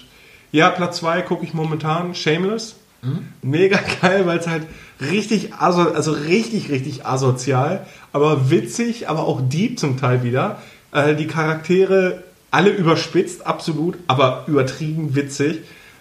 Ja, 0.52 0.70
Platz 0.70 0.98
2 0.98 1.22
gucke 1.22 1.44
ich 1.44 1.52
momentan, 1.52 2.14
Shameless. 2.14 2.76
Mhm. 3.02 3.18
Mega 3.42 3.78
geil, 4.00 4.26
weil 4.26 4.38
es 4.38 4.46
halt 4.46 4.62
richtig, 5.00 5.52
aso 5.54 5.82
also 5.92 6.12
richtig, 6.12 6.70
richtig 6.70 7.04
asozial, 7.04 7.86
aber 8.12 8.50
witzig, 8.50 9.08
aber 9.08 9.24
auch 9.24 9.40
deep 9.42 9.78
zum 9.78 9.98
Teil 9.98 10.22
wieder. 10.22 10.62
Äh, 10.92 11.14
die 11.14 11.26
Charaktere 11.26 12.24
alle 12.50 12.70
überspitzt, 12.70 13.46
absolut, 13.46 13.96
aber 14.06 14.44
übertrieben 14.46 15.14
witzig. 15.14 15.58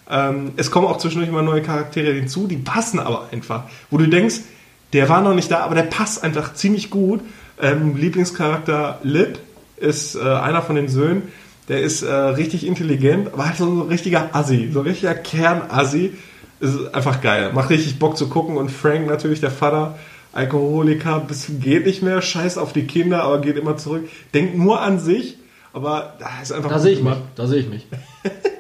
Ähm, 0.10 0.52
es 0.58 0.72
kommen 0.72 0.88
auch 0.88 0.98
zwischendurch 0.98 1.30
immer 1.30 1.42
neue 1.42 1.62
Charaktere 1.62 2.12
hinzu, 2.14 2.48
die 2.48 2.58
passen 2.58 3.00
aber 3.00 3.30
einfach. 3.32 3.64
Wo 3.90 3.98
du 3.98 4.08
denkst, 4.08 4.42
der 4.94 5.10
war 5.10 5.22
noch 5.22 5.34
nicht 5.34 5.52
da, 5.52 5.60
aber 5.60 5.76
der 5.76 5.84
passt 5.84 6.24
einfach 6.24 6.54
ziemlich 6.54 6.90
gut. 6.90 7.22
Ähm, 7.62 7.96
Lieblingscharakter 7.98 9.00
Lip 9.04 9.40
ist 9.78 10.16
äh, 10.16 10.22
einer 10.22 10.62
von 10.62 10.76
den 10.76 10.88
Söhnen. 10.88 11.24
Der 11.68 11.82
ist 11.82 12.04
äh, 12.04 12.14
richtig 12.14 12.66
intelligent, 12.66 13.34
aber 13.34 13.48
halt 13.48 13.58
so 13.58 13.66
ein 13.66 13.82
richtiger 13.88 14.36
Assi, 14.36 14.70
so 14.72 14.82
ein 14.82 14.86
richtiger 14.86 15.16
Kern-Assi. 15.16 16.14
Ist 16.60 16.94
einfach 16.94 17.22
geil. 17.22 17.52
Macht 17.54 17.70
richtig 17.70 18.00
Bock 18.00 18.18
zu 18.18 18.30
gucken. 18.30 18.58
Und 18.58 18.70
Frank 18.70 19.08
natürlich, 19.08 19.42
der 19.42 19.52
Vater, 19.52 19.98
Alkoholiker, 20.32 21.20
bis 21.20 21.48
geht 21.60 21.86
nicht 21.86 22.02
mehr, 22.02 22.22
scheiß 22.22 22.58
auf 22.58 22.72
die 22.72 22.86
Kinder, 22.86 23.24
aber 23.24 23.42
geht 23.42 23.58
immer 23.58 23.78
zurück. 23.78 24.08
Denkt 24.34 24.58
nur 24.58 24.82
an 24.82 25.00
sich, 25.00 25.38
aber 25.74 26.14
da 26.20 26.42
ist 26.42 26.52
einfach 26.52 26.70
Da 26.70 26.80
sehe 26.80 26.94
ich 26.94 27.02
mich. 27.02 27.16
Da 27.36 27.48
sehe 27.48 27.60
ich 27.60 27.70
mich. 27.70 27.88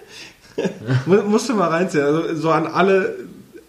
Mu- 1.05 1.21
Musst 1.27 1.49
du 1.49 1.53
mal 1.53 1.69
reinziehen. 1.69 2.03
Also 2.03 2.35
so 2.35 2.51
an 2.51 2.67
alle, 2.67 3.15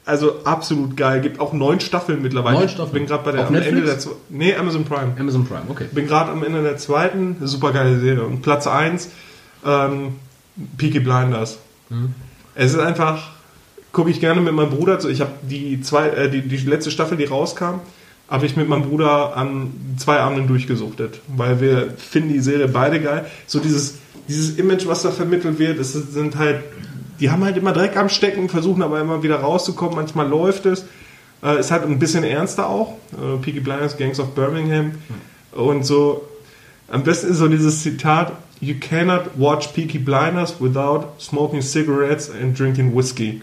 also 0.05 0.45
absolut 0.45 0.97
geil. 0.97 1.21
Gibt 1.21 1.41
auch 1.41 1.53
neun 1.53 1.81
Staffeln 1.81 2.23
mittlerweile. 2.23 2.59
Neun 2.59 2.69
Staffeln? 2.69 2.93
Bin 2.93 3.07
gerade 3.07 3.25
bei 3.25 3.33
der 3.33 3.43
Auf 3.43 3.49
am 3.49 3.55
Ende 3.57 3.83
der 3.83 3.99
zwe- 3.99 4.13
Nee, 4.29 4.55
Amazon 4.55 4.85
Prime. 4.85 5.13
Amazon 5.19 5.45
Prime, 5.47 5.63
okay. 5.69 5.87
Bin 5.93 6.07
gerade 6.07 6.31
am 6.31 6.43
Ende 6.45 6.63
der 6.63 6.77
zweiten. 6.77 7.37
Super 7.43 7.73
geile 7.73 7.99
Serie. 7.99 8.25
Und 8.25 8.43
Platz 8.43 8.67
1, 8.67 9.11
ähm, 9.65 10.17
Peaky 10.79 11.01
Blinders. 11.01 11.59
Mhm. 11.91 12.15
Es 12.55 12.73
ist 12.73 12.79
einfach, 12.81 13.31
gucke 13.93 14.11
ich 14.11 14.21
gerne 14.21 14.41
mit 14.41 14.53
meinem 14.55 14.71
Bruder 14.71 14.99
zu. 14.99 15.09
Ich 15.09 15.21
habe 15.21 15.33
die, 15.43 15.81
zwei, 15.81 16.09
äh, 16.09 16.31
die, 16.31 16.43
die 16.43 16.57
letzte 16.59 16.91
Staffel, 16.91 17.17
die 17.19 17.25
rauskam, 17.25 17.81
habe 18.29 18.47
ich 18.47 18.57
mit 18.57 18.69
meinem 18.69 18.83
Bruder 18.83 19.37
an 19.37 19.73
zwei 19.99 20.19
Abenden 20.19 20.49
durchgesuchtet. 20.49 21.21
Weil 21.29 21.61
wir 21.61 21.91
finden 21.97 22.33
die 22.33 22.41
Serie 22.41 22.69
beide 22.69 23.01
geil. 23.01 23.27
So 23.47 23.61
dieses, 23.61 23.99
dieses 24.29 24.59
Image, 24.59 24.87
was 24.87 25.03
da 25.03 25.11
vermittelt 25.11 25.59
wird, 25.59 25.79
es 25.79 25.93
sind 25.93 26.37
halt, 26.37 26.65
die 27.21 27.31
haben 27.31 27.45
halt 27.45 27.57
immer 27.57 27.73
Dreck 27.73 27.97
am 27.97 28.09
Stecken, 28.09 28.49
versuchen 28.49 28.83
aber 28.83 29.01
immer 29.01 29.23
wieder 29.23 29.37
rauszukommen. 29.37 29.95
Manchmal 29.95 30.29
läuft 30.29 30.67
es. 30.67 30.87
Äh, 31.43 31.61
ist 31.61 31.71
halt 31.71 31.85
ein 31.85 31.99
bisschen 31.99 32.25
ernster 32.25 32.69
auch. 32.69 32.95
Äh, 33.13 33.37
Peaky 33.43 33.61
Blinders, 33.61 33.97
Gangs 33.97 34.19
of 34.19 34.35
Birmingham. 34.35 34.93
Und 35.53 35.87
so, 35.87 36.29
am 36.89 37.05
besten 37.05 37.31
ist 37.31 37.39
so 37.39 37.49
dieses 37.49 37.83
Zitat, 37.83 38.33
You 38.61 38.75
cannot 38.81 39.39
watch 39.39 39.69
Peaky 39.69 39.99
Blinders 39.99 40.61
without 40.61 41.09
smoking 41.21 41.61
cigarettes 41.61 42.31
and 42.31 42.59
drinking 42.59 42.97
whiskey. 42.97 43.43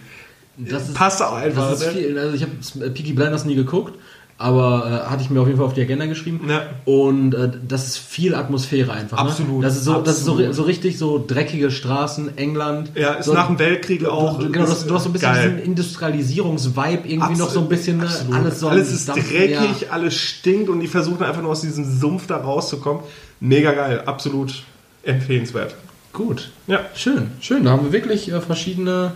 Das 0.58 0.89
ist, 0.89 0.96
Passt 0.96 1.22
auch 1.22 1.34
einfach. 1.34 1.69
Das 1.69 1.82
ist 1.82 1.88
ne? 1.88 1.93
viel, 1.93 2.17
also 2.17 2.36
ich 2.36 2.41
habe 2.41 2.89
Peaky 2.89 3.13
Blinders 3.13 3.46
nie 3.46 3.56
geguckt, 3.56 3.93
aber 4.38 5.06
äh, 5.06 5.10
hatte 5.10 5.24
ich 5.24 5.30
mir 5.30 5.41
auf 5.41 5.48
jeden 5.48 5.58
Fall 5.58 5.67
auf 5.67 5.74
die 5.74 5.82
Agenda 5.82 6.06
geschrieben. 6.06 6.41
Ja. 6.50 6.63
Und 6.86 7.34
äh, 7.34 7.52
das 7.67 7.88
ist 7.88 7.98
viel 7.98 8.36
Atmosphäre 8.36 8.91
einfach. 8.91 9.17
Absolut, 9.17 9.60
Ne? 9.60 9.62
Das 9.63 9.76
ist 9.76 9.84
so, 9.86 10.02
das 10.02 10.17
ist 10.17 10.26
so, 10.26 10.34
absolut. 10.34 10.56
so 10.56 10.63
richtig 10.63 10.98
so 10.98 11.24
dreckige 11.26 11.72
Straßen, 11.72 12.38
England. 12.38 12.91
Ja, 12.96 13.13
ist 13.13 13.26
so, 13.26 13.34
nach 13.34 13.48
dem 13.48 13.60
Weltkrieg 13.60 14.06
auch. 14.06 14.39
Du, 14.39 14.52
genau, 14.52 14.65
du 14.65 14.72
du 14.72 14.96
hast 14.96 15.04
so 15.04 15.10
ein 15.10 15.13
bisschen 15.13 15.32
geil. 15.32 15.52
diesen 15.52 15.63
Industrialisierungs-Vibe 15.63 17.08
irgendwie 17.08 17.38
noch 17.38 17.50
so 17.50 17.62
ein 17.62 17.69
bisschen, 17.69 17.98
ne? 17.98 18.06
Absolut. 18.06 18.36
alles 18.36 18.60
so 18.60 18.67
alles 18.67 18.91
ist 18.91 19.10
Dampfen, 19.10 19.30
dreckig, 19.30 19.82
ja. 19.82 19.89
alles 19.91 20.15
stinkt 20.15 20.69
und 20.69 20.80
die 20.80 20.88
versuchen 20.88 21.24
einfach 21.24 21.41
nur 21.41 21.52
aus 21.52 21.62
diesem 21.62 21.86
Sumpf 21.86 22.28
da 22.28 22.38
rauszukommen. 22.38 23.04
Mega 23.39 23.72
geil, 23.74 24.04
absolut 24.06 24.63
empfehlenswert. 25.04 25.76
Gut. 26.13 26.52
Ja. 26.67 26.82
Schön, 26.96 27.32
schön. 27.41 27.63
Da 27.63 27.72
haben 27.72 27.86
wir 27.86 27.91
wirklich 27.91 28.32
äh, 28.32 28.39
verschiedene, 28.39 29.13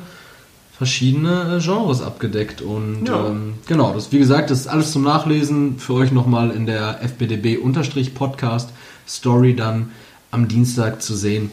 verschiedene 0.77 1.57
äh, 1.57 1.63
Genres 1.63 2.01
abgedeckt. 2.01 2.61
Und 2.61 3.05
Ja. 3.07 3.27
ähm, 3.27 3.55
genau, 3.65 3.93
das, 3.93 4.11
wie 4.11 4.19
gesagt, 4.19 4.49
das 4.51 4.61
ist 4.61 4.67
alles 4.67 4.91
zum 4.91 5.03
Nachlesen 5.03 5.79
für 5.79 5.93
euch 5.93 6.11
nochmal 6.11 6.51
in 6.51 6.65
der 6.65 6.99
FBDB-Podcast 7.01 8.69
Story 9.07 9.55
dann 9.55 9.91
am 10.31 10.47
Dienstag 10.47 11.01
zu 11.01 11.15
sehen. 11.15 11.51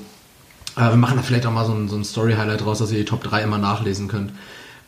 Äh, 0.77 0.91
wir 0.91 0.97
machen 0.97 1.17
da 1.17 1.23
vielleicht 1.23 1.47
auch 1.47 1.53
mal 1.53 1.65
so 1.67 1.73
ein, 1.73 1.89
so 1.89 1.97
ein 1.97 2.05
Story-Highlight 2.05 2.67
raus, 2.67 2.79
dass 2.79 2.91
ihr 2.93 2.99
die 2.99 3.05
Top 3.05 3.23
3 3.23 3.43
immer 3.43 3.59
nachlesen 3.59 4.09
könnt. 4.09 4.33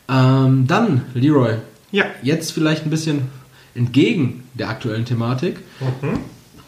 Ähm, 0.09 0.67
dann, 0.67 1.03
Leroy, 1.13 1.55
Ja. 1.91 2.05
jetzt 2.21 2.51
vielleicht 2.51 2.83
ein 2.85 2.89
bisschen 2.89 3.23
entgegen 3.75 4.43
der 4.53 4.69
aktuellen 4.69 5.05
Thematik. 5.05 5.59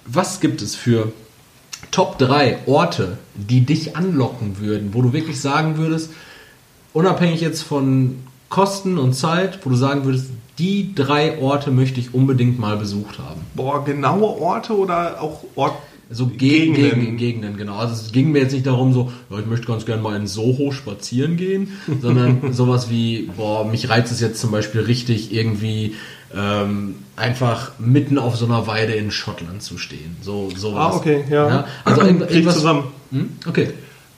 Was 0.05 0.39
gibt 0.39 0.61
es 0.61 0.75
für 0.75 1.11
Top 1.91 2.17
3 2.19 2.59
Orte, 2.65 3.17
die 3.35 3.61
dich 3.65 3.95
anlocken 3.95 4.59
würden, 4.59 4.93
wo 4.93 5.01
du 5.01 5.13
wirklich 5.13 5.39
sagen 5.39 5.77
würdest, 5.77 6.11
unabhängig 6.93 7.41
jetzt 7.41 7.61
von 7.63 8.17
Kosten 8.49 8.97
und 8.97 9.13
Zeit, 9.13 9.59
wo 9.65 9.69
du 9.69 9.75
sagen 9.75 10.05
würdest, 10.05 10.29
die 10.57 10.93
drei 10.93 11.39
Orte 11.39 11.71
möchte 11.71 11.99
ich 11.99 12.13
unbedingt 12.13 12.59
mal 12.59 12.75
besucht 12.77 13.19
haben. 13.19 13.41
Boah, 13.55 13.85
genaue 13.85 14.41
Orte 14.41 14.77
oder 14.77 15.21
auch 15.21 15.43
Ort 15.55 15.73
So 16.11 16.25
Gegenden, 16.25 16.73
Gegenden. 16.83 17.17
Gegenden, 17.17 17.57
genau. 17.57 17.77
Also 17.77 17.93
es 17.93 18.11
ging 18.11 18.31
mir 18.31 18.39
jetzt 18.39 18.51
nicht 18.53 18.65
darum, 18.65 18.91
so, 18.93 19.11
ja, 19.29 19.39
ich 19.39 19.45
möchte 19.45 19.67
ganz 19.67 19.85
gerne 19.85 20.01
mal 20.01 20.15
in 20.17 20.27
Soho 20.27 20.71
spazieren 20.71 21.37
gehen, 21.37 21.77
sondern 22.01 22.51
sowas 22.51 22.89
wie, 22.89 23.29
boah, 23.37 23.63
mich 23.63 23.87
reizt 23.89 24.11
es 24.11 24.19
jetzt 24.19 24.41
zum 24.41 24.51
Beispiel 24.51 24.81
richtig, 24.81 25.31
irgendwie 25.33 25.95
ähm, 26.35 26.95
einfach 27.15 27.71
mitten 27.79 28.17
auf 28.17 28.35
so 28.35 28.45
einer 28.45 28.67
Weide 28.67 28.93
in 28.93 29.11
Schottland 29.11 29.61
zu 29.63 29.77
stehen. 29.77 30.17
So, 30.21 30.49
sowas. 30.55 30.93
Ah, 30.95 30.97
okay, 30.97 31.23
ja. 31.29 31.65
Also 31.85 32.01
irgend- 32.01 32.21
Krieg 32.23 32.31
irgendwas 32.31 32.55
zusammen. 32.55 32.83
Hm? 33.11 33.29
Okay. 33.47 33.69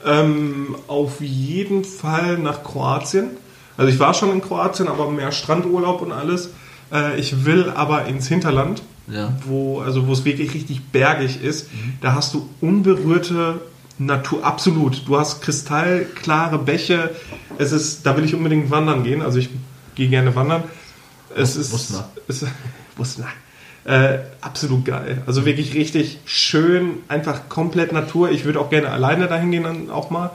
Ähm, 0.04 0.74
auf 0.88 1.20
jeden 1.20 1.84
Fall 1.84 2.38
nach 2.38 2.62
Kroatien. 2.64 3.30
Also 3.76 3.90
ich 3.92 3.98
war 3.98 4.14
schon 4.14 4.30
in 4.32 4.40
Kroatien, 4.42 4.88
aber 4.88 5.10
mehr 5.10 5.32
Strandurlaub 5.32 6.02
und 6.02 6.12
alles. 6.12 6.50
Äh, 6.92 7.18
ich 7.20 7.44
will 7.44 7.70
aber 7.70 8.06
ins 8.06 8.26
Hinterland, 8.28 8.82
Ja. 9.08 9.32
wo 9.46 9.80
also 9.80 10.06
wo 10.06 10.12
es 10.12 10.24
wirklich 10.24 10.54
richtig 10.54 10.84
bergig 10.90 11.42
ist. 11.42 11.68
Da 12.00 12.14
hast 12.14 12.34
du 12.34 12.48
unberührte 12.60 13.60
Natur, 13.98 14.44
absolut. 14.44 15.06
Du 15.06 15.18
hast 15.18 15.40
kristallklare 15.42 16.58
Bäche. 16.58 17.10
Es 17.58 17.72
ist, 17.72 18.04
da 18.04 18.16
will 18.16 18.24
ich 18.24 18.34
unbedingt 18.34 18.70
wandern 18.70 19.04
gehen. 19.04 19.22
Also 19.22 19.38
ich 19.38 19.48
gehe 19.94 20.08
gerne 20.08 20.34
wandern. 20.34 20.64
Es 21.34 21.56
ist, 21.56 21.72
es, 22.28 22.44
Wusna. 22.96 23.26
Äh, 23.84 24.18
absolut 24.40 24.84
geil. 24.84 25.22
Also 25.26 25.44
wirklich 25.44 25.74
richtig 25.74 26.18
schön, 26.24 26.98
einfach 27.08 27.48
komplett 27.48 27.92
Natur. 27.92 28.30
Ich 28.30 28.44
würde 28.44 28.60
auch 28.60 28.70
gerne 28.70 28.90
alleine 28.90 29.26
dahin 29.26 29.50
gehen 29.50 29.64
dann 29.64 29.90
auch 29.90 30.10
mal. 30.10 30.30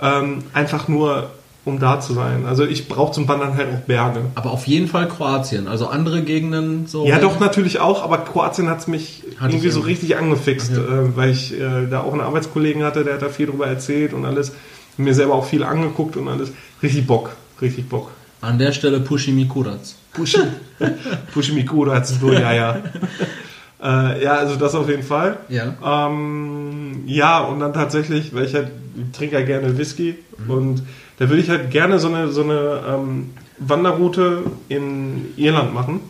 Ähm, 0.00 0.42
einfach 0.52 0.88
nur, 0.88 1.30
um 1.64 1.78
da 1.78 2.00
zu 2.00 2.12
sein. 2.12 2.44
Also 2.46 2.64
ich 2.64 2.88
brauche 2.88 3.12
zum 3.12 3.28
Wandern 3.28 3.56
halt 3.56 3.68
auch 3.68 3.86
Berge. 3.86 4.22
Aber 4.34 4.50
auf 4.50 4.66
jeden 4.66 4.88
Fall 4.88 5.06
Kroatien. 5.06 5.68
Also 5.68 5.86
andere 5.86 6.22
Gegenden 6.22 6.86
so. 6.86 7.06
Ja, 7.06 7.18
doch, 7.20 7.38
natürlich 7.38 7.78
auch, 7.78 8.02
aber 8.02 8.18
Kroatien 8.18 8.68
hat 8.68 8.80
es 8.80 8.88
mich 8.88 9.22
Hat 9.38 9.50
irgendwie 9.50 9.70
so 9.70 9.80
richtig 9.80 10.16
angefixt, 10.16 10.72
äh, 10.72 11.16
weil 11.16 11.30
ich 11.30 11.58
äh, 11.58 11.86
da 11.88 12.00
auch 12.00 12.12
einen 12.12 12.22
Arbeitskollegen 12.22 12.82
hatte, 12.82 13.04
der 13.04 13.14
hat 13.14 13.22
da 13.22 13.28
viel 13.28 13.46
drüber 13.46 13.68
erzählt 13.68 14.12
und 14.12 14.24
alles. 14.24 14.52
Mir 14.96 15.14
selber 15.14 15.34
auch 15.34 15.44
viel 15.44 15.62
angeguckt 15.62 16.16
und 16.16 16.26
alles. 16.26 16.50
Richtig 16.82 17.06
Bock, 17.06 17.30
richtig 17.60 17.88
Bock. 17.88 18.10
An 18.40 18.58
der 18.58 18.72
Stelle 18.72 19.00
Pushimi 19.00 19.46
Kurac. 19.46 19.80
Pushi, 20.12 20.38
Pushi 21.32 21.52
Mikura, 21.54 22.02
ja, 22.32 22.52
ja. 22.52 22.82
Äh, 23.82 24.24
ja, 24.24 24.34
also 24.36 24.56
das 24.56 24.74
auf 24.74 24.88
jeden 24.88 25.02
Fall. 25.02 25.36
Ja. 25.48 26.08
Ähm, 26.08 27.02
ja, 27.06 27.40
und 27.40 27.60
dann 27.60 27.72
tatsächlich, 27.72 28.34
weil 28.34 28.44
ich 28.46 28.54
halt 28.54 28.68
ich 28.96 29.16
trinke 29.16 29.38
ja 29.38 29.44
gerne 29.44 29.78
Whisky 29.78 30.16
und 30.48 30.82
da 31.18 31.28
würde 31.28 31.40
ich 31.42 31.48
halt 31.50 31.70
gerne 31.70 31.98
so 32.00 32.08
eine, 32.08 32.28
so 32.32 32.42
eine 32.42 32.80
ähm, 32.88 33.30
Wanderroute 33.58 34.42
in 34.68 35.26
Irland 35.36 35.72
machen. 35.74 36.00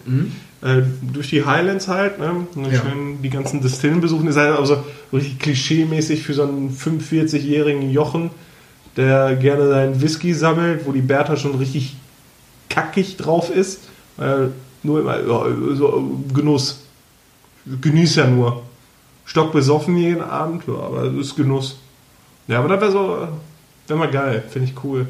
Äh, 0.62 0.82
durch 1.12 1.28
die 1.30 1.44
Highlands 1.44 1.86
halt, 1.88 2.18
ne? 2.18 2.46
Und 2.54 2.72
Ja. 2.72 2.80
schön 2.80 3.22
die 3.22 3.30
ganzen 3.30 3.60
Distillen 3.60 4.00
besuchen. 4.00 4.26
Das 4.26 4.36
ist 4.36 4.40
halt 4.42 4.58
also 4.58 4.82
richtig 5.12 5.38
klischee-mäßig 5.38 6.22
für 6.22 6.34
so 6.34 6.42
einen 6.42 6.70
45-jährigen 6.76 7.90
Jochen, 7.90 8.30
der 8.96 9.36
gerne 9.36 9.68
seinen 9.68 10.00
Whisky 10.02 10.34
sammelt, 10.34 10.84
wo 10.86 10.92
die 10.92 11.00
Bertha 11.02 11.36
schon 11.36 11.54
richtig 11.56 11.96
kackig 12.68 13.16
drauf 13.16 13.50
ist. 13.50 13.80
Äh, 14.18 14.48
nur 14.82 15.00
immer 15.00 15.20
ja, 15.20 15.74
so 15.74 16.20
Genuss. 16.32 16.84
Genieß 17.80 18.16
ja 18.16 18.26
nur. 18.26 18.62
Stockbesoffen 19.24 19.96
jeden 19.96 20.22
Abend, 20.22 20.64
ja, 20.66 20.74
aber 20.74 21.04
es 21.04 21.28
ist 21.28 21.36
Genuss. 21.36 21.78
Ja, 22.46 22.60
aber 22.60 22.68
das 22.68 22.80
wäre 22.80 22.92
so, 22.92 23.28
wäre 23.86 23.98
mal 23.98 24.10
geil, 24.10 24.42
finde 24.48 24.68
ich 24.68 24.84
cool. 24.84 25.06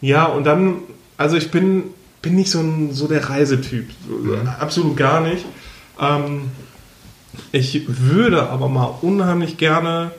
Ja, 0.00 0.26
und 0.26 0.44
dann, 0.44 0.76
also 1.16 1.36
ich 1.36 1.50
bin, 1.50 1.84
bin 2.22 2.36
nicht 2.36 2.50
so, 2.50 2.60
ein, 2.60 2.92
so 2.92 3.08
der 3.08 3.28
Reisetyp. 3.28 3.90
So, 4.08 4.36
Absolut 4.60 4.96
gar 4.96 5.20
nicht. 5.20 5.44
Ähm, 6.00 6.50
ich 7.52 7.84
würde 7.88 8.48
aber 8.48 8.68
mal 8.68 8.94
unheimlich 9.02 9.56
gerne, 9.56 10.12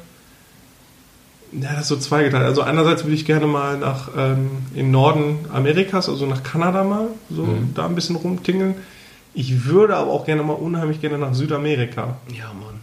ja, 1.52 1.74
das 1.74 1.82
ist 1.82 1.88
so 1.90 1.98
zweigeteilt. 1.98 2.46
Also 2.46 2.62
einerseits 2.62 3.04
würde 3.04 3.16
ich 3.16 3.26
gerne 3.26 3.48
mal 3.48 3.78
nach 3.78 4.10
ähm, 4.18 4.50
in 4.74 4.92
Norden 4.92 5.40
Amerikas, 5.52 6.08
also 6.08 6.26
nach 6.26 6.44
Kanada 6.44 6.84
mal, 6.84 7.08
so 7.30 7.48
da 7.76 7.86
ein 7.86 7.96
bisschen 7.96 8.16
rumtingeln. 8.16 8.76
Ich 9.34 9.66
würde 9.66 9.96
aber 9.96 10.12
auch 10.12 10.26
gerne 10.26 10.44
mal 10.44 10.54
unheimlich 10.54 11.02
gerne 11.02 11.18
nach 11.18 11.34
Südamerika. 11.34 12.18
Ja, 12.38 12.54
Mann. 12.54 12.80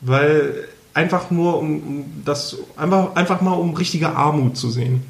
Weil 0.00 0.68
einfach 0.94 1.30
nur 1.30 1.58
um, 1.58 1.82
um 1.82 2.22
das, 2.24 2.56
einfach, 2.76 3.14
einfach 3.14 3.40
mal 3.40 3.52
um 3.52 3.74
richtige 3.74 4.10
Armut 4.10 4.56
zu 4.56 4.70
sehen. 4.70 5.04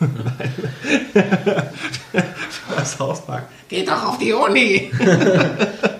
das 2.76 2.98
Hauspark. 2.98 3.48
Geht 3.68 3.88
doch 3.88 4.04
auf 4.04 4.18
die 4.18 4.32
Uni! 4.32 4.90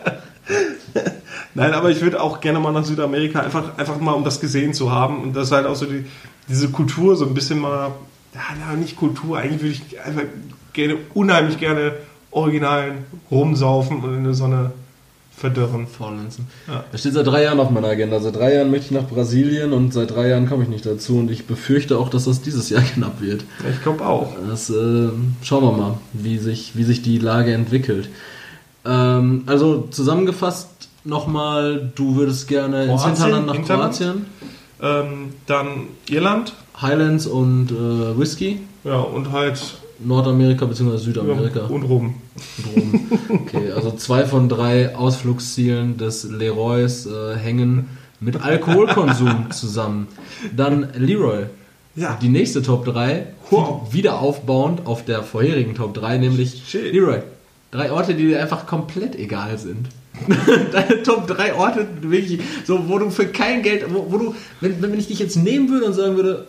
Nein, 1.55 1.73
aber 1.73 1.90
ich 1.90 2.01
würde 2.01 2.21
auch 2.21 2.40
gerne 2.40 2.59
mal 2.59 2.73
nach 2.73 2.85
Südamerika, 2.85 3.40
einfach, 3.40 3.79
einfach 3.79 4.01
mal 4.01 4.12
um 4.12 4.25
das 4.25 4.40
gesehen 4.40 4.75
zu 4.75 4.90
haben 4.90 5.23
und 5.23 5.35
das 5.35 5.53
halt 5.53 5.67
auch 5.67 5.77
so 5.77 5.87
die, 5.87 6.05
diese 6.49 6.69
Kultur 6.69 7.17
so 7.17 7.27
ein 7.27 7.35
bisschen 7.35 7.61
mal, 7.61 7.93
ja, 8.35 8.77
nicht 8.77 8.97
Kultur, 8.97 9.38
eigentlich 9.38 9.62
würde 9.62 9.75
ich 9.75 10.01
einfach 10.01 10.25
gerne, 10.73 10.97
unheimlich 11.14 11.59
gerne 11.59 11.93
originalen 12.33 13.05
rumsaufen 13.31 14.03
und 14.03 14.17
in 14.17 14.25
der 14.25 14.35
Sonne 14.35 14.73
verdörren. 15.37 15.87
Faulenzen. 15.87 16.47
Ja. 16.69 16.85
Das 16.93 17.01
steht 17.01 17.14
seit 17.14 17.27
drei 17.27 17.43
Jahren 17.45 17.61
auf 17.61 17.71
meiner 17.71 17.88
Agenda. 17.88 18.21
Seit 18.21 18.37
drei 18.37 18.55
Jahren 18.55 18.71
möchte 18.71 18.87
ich 18.87 18.90
nach 18.93 19.09
Brasilien 19.09 19.73
und 19.73 19.93
seit 19.93 20.11
drei 20.11 20.29
Jahren 20.29 20.49
komme 20.49 20.62
ich 20.64 20.69
nicht 20.69 20.87
dazu 20.87 21.19
und 21.19 21.31
ich 21.31 21.47
befürchte 21.47 21.99
auch, 21.99 22.09
dass 22.09 22.25
das 22.25 22.43
dieses 22.43 22.71
Jahr 22.71 22.83
knapp 22.95 23.21
wird. 23.21 23.45
Ich 23.71 23.83
glaube 23.83 24.07
auch. 24.07 24.35
Das 24.49 24.71
äh, 24.71 25.09
schauen 25.43 25.64
wir 25.64 25.73
mal, 25.73 25.99
wie 26.12 26.38
sich, 26.38 26.77
wie 26.77 26.85
sich 26.85 27.03
die 27.03 27.19
Lage 27.19 27.53
entwickelt. 27.53 28.09
Ähm, 28.85 29.45
also 29.47 29.88
zusammengefasst 29.90 30.74
nochmal, 31.05 31.90
du 31.95 32.17
würdest 32.17 32.49
gerne 32.49 32.85
ins 32.85 33.05
Hinterland 33.05 33.47
nach 33.47 33.55
Hinterland? 33.55 33.97
Kroatien, 33.97 34.27
Ähm, 34.83 35.33
dann 35.47 35.67
Irland, 36.11 36.53
Highlands 36.81 37.27
und 37.27 37.71
äh, 37.71 38.19
Whisky, 38.19 38.61
ja, 38.85 38.97
und 38.99 39.31
halt 39.33 39.61
Nordamerika 40.05 40.67
bzw. 40.67 40.97
Südamerika. 40.99 41.61
und 41.67 41.83
rum. 41.85 42.14
Rom. 42.67 43.09
Okay, 43.31 43.71
also 43.73 43.93
zwei 43.93 44.25
von 44.27 44.49
drei 44.49 44.95
Ausflugszielen 44.97 45.97
des 45.97 46.25
Leroys 46.25 47.07
äh, 47.07 47.37
hängen 47.37 47.88
mit 48.21 48.43
Alkoholkonsum 48.43 49.51
zusammen. 49.51 50.09
Dann 50.55 50.88
Leroy. 50.97 51.45
Ja. 51.97 52.19
Die 52.21 52.29
nächste 52.29 52.61
Top 52.62 52.85
3, 52.87 53.27
Wow. 53.51 53.93
wieder 53.93 54.19
aufbauend 54.21 54.85
auf 54.87 55.05
der 55.05 55.23
vorherigen 55.23 55.75
Top 55.77 55.95
3, 55.95 56.19
nämlich 56.19 56.64
Shit. 56.67 56.93
Leroy. 56.93 57.19
Drei 57.71 57.93
Orte, 57.93 58.14
die 58.14 58.27
dir 58.27 58.40
einfach 58.43 58.67
komplett 58.67 59.14
egal 59.17 59.59
sind. 59.59 59.87
Deine 60.72 61.03
Top 61.03 61.27
3 61.27 61.55
Orte, 61.55 61.87
wirklich, 62.00 62.40
so, 62.64 62.88
wo 62.88 62.98
du 62.98 63.11
für 63.11 63.27
kein 63.27 63.62
Geld, 63.62 63.85
wo, 63.92 64.07
wo 64.11 64.18
du, 64.18 64.35
wenn, 64.61 64.81
wenn 64.81 64.98
ich 64.98 65.09
dich 65.09 65.18
jetzt 65.18 65.37
nehmen 65.37 65.68
würde 65.68 65.87
und 65.87 65.94
sagen 65.94 66.16
würde, 66.16 66.46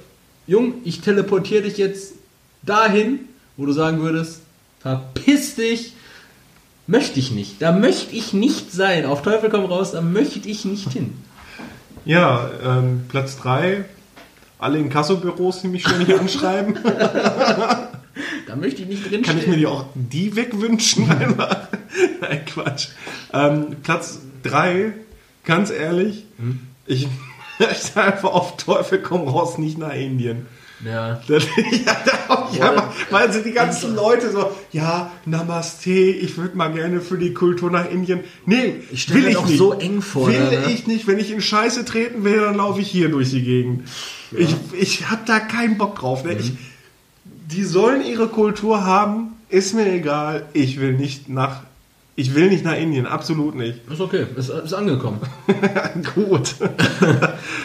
Jung, 0.47 0.75
ich 0.84 1.01
teleportiere 1.01 1.63
dich 1.63 1.78
jetzt 1.78 2.13
dahin, 2.62 3.19
wo 3.58 3.65
du 3.65 3.71
sagen 3.71 4.01
würdest, 4.01 4.41
verpiss 4.80 5.56
dich, 5.56 5.93
möchte 6.88 7.19
ich 7.19 7.32
nicht. 7.32 7.62
Da 7.62 7.71
möchte 7.71 8.15
ich 8.15 8.34
nicht 8.34 8.71
sein. 8.71 9.06
Auf 9.06 9.23
Teufel 9.23 9.49
komm 9.49 9.65
raus, 9.65 9.91
da 9.91 10.01
möchte 10.01 10.47
ich 10.47 10.65
nicht 10.65 10.91
hin. 10.91 11.13
Ja, 12.06 12.49
ähm, 12.63 13.06
Platz 13.10 13.38
3. 13.38 13.86
Alle 14.60 14.78
Inkassobüros, 14.78 15.62
die 15.62 15.67
mich 15.67 15.82
ständig 15.82 16.13
anschreiben. 16.19 16.78
Da 18.47 18.56
möchte 18.56 18.84
ich 18.84 18.88
nicht 18.88 19.10
drin 19.10 19.23
Kann 19.23 19.38
ich 19.38 19.47
mir 19.47 19.58
die 19.58 19.65
auch 19.65 19.86
die 19.95 20.36
wegwünschen? 20.36 21.10
Einfach? 21.19 21.67
Nein, 22.21 22.45
Quatsch. 22.45 22.88
Ähm, 23.34 23.77
Platz 23.84 24.19
3, 24.43 24.93
ganz 25.43 25.71
ehrlich, 25.71 26.25
ich 26.86 27.08
möchte 27.60 28.01
einfach 28.01 28.31
auf 28.34 28.58
Teufel 28.58 28.99
komm 28.99 29.27
raus 29.27 29.58
nicht 29.58 29.77
nach 29.77 29.93
Indien. 29.93 30.45
Ja. 30.84 31.21
Das- 31.27 31.45
ja, 31.86 31.95
da- 32.05 32.49
ja, 32.51 32.91
weil 33.10 33.31
sind 33.31 33.45
die 33.45 33.53
ganzen 33.53 33.95
Leute 33.95 34.29
so, 34.31 34.51
ja, 34.73 35.10
Namaste, 35.25 35.89
ich 35.91 36.38
würde 36.38 36.58
mal 36.58 36.67
gerne 36.73 36.99
für 37.01 37.17
die 37.17 37.34
Kultur 37.34 37.71
nach 37.71 37.89
Indien. 37.89 38.19
Nee, 38.45 38.75
Ich 38.91 39.12
will 39.13 39.27
ich 39.27 39.41
nicht. 39.45 39.58
so 39.58 39.71
eng 39.73 40.01
vor, 40.01 40.27
Will 40.27 40.39
ne? 40.39 40.69
ich 40.71 40.86
nicht. 40.86 41.08
Wenn 41.08 41.17
ich 41.17 41.31
in 41.31 41.41
Scheiße 41.41 41.86
treten 41.86 42.23
will, 42.25 42.41
dann 42.41 42.55
laufe 42.55 42.81
ich 42.81 42.89
hier 42.89 43.10
durch 43.10 43.29
die 43.31 43.41
Gegend. 43.43 43.88
Ich, 44.31 44.53
ich 44.77 45.10
hab 45.10 45.25
da 45.25 45.39
keinen 45.39 45.77
Bock 45.77 45.97
drauf. 45.99 46.23
Ne? 46.25 46.34
Ich, 46.34 46.51
die 47.23 47.63
sollen 47.63 48.03
ihre 48.05 48.27
Kultur 48.27 48.86
haben, 48.86 49.34
ist 49.49 49.73
mir 49.75 49.89
egal. 49.91 50.45
Ich 50.53 50.79
will 50.79 50.93
nicht 50.93 51.29
nach, 51.29 51.62
ich 52.15 52.34
will 52.34 52.47
nicht 52.49 52.63
nach 52.63 52.78
Indien, 52.78 53.06
absolut 53.06 53.56
nicht. 53.56 53.82
Ist 53.91 53.99
okay, 53.99 54.25
ist, 54.38 54.49
ist 54.49 54.73
angekommen. 54.73 55.19
Gut. 56.15 56.56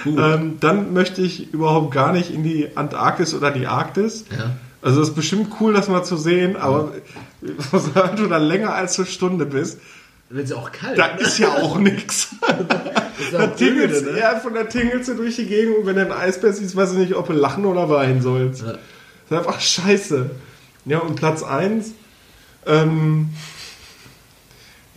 ähm, 0.07 0.57
dann 0.61 0.93
möchte 0.93 1.23
ich 1.23 1.53
überhaupt 1.53 1.93
gar 1.95 2.13
nicht 2.13 2.31
in 2.31 2.43
die 2.43 2.77
Antarktis 2.77 3.35
oder 3.35 3.51
die 3.51 3.67
Arktis. 3.67 4.25
Ja. 4.31 4.57
Also 4.83 5.03
es 5.03 5.11
ist 5.11 5.15
bestimmt 5.15 5.53
cool, 5.61 5.73
das 5.75 5.89
mal 5.89 6.03
zu 6.03 6.17
sehen, 6.17 6.57
aber 6.57 6.93
sobald 7.73 8.19
du 8.19 8.27
da 8.27 8.39
länger 8.39 8.75
als 8.75 8.99
eine 8.99 9.07
Stunde 9.07 9.47
bist, 9.47 9.79
Wird 10.31 10.47
es 10.47 10.53
auch 10.53 10.73
kalt. 10.73 10.99
da 10.99 11.07
ist 11.17 11.39
ja 11.39 11.49
auch 11.55 11.79
nichts. 11.79 12.35
Da 13.33 13.49
tingelst, 13.49 14.07
ne? 14.07 14.19
ja, 14.19 14.41
von 14.41 14.55
der 14.55 14.67
tingelst 14.71 15.11
du 15.11 15.15
durch 15.15 15.37
die 15.37 15.45
Gegend 15.45 15.77
und 15.77 15.85
wenn 15.87 15.95
du 15.97 16.07
ein 16.07 16.11
Eisbär 16.11 16.55
siehst, 16.55 16.75
weißt 16.75 16.95
du 16.95 16.99
nicht, 16.99 17.15
ob 17.15 17.27
du 17.27 17.35
lachen 17.35 17.67
oder 17.67 17.91
weinen 17.91 18.23
sollst. 18.23 18.63
Ja. 18.63 18.73
Das 18.73 18.79
ist 19.29 19.47
einfach 19.47 19.61
scheiße. 19.61 20.31
Ja, 20.87 21.01
und 21.01 21.17
Platz 21.17 21.43
1, 21.43 21.93
ähm, 22.67 23.29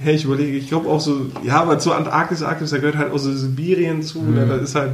ja, 0.03 0.11
ich 0.11 0.23
überlege, 0.25 0.57
ich 0.57 0.67
glaube 0.69 0.89
auch 0.89 0.99
so, 1.01 1.27
ja, 1.43 1.61
aber 1.61 1.79
zur 1.79 1.95
Antarktis, 1.95 2.41
Arktis, 2.43 2.69
da 2.71 2.77
gehört 2.77 2.97
halt 2.97 3.11
auch 3.11 3.17
so 3.19 3.33
Sibirien 3.33 4.01
zu, 4.01 4.19
Mhm. 4.19 4.35
ne, 4.35 4.45
das 4.47 4.61
ist 4.69 4.75
halt, 4.75 4.91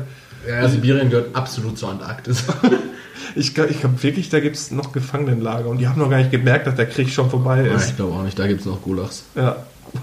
Ja, 0.47 0.67
Sibirien 0.67 1.09
gehört 1.09 1.35
absolut 1.35 1.77
zur 1.77 1.89
Antarktis. 1.91 2.43
ich 3.35 3.53
glaube 3.53 3.69
ich 3.71 3.79
glaub 3.79 4.01
wirklich, 4.03 4.29
da 4.29 4.39
gibt 4.39 4.55
es 4.55 4.71
noch 4.71 4.91
Gefangenenlager 4.91 5.67
und 5.69 5.77
die 5.79 5.87
haben 5.87 5.99
noch 5.99 6.09
gar 6.09 6.17
nicht 6.17 6.31
gemerkt, 6.31 6.67
dass 6.67 6.75
der 6.75 6.87
Krieg 6.87 7.09
schon 7.09 7.29
vorbei 7.29 7.65
ist. 7.65 7.89
ich 7.89 7.95
glaube 7.95 8.13
auch 8.13 8.23
nicht, 8.23 8.37
da 8.39 8.47
gibt 8.47 8.61
es 8.61 8.65
noch 8.65 8.81
Gulags. 8.81 9.23
Ja. 9.35 9.57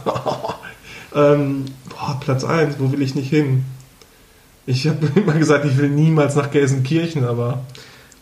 ähm, 1.14 1.64
boah, 1.88 2.18
Platz 2.20 2.44
1, 2.44 2.76
wo 2.78 2.90
will 2.92 3.02
ich 3.02 3.14
nicht 3.14 3.30
hin? 3.30 3.64
Ich 4.66 4.86
habe 4.88 5.06
immer 5.20 5.34
gesagt, 5.34 5.64
ich 5.64 5.76
will 5.78 5.88
niemals 5.88 6.34
nach 6.36 6.50
Gelsenkirchen, 6.50 7.24
aber 7.24 7.60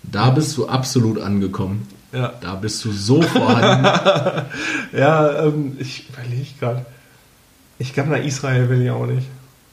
Da 0.03 0.31
bist 0.31 0.57
du 0.57 0.67
absolut 0.69 1.19
angekommen. 1.21 1.89
Ja, 2.14 2.33
Da 2.40 2.55
bist 2.55 2.85
du 2.85 2.92
so 2.92 3.20
vorhanden. 3.22 3.85
ja 4.96 5.44
ähm, 5.46 5.77
ich 5.79 6.07
überlege 6.09 6.46
gerade. 6.61 6.87
Ich 7.79 7.92
glaube, 7.92 8.11
nach 8.11 8.24
Israel 8.24 8.68
will 8.68 8.83
ich 8.83 8.90
auch 8.90 9.07
nicht. 9.07 9.27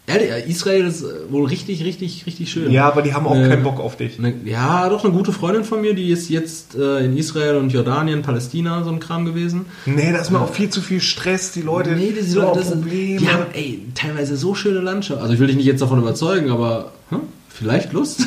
Ehrlich, 0.08 0.30
ja, 0.30 0.36
Israel 0.38 0.86
ist 0.88 1.04
äh, 1.04 1.32
wohl 1.32 1.46
richtig, 1.46 1.84
richtig, 1.86 2.26
richtig 2.26 2.52
schön. 2.52 2.72
Ja, 2.72 2.88
aber 2.88 3.04
die 3.04 3.14
haben 3.14 3.28
auch 3.28 3.36
Äh, 3.36 3.48
keinen 3.48 3.64
Bock 3.64 3.80
auf 3.80 3.96
dich. 3.98 4.18
Ne, 4.18 4.34
ja, 4.44 4.90
doch 4.90 5.04
eine 5.06 5.14
gute 5.14 5.32
Freundin 5.32 5.64
von 5.64 5.80
mir, 5.80 5.94
die 5.94 6.10
ist 6.10 6.28
jetzt 6.30 6.76
äh, 6.76 7.06
in 7.06 7.16
Israel 7.16 7.58
und 7.58 7.72
Jordanien, 7.72 8.24
Palästina, 8.24 8.84
so 8.84 8.90
ein 8.90 9.00
Kram 9.00 9.26
gewesen. 9.26 9.68
Nee, 9.86 10.12
da 10.12 10.18
ist 10.18 10.32
mir 10.32 10.40
auch 10.42 10.52
viel 10.52 10.70
zu 10.72 10.82
viel 10.82 11.00
Stress, 11.02 11.52
die 11.52 11.62
Leute, 11.62 11.92
Nee, 11.92 12.14
diese 12.20 12.40
Leute, 12.40 12.60
das 12.60 12.70
sind, 12.70 12.84
die 12.92 13.30
haben 13.30 13.46
ey, 13.54 13.84
teilweise 13.94 14.36
so 14.36 14.56
schöne 14.56 14.80
Landschaft. 14.80 15.22
Also 15.22 15.34
ich 15.36 15.40
will 15.40 15.48
dich 15.48 15.56
nicht 15.56 15.68
jetzt 15.68 15.82
davon 15.82 16.00
überzeugen, 16.00 16.50
aber 16.50 16.92
hm, 17.10 17.20
vielleicht 17.48 17.94
Lust? 17.94 18.22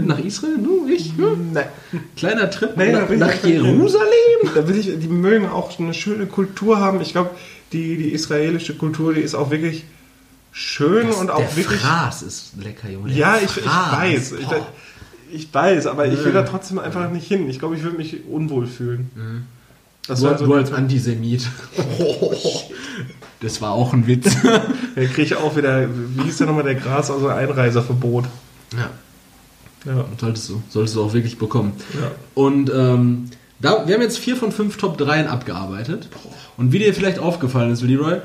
Mit 0.00 0.06
nach 0.06 0.18
Israel? 0.18 0.56
Du, 0.62 0.86
ich? 0.88 1.16
Hm? 1.16 1.52
Nee. 1.52 1.98
Kleiner 2.16 2.50
Trip 2.50 2.70
da 2.76 2.84
nach, 2.84 3.08
nach. 3.10 3.44
Jerusalem? 3.44 4.04
Da 4.54 4.68
will 4.68 4.78
ich, 4.78 4.98
die 4.98 5.08
mögen 5.08 5.46
auch 5.48 5.78
eine 5.78 5.94
schöne 5.94 6.26
Kultur 6.26 6.78
haben. 6.78 7.00
Ich 7.00 7.12
glaube, 7.12 7.30
die, 7.72 7.96
die 7.96 8.12
israelische 8.12 8.76
Kultur, 8.76 9.14
die 9.14 9.20
ist 9.20 9.34
auch 9.34 9.50
wirklich 9.50 9.84
schön 10.52 11.10
und 11.10 11.30
auch 11.30 11.38
Der 11.38 11.56
wirklich. 11.56 11.80
Fraß 11.80 12.22
ist 12.22 12.52
lecker, 12.62 12.88
Junge. 12.90 13.12
Ja, 13.12 13.36
ich, 13.36 13.56
ich 13.56 13.66
weiß. 13.66 14.32
Ich, 14.32 14.46
ich 15.30 15.54
weiß, 15.54 15.86
aber 15.86 16.06
ich 16.06 16.24
will 16.24 16.32
da 16.32 16.42
trotzdem 16.42 16.78
einfach 16.78 17.10
nicht 17.10 17.26
hin. 17.28 17.48
Ich 17.50 17.58
glaube, 17.58 17.76
ich 17.76 17.82
würde 17.82 17.96
mich 17.98 18.24
unwohl 18.26 18.66
fühlen. 18.66 19.10
Das 20.06 20.20
Du, 20.20 20.26
war 20.26 20.38
so 20.38 20.46
du 20.46 20.54
als 20.54 20.72
Antisemit. 20.72 21.48
Das 23.40 23.60
war 23.62 23.70
auch 23.70 23.92
ein 23.92 24.06
Witz. 24.08 24.34
Der 24.96 25.06
kriege 25.06 25.22
ich 25.22 25.36
auch 25.36 25.56
wieder, 25.56 25.88
wie 25.88 26.24
hieß 26.24 26.38
der 26.38 26.48
nochmal, 26.48 26.64
der 26.64 26.74
Gras, 26.74 27.08
also 27.08 27.28
Einreiserverbot. 27.28 28.24
ja, 28.76 28.90
Ja. 29.84 30.04
solltest 30.20 30.48
du. 30.50 30.62
Solltest 30.68 30.96
du 30.96 31.02
auch 31.04 31.12
wirklich 31.14 31.38
bekommen. 31.38 31.72
Ja. 31.94 32.10
Und 32.34 32.70
ähm, 32.74 33.30
da, 33.60 33.86
wir 33.86 33.94
haben 33.94 34.02
jetzt 34.02 34.18
vier 34.18 34.36
von 34.36 34.52
fünf 34.52 34.76
Top 34.76 34.98
3 34.98 35.28
abgearbeitet. 35.28 36.08
Und 36.56 36.72
wie 36.72 36.78
dir 36.78 36.92
vielleicht 36.94 37.18
aufgefallen 37.18 37.72
ist, 37.72 37.82
Leroy, 37.82 38.18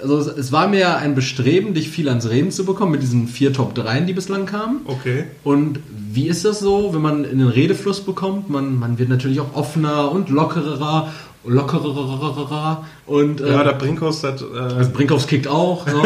also 0.00 0.18
es, 0.18 0.26
es 0.26 0.52
war 0.52 0.66
mir 0.68 0.96
ein 0.96 1.14
Bestreben, 1.14 1.74
dich 1.74 1.88
viel 1.88 2.08
ans 2.08 2.28
Reden 2.28 2.50
zu 2.50 2.64
bekommen 2.64 2.92
mit 2.92 3.02
diesen 3.02 3.28
vier 3.28 3.52
Top 3.52 3.74
3, 3.74 4.00
die 4.00 4.12
bislang 4.12 4.46
kamen. 4.46 4.80
Okay. 4.86 5.24
Und 5.44 5.78
wie 5.90 6.26
ist 6.28 6.44
das 6.44 6.58
so, 6.60 6.92
wenn 6.94 7.02
man 7.02 7.24
in 7.24 7.38
den 7.38 7.48
Redefluss 7.48 8.00
bekommt? 8.00 8.48
Man, 8.50 8.78
man 8.78 8.98
wird 8.98 9.08
natürlich 9.08 9.40
auch 9.40 9.54
offener 9.54 10.10
und 10.10 10.28
lockerer, 10.28 11.08
lockerer 11.44 12.84
und 13.06 13.40
äh, 13.40 13.50
Ja, 13.50 13.64
der 13.64 13.72
Brinkhaus 13.74 14.22
hat. 14.24 14.42
also 14.42 14.88
Äh, 14.90 14.92
Brinkhoffs 14.92 15.26
kickt 15.26 15.46
auch. 15.48 15.86
So. 15.88 16.02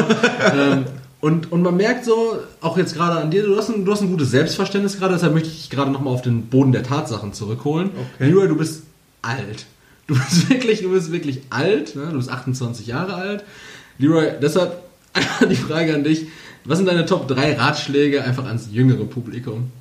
ähm, 0.55 0.85
und, 1.27 1.51
und 1.51 1.61
man 1.61 1.77
merkt 1.77 2.05
so, 2.05 2.39
auch 2.61 2.79
jetzt 2.79 2.95
gerade 2.95 3.21
an 3.21 3.33
dir, 3.33 3.43
du 3.43 3.57
hast, 3.57 3.69
ein, 3.69 3.85
du 3.85 3.91
hast 3.91 4.01
ein 4.01 4.11
gutes 4.11 4.31
Selbstverständnis 4.31 4.97
gerade, 4.97 5.15
deshalb 5.15 5.35
möchte 5.35 5.49
ich 5.49 5.57
dich 5.57 5.71
gerade 5.71 5.91
nochmal 5.91 6.15
auf 6.15 6.23
den 6.23 6.47
Boden 6.47 6.71
der 6.71 6.85
Tatsachen 6.85 7.33
zurückholen. 7.33 7.91
Okay. 8.15 8.31
Leroy, 8.31 8.47
du 8.47 8.57
bist 8.57 8.85
alt. 9.23 9.67
Du 10.07 10.15
bist 10.15 10.49
wirklich, 10.51 10.83
du 10.83 10.91
bist 10.91 11.11
wirklich 11.11 11.41
alt, 11.51 11.97
ne? 11.97 12.11
du 12.13 12.19
bist 12.19 12.31
28 12.31 12.87
Jahre 12.87 13.17
alt. 13.17 13.43
Leroy, 13.99 14.35
deshalb 14.41 14.81
einfach 15.15 15.49
die 15.51 15.57
Frage 15.57 15.97
an 15.97 16.05
dich, 16.05 16.29
was 16.65 16.79
sind 16.79 16.87
deine 16.87 17.07
Top 17.07 17.27
3 17.27 17.57
Ratschläge 17.57 18.23
einfach 18.23 18.45
ans 18.45 18.69
jüngere 18.71 19.05
Publikum? 19.05 19.73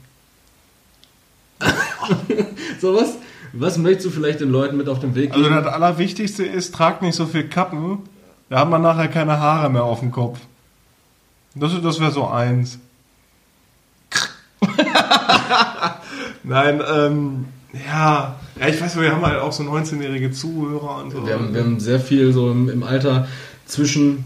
so 2.81 2.95
was, 2.95 3.19
was 3.53 3.77
möchtest 3.77 4.07
du 4.07 4.09
vielleicht 4.09 4.39
den 4.39 4.49
Leuten 4.49 4.77
mit 4.77 4.89
auf 4.89 4.97
den 4.97 5.13
Weg 5.13 5.29
also 5.33 5.43
geben? 5.43 5.55
das 5.63 5.67
Allerwichtigste 5.67 6.43
ist, 6.43 6.73
tragt 6.73 7.03
nicht 7.03 7.13
so 7.13 7.27
viel 7.27 7.47
Kappen. 7.47 7.99
Da 8.49 8.61
hat 8.61 8.69
man 8.71 8.81
nachher 8.81 9.09
keine 9.09 9.39
Haare 9.39 9.69
mehr 9.69 9.83
auf 9.83 9.99
dem 9.99 10.11
Kopf. 10.11 10.39
Das, 11.55 11.71
das 11.81 11.99
wäre 11.99 12.11
so 12.11 12.27
eins. 12.27 12.79
Nein, 16.43 16.81
ähm, 16.87 17.45
ja. 17.73 18.35
Ja, 18.59 18.67
ich 18.67 18.79
weiß, 18.79 18.99
wir 18.99 19.11
haben 19.11 19.25
halt 19.25 19.39
auch 19.39 19.51
so 19.51 19.63
19-jährige 19.63 20.31
Zuhörer 20.31 21.03
und 21.03 21.11
so. 21.11 21.25
Wir 21.25 21.33
haben, 21.33 21.53
wir 21.53 21.61
haben 21.61 21.79
sehr 21.79 21.99
viel 21.99 22.31
so 22.31 22.51
im, 22.51 22.69
im 22.69 22.83
Alter 22.83 23.27
zwischen 23.65 24.23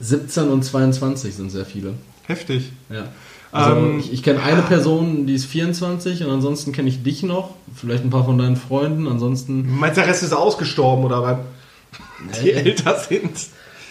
17 0.00 0.48
und 0.48 0.62
22 0.64 1.34
sind 1.34 1.50
sehr 1.50 1.64
viele. 1.64 1.94
Heftig. 2.26 2.72
Ja. 2.90 3.08
Also 3.52 3.76
Ähm, 3.76 4.00
ich, 4.00 4.12
ich 4.12 4.22
kenne 4.22 4.42
eine 4.42 4.62
Person, 4.62 5.26
die 5.26 5.34
ist 5.34 5.46
24 5.46 6.24
und 6.24 6.30
ansonsten 6.30 6.72
kenne 6.72 6.88
ich 6.88 7.02
dich 7.02 7.22
noch, 7.22 7.54
vielleicht 7.74 8.04
ein 8.04 8.10
paar 8.10 8.24
von 8.24 8.38
deinen 8.38 8.56
Freunden, 8.56 9.06
ansonsten 9.06 9.78
Meinst 9.78 9.96
du, 9.96 10.00
der 10.02 10.10
Rest 10.10 10.22
ist 10.22 10.32
ausgestorben 10.32 11.04
oder 11.04 11.22
was? 11.22 11.38
Die 12.42 12.52
älter 12.52 12.98
sind. 12.98 13.30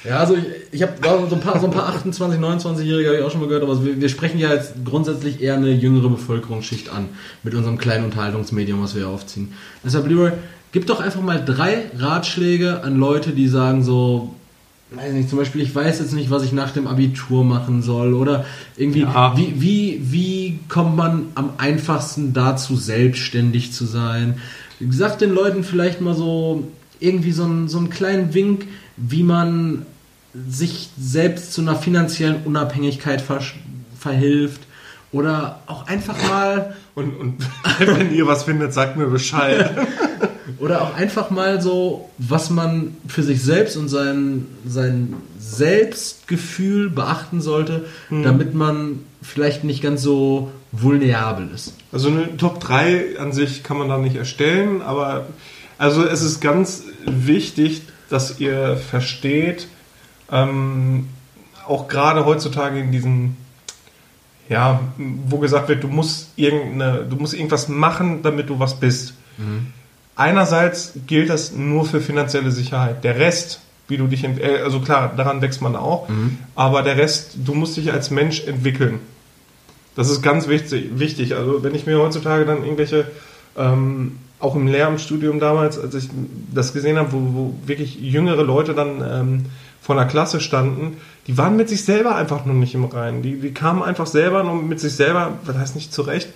Ja, 0.08 0.20
also 0.20 0.36
ich, 0.36 0.43
ich 0.72 0.82
habe 0.82 0.93
so 1.30 1.36
ein 1.36 1.41
paar, 1.41 1.60
so 1.60 1.66
ein 1.68 1.72
paar 1.72 1.88
28, 1.89 2.39
29-Jährige 2.39 3.10
habe 3.10 3.18
ich 3.20 3.24
auch 3.24 3.32
schon 3.32 3.39
mal 3.41 3.47
gehört, 3.47 3.64
aber 3.64 3.84
wir, 3.84 3.99
wir 3.99 4.10
sprechen 4.10 4.39
ja 4.39 4.53
jetzt 4.53 4.74
grundsätzlich 4.86 5.41
eher 5.41 5.56
eine 5.56 5.72
jüngere 5.72 6.10
Bevölkerungsschicht 6.10 6.89
an 6.89 7.10
mit 7.43 7.56
unserem 7.56 7.78
kleinen 7.78 8.06
Unterhaltungsmedium, 8.06 8.82
was 8.84 8.93
wir 8.95 9.01
hier 9.03 9.10
aufziehen. 9.10 9.53
Deshalb, 9.84 10.08
Leroy, 10.08 10.32
gib 10.72 10.86
doch 10.86 10.99
einfach 11.01 11.22
mal 11.22 11.43
drei 11.43 11.86
Ratschläge 11.97 12.84
an 12.84 12.97
Leute, 12.97 13.32
die 13.32 13.47
sagen 13.47 13.84
so, 13.84 14.36
weiß 14.91 15.14
nicht, 15.14 15.30
zum 15.30 15.39
Beispiel, 15.39 15.62
ich 15.62 15.74
weiß 15.74 15.99
jetzt 15.99 16.14
nicht, 16.14 16.30
was 16.30 16.43
ich 16.43 16.51
nach 16.51 16.72
dem 16.72 16.88
Abitur 16.88 17.43
machen 17.43 17.82
soll 17.82 18.14
oder 18.14 18.45
irgendwie, 18.78 19.01
Ja. 19.01 19.36
wie, 19.36 19.60
wie, 19.60 19.99
wie 20.12 20.60
kommt 20.70 20.95
man 20.95 21.28
am 21.36 21.51
einfachsten 21.58 22.34
dazu, 22.34 22.76
selbstständig 22.76 23.74
zu 23.74 23.86
sein? 23.86 24.38
Sag 24.91 25.18
den 25.20 25.34
Leuten 25.34 25.64
vielleicht 25.64 26.01
mal 26.01 26.14
so 26.14 26.68
irgendwie 26.99 27.32
so 27.32 27.43
einen, 27.43 27.68
so 27.68 27.78
einen 27.78 27.89
kleinen 27.89 28.34
Wink, 28.34 28.68
wie 28.97 29.24
man 29.24 29.86
sich 30.50 30.90
selbst 31.00 31.54
zu 31.54 31.62
einer 31.62 31.76
finanziellen 31.76 32.44
Unabhängigkeit 32.44 33.24
verhilft 34.00 34.62
oder 35.12 35.62
auch 35.68 35.88
einfach 35.88 36.18
mal 36.28 36.76
Und, 36.96 37.18
und 37.18 37.38
wenn 37.80 38.14
ihr 38.14 38.26
was 38.26 38.44
findet, 38.44 38.74
sagt 38.74 38.98
mir 38.98 39.08
Bescheid. 39.08 39.72
oder 40.60 40.82
auch 40.82 40.96
einfach 40.96 41.30
mal 41.30 41.62
so, 41.62 42.10
was 42.18 42.50
man 42.50 42.96
für 43.08 43.24
sich 43.24 43.42
selbst 43.44 43.76
und 43.76 43.90
sein, 43.90 44.48
sein 44.66 45.14
Selbstgefühl 45.38 46.90
beachten 46.90 47.42
sollte, 47.42 47.86
damit 48.10 48.54
man 48.54 49.00
vielleicht 49.22 49.64
nicht 49.64 49.82
ganz 49.82 50.02
so 50.02 50.52
vulnerabel 50.72 51.50
ist. 51.54 51.74
Also 51.92 52.10
eine 52.10 52.38
Top 52.38 52.60
3 52.60 53.20
an 53.20 53.32
sich 53.32 53.64
kann 53.64 53.78
man 53.78 53.90
da 53.90 53.98
nicht 53.98 54.16
erstellen, 54.16 54.82
aber 54.82 55.28
also 55.78 56.06
es 56.06 56.22
ist 56.22 56.40
ganz 56.40 56.84
wichtig, 57.06 57.82
dass 58.10 58.40
ihr 58.40 58.78
versteht, 58.78 59.68
ähm, 60.32 61.08
auch 61.68 61.88
gerade 61.88 62.26
heutzutage 62.26 62.80
in 62.80 62.92
diesen, 62.92 63.38
ja, 64.50 64.80
wo 64.98 65.40
gesagt 65.40 65.70
wird, 65.70 65.84
du 65.84 65.88
musst 65.88 66.30
irgendeine, 66.36 67.06
du 67.10 67.16
musst 67.16 67.34
irgendwas 67.34 67.68
machen, 67.68 68.22
damit 68.24 68.50
du 68.50 68.60
was 68.60 68.80
bist. 68.80 69.14
Einerseits 70.16 70.94
gilt 71.08 71.30
das 71.30 71.52
nur 71.52 71.86
für 71.86 72.00
finanzielle 72.00 72.52
Sicherheit. 72.52 73.04
Der 73.04 73.18
Rest, 73.18 73.60
wie 73.88 73.98
du 73.98 74.08
dich, 74.08 74.24
äh, 74.24 74.62
also 74.64 74.80
klar, 74.80 75.14
daran 75.16 75.42
wächst 75.42 75.62
man 75.62 75.76
auch, 75.76 76.08
aber 76.56 76.84
der 76.84 76.98
Rest, 76.98 77.36
du 77.44 77.54
musst 77.54 77.76
dich 77.78 77.92
als 77.92 78.12
Mensch 78.12 78.46
entwickeln. 78.46 79.00
Das 79.96 80.10
ist 80.10 80.22
ganz 80.22 80.48
wichtig. 80.48 81.00
wichtig. 81.00 81.36
Also 81.36 81.64
wenn 81.64 81.74
ich 81.74 81.86
mir 81.86 82.00
heutzutage 82.00 82.46
dann 82.46 82.64
irgendwelche, 82.64 83.08
ähm, 83.58 84.20
auch 84.40 84.56
im 84.56 84.68
Lehramtsstudium 84.68 85.40
damals, 85.40 85.80
als 85.80 85.96
ich 85.96 86.10
das 86.54 86.74
gesehen 86.74 86.98
habe, 86.98 87.14
wo, 87.14 87.18
wo 87.34 87.56
wirklich 87.66 88.00
jüngere 88.00 88.44
Leute 88.44 88.74
dann 88.74 89.02
ähm, 89.02 89.46
vor 89.86 89.96
einer 89.96 90.10
Klasse 90.10 90.40
standen, 90.40 90.98
die 91.28 91.38
waren 91.38 91.56
mit 91.56 91.70
sich 91.70 91.86
selber 91.86 92.16
einfach 92.16 92.44
nur 92.44 92.56
nicht 92.56 92.74
im 92.74 92.86
Reinen. 92.86 93.22
Die, 93.22 93.40
die 93.40 93.54
kamen 93.54 93.84
einfach 93.84 94.08
selber 94.08 94.44
nur 94.44 94.56
mit 94.56 94.80
sich 94.80 94.94
selber, 94.94 95.38
das 95.46 95.58
heißt 95.58 95.76
nicht 95.76 95.94
zurecht, 95.94 96.30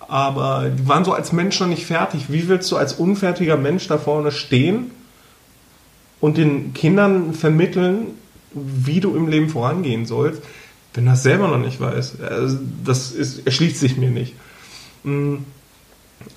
aber 0.00 0.68
die 0.68 0.86
waren 0.86 1.06
so 1.06 1.14
als 1.14 1.32
Mensch 1.32 1.58
noch 1.60 1.66
nicht 1.66 1.86
fertig. 1.86 2.26
Wie 2.28 2.46
willst 2.48 2.70
du 2.70 2.76
als 2.76 2.92
unfertiger 2.92 3.56
Mensch 3.56 3.88
da 3.88 3.96
vorne 3.96 4.32
stehen 4.32 4.90
und 6.20 6.36
den 6.36 6.74
Kindern 6.74 7.32
vermitteln, 7.32 8.08
wie 8.52 9.00
du 9.00 9.16
im 9.16 9.28
Leben 9.28 9.48
vorangehen 9.48 10.04
sollst, 10.04 10.42
wenn 10.92 11.06
das 11.06 11.22
selber 11.22 11.48
noch 11.48 11.56
nicht 11.58 11.80
weißt? 11.80 12.20
Also 12.20 12.58
das 12.84 13.12
ist, 13.12 13.46
erschließt 13.46 13.80
sich 13.80 13.96
mir 13.96 14.10
nicht. 14.10 14.34
Mm, 15.04 15.36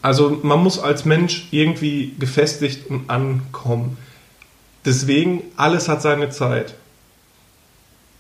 Also 0.01 0.39
man 0.43 0.63
muss 0.63 0.79
als 0.79 1.03
Mensch 1.03 1.47
irgendwie 1.51 2.13
gefestigt 2.17 2.89
und 2.89 3.09
ankommen. 3.09 3.97
Deswegen, 4.85 5.43
alles 5.55 5.87
hat 5.87 6.01
seine 6.01 6.29
Zeit. 6.29 6.75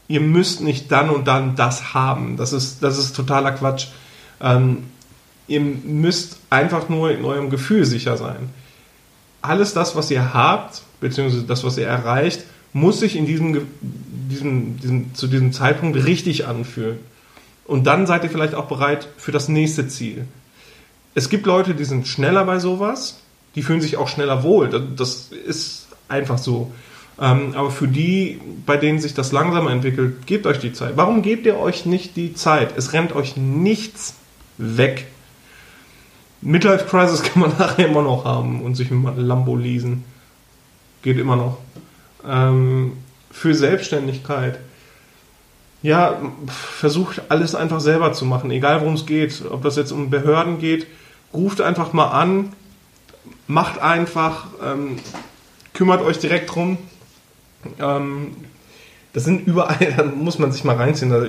Ihr 0.07 0.21
müsst 0.21 0.61
nicht 0.61 0.91
dann 0.91 1.09
und 1.09 1.27
dann 1.27 1.55
das 1.55 1.93
haben. 1.93 2.37
Das 2.37 2.53
ist, 2.53 2.83
das 2.83 2.97
ist 2.97 3.15
totaler 3.15 3.51
Quatsch. 3.51 3.87
Ähm, 4.41 4.83
ihr 5.47 5.59
müsst 5.59 6.37
einfach 6.49 6.89
nur 6.89 7.11
in 7.11 7.25
eurem 7.25 7.49
Gefühl 7.49 7.85
sicher 7.85 8.17
sein. 8.17 8.49
Alles 9.41 9.73
das, 9.73 9.95
was 9.95 10.09
ihr 10.11 10.33
habt, 10.33 10.81
beziehungsweise 11.01 11.43
das, 11.43 11.63
was 11.63 11.77
ihr 11.77 11.87
erreicht, 11.87 12.43
muss 12.71 12.99
sich 12.99 13.15
in 13.15 13.25
diesem, 13.25 13.67
diesem, 13.81 14.79
diesem, 14.79 15.15
zu 15.15 15.27
diesem 15.27 15.51
Zeitpunkt 15.53 15.97
richtig 16.05 16.47
anfühlen. 16.47 16.99
Und 17.65 17.85
dann 17.85 18.07
seid 18.07 18.23
ihr 18.23 18.29
vielleicht 18.29 18.55
auch 18.55 18.67
bereit 18.67 19.07
für 19.17 19.31
das 19.31 19.47
nächste 19.47 19.87
Ziel. 19.87 20.25
Es 21.15 21.29
gibt 21.29 21.45
Leute, 21.45 21.75
die 21.75 21.85
sind 21.85 22.07
schneller 22.07 22.43
bei 22.45 22.59
sowas, 22.59 23.19
die 23.55 23.61
fühlen 23.61 23.81
sich 23.81 23.97
auch 23.97 24.07
schneller 24.07 24.43
wohl. 24.43 24.69
Das 24.95 25.29
ist 25.45 25.82
einfach 26.13 26.37
so. 26.37 26.71
Ähm, 27.19 27.53
aber 27.55 27.69
für 27.69 27.87
die, 27.87 28.39
bei 28.65 28.77
denen 28.77 28.99
sich 28.99 29.13
das 29.13 29.31
langsamer 29.31 29.71
entwickelt, 29.71 30.25
gebt 30.25 30.47
euch 30.47 30.59
die 30.59 30.73
Zeit. 30.73 30.93
Warum 30.95 31.21
gebt 31.21 31.45
ihr 31.45 31.57
euch 31.59 31.85
nicht 31.85 32.15
die 32.15 32.33
Zeit? 32.33 32.75
Es 32.77 32.93
rennt 32.93 33.13
euch 33.13 33.37
nichts 33.37 34.15
weg. 34.57 35.07
Midlife 36.41 36.85
Crisis 36.85 37.23
kann 37.33 37.41
man 37.41 37.51
nachher 37.57 37.87
immer 37.87 38.01
noch 38.01 38.25
haben 38.25 38.61
und 38.61 38.75
sich 38.75 38.89
ein 38.91 39.05
Lambo 39.17 39.55
leasen. 39.55 40.03
Geht 41.01 41.17
immer 41.17 41.35
noch. 41.35 41.57
Ähm, 42.27 42.93
für 43.31 43.53
Selbstständigkeit. 43.53 44.59
Ja, 45.81 46.21
versucht 46.79 47.23
alles 47.29 47.55
einfach 47.55 47.81
selber 47.81 48.13
zu 48.13 48.23
machen, 48.23 48.51
egal 48.51 48.79
worum 48.79 48.93
es 48.93 49.05
geht. 49.05 49.43
Ob 49.49 49.63
das 49.63 49.75
jetzt 49.75 49.91
um 49.91 50.09
Behörden 50.09 50.59
geht, 50.59 50.87
ruft 51.33 51.59
einfach 51.59 51.91
mal 51.91 52.07
an, 52.07 52.53
macht 53.47 53.79
einfach, 53.79 54.45
ähm, 54.63 54.99
kümmert 55.73 56.01
euch 56.01 56.19
direkt 56.19 56.53
drum. 56.53 56.77
Ähm, 57.79 58.35
das 59.13 59.25
sind 59.25 59.47
überall, 59.47 59.93
da 59.97 60.03
muss 60.03 60.39
man 60.39 60.51
sich 60.51 60.63
mal 60.63 60.75
reinziehen, 60.75 61.11
da 61.11 61.23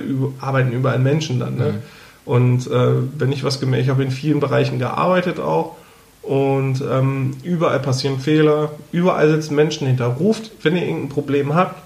arbeiten 0.45 0.71
überall 0.71 0.99
Menschen 0.99 1.39
dann. 1.39 1.55
Ne? 1.55 1.81
Und 2.25 2.67
äh, 2.67 2.93
wenn 3.17 3.31
ich 3.31 3.43
was 3.43 3.59
gemerkt, 3.59 3.83
ich 3.85 3.89
habe 3.89 4.03
in 4.03 4.11
vielen 4.11 4.39
Bereichen 4.39 4.79
gearbeitet 4.79 5.39
auch 5.39 5.75
und 6.23 6.81
ähm, 6.81 7.31
überall 7.43 7.79
passieren 7.79 8.19
Fehler, 8.19 8.71
überall 8.91 9.29
sitzen 9.29 9.55
Menschen 9.55 9.85
hinter. 9.85 10.07
Ruft, 10.07 10.51
wenn 10.63 10.75
ihr 10.75 10.83
irgendein 10.83 11.09
Problem 11.09 11.53
habt 11.53 11.83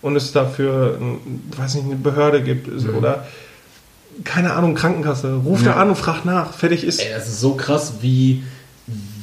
und 0.00 0.16
es 0.16 0.32
dafür, 0.32 0.96
ein, 0.98 1.42
weiß 1.56 1.74
nicht, 1.74 1.84
eine 1.84 1.96
Behörde 1.96 2.42
gibt 2.42 2.68
oder 2.96 3.26
keine 4.24 4.54
Ahnung, 4.54 4.74
Krankenkasse, 4.74 5.40
ruft 5.44 5.66
da 5.66 5.74
an 5.74 5.88
und 5.88 5.96
fragt 5.96 6.24
nach. 6.24 6.52
Fertig 6.52 6.84
ist. 6.84 7.00
Ey, 7.00 7.12
das 7.14 7.28
ist 7.28 7.40
so 7.40 7.54
krass, 7.54 7.94
wie, 8.00 8.42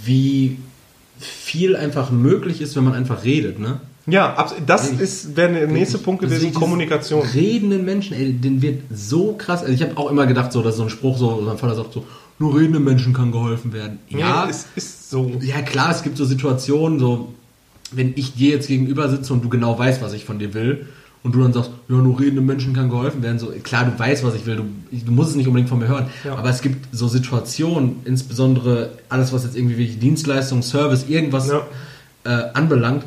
wie 0.03 0.57
viel 1.49 1.75
einfach 1.75 2.11
möglich 2.11 2.61
ist, 2.61 2.75
wenn 2.75 2.83
man 2.83 2.93
einfach 2.93 3.23
redet, 3.23 3.57
ne? 3.59 3.79
Ja, 4.05 4.47
das 4.65 4.89
ist 4.89 5.35
wäre 5.35 5.51
der 5.51 5.67
nächste 5.67 5.97
Punkt 5.97 6.21
gewesen, 6.21 6.53
Kommunikation. 6.53 7.21
Redenden 7.33 7.85
Menschen, 7.85 8.15
ey, 8.15 8.33
den 8.33 8.61
wird 8.61 8.83
so 8.93 9.35
krass. 9.37 9.61
Also 9.61 9.73
ich 9.73 9.81
habe 9.81 9.97
auch 9.97 10.09
immer 10.11 10.25
gedacht, 10.27 10.51
so, 10.51 10.61
dass 10.61 10.77
so 10.77 10.83
ein 10.83 10.89
Spruch, 10.89 11.17
so, 11.17 11.41
mein 11.45 11.57
Vater 11.57 11.75
sagt 11.75 11.93
so, 11.93 12.05
nur 12.37 12.55
redenden 12.55 12.83
Menschen 12.83 13.13
kann 13.13 13.31
geholfen 13.31 13.73
werden. 13.73 13.99
Ja, 14.09 14.47
es 14.49 14.67
ist 14.75 15.09
so. 15.09 15.31
ja 15.41 15.61
klar, 15.61 15.91
es 15.91 16.03
gibt 16.03 16.17
so 16.17 16.25
Situationen, 16.25 16.99
so, 16.99 17.33
wenn 17.91 18.13
ich 18.15 18.35
dir 18.35 18.51
jetzt 18.51 18.67
gegenüber 18.67 19.09
sitze 19.09 19.33
und 19.33 19.43
du 19.43 19.49
genau 19.49 19.77
weißt, 19.77 20.01
was 20.01 20.13
ich 20.13 20.25
von 20.25 20.39
dir 20.39 20.53
will, 20.53 20.87
und 21.23 21.35
du 21.35 21.41
dann 21.41 21.51
sagst, 21.53 21.71
ja, 21.89 21.95
nur 21.95 22.19
redenden 22.19 22.45
Menschen 22.45 22.73
kann 22.73 22.89
geholfen 22.89 23.21
werden, 23.21 23.39
so, 23.39 23.47
klar, 23.63 23.85
du 23.85 23.97
weißt, 23.99 24.23
was 24.23 24.35
ich 24.35 24.45
will, 24.45 24.55
du, 24.55 24.63
du 24.91 25.11
musst 25.11 25.31
es 25.31 25.35
nicht 25.35 25.47
unbedingt 25.47 25.69
von 25.69 25.79
mir 25.79 25.87
hören, 25.87 26.07
Ja. 26.23 26.35
aber 26.35 26.49
es 26.49 26.61
gibt 26.61 26.87
so 26.95 27.07
Situationen, 27.07 27.97
insbesondere 28.05 28.91
alles, 29.09 29.33
was 29.33 29.43
jetzt 29.43 29.57
irgendwie 29.57 29.77
wirklich 29.77 29.99
Dienstleistung, 29.99 30.61
Service, 30.63 31.05
irgendwas 31.09 31.49
Ja. 31.49 31.61
äh, 32.23 32.49
anbelangt, 32.53 33.03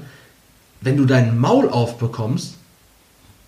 wenn 0.82 0.96
du 0.96 1.04
dein 1.06 1.38
Maul 1.38 1.68
aufbekommst, 1.70 2.54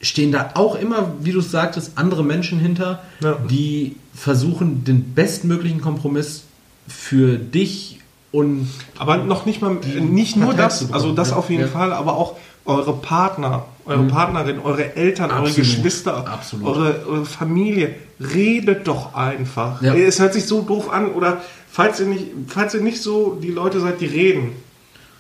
stehen 0.01 0.33
da 0.33 0.51
auch 0.55 0.75
immer, 0.77 1.13
wie 1.21 1.33
du 1.33 1.41
es 1.41 1.51
sagtest, 1.51 1.93
andere 1.97 2.25
Menschen 2.25 2.59
hinter, 2.59 3.03
Ja. 3.23 3.37
die 3.51 3.97
versuchen, 4.15 4.85
den 4.85 5.15
bestmöglichen 5.15 5.81
Kompromiss 5.81 6.45
für 6.87 7.37
dich 7.39 8.01
und 8.33 8.69
Aber 8.99 9.17
noch 9.19 9.47
nicht 9.47 9.61
mal, 9.63 9.75
nicht 9.75 10.37
nur 10.37 10.55
das, 10.55 10.91
also 10.93 11.13
das 11.13 11.33
auf 11.33 11.51
jeden. 11.51 11.69
Fall, 11.69 11.93
aber 11.93 12.17
auch 12.17 12.37
eure 12.67 12.93
Partner, 12.95 13.65
eure 13.87 14.05
Partnerin, 14.05 14.59
eure 14.61 14.97
Eltern, 14.97 15.31
eure 15.31 15.41
Absolut, 15.41 15.57
Geschwister, 15.57 16.27
absolut. 16.27 16.67
Eure, 16.67 17.07
eure 17.07 17.27
Familie. 17.27 17.95
Redet 18.19 18.87
doch 18.87 19.15
einfach. 19.15 19.83
Ja. 19.83 19.95
Es 19.95 20.21
hört 20.21 20.33
sich 20.33 20.47
so 20.47 20.63
doof 20.63 20.91
an 20.91 21.13
oder 21.13 21.43
falls 21.71 22.01
ihr 22.01 22.07
nicht, 22.07 22.27
falls 22.47 22.75
ihr 22.75 22.81
nicht 22.81 23.03
so 23.03 23.39
die 23.43 23.51
Leute 23.51 23.81
seid, 23.81 24.01
die 24.01 24.07
reden, 24.07 24.53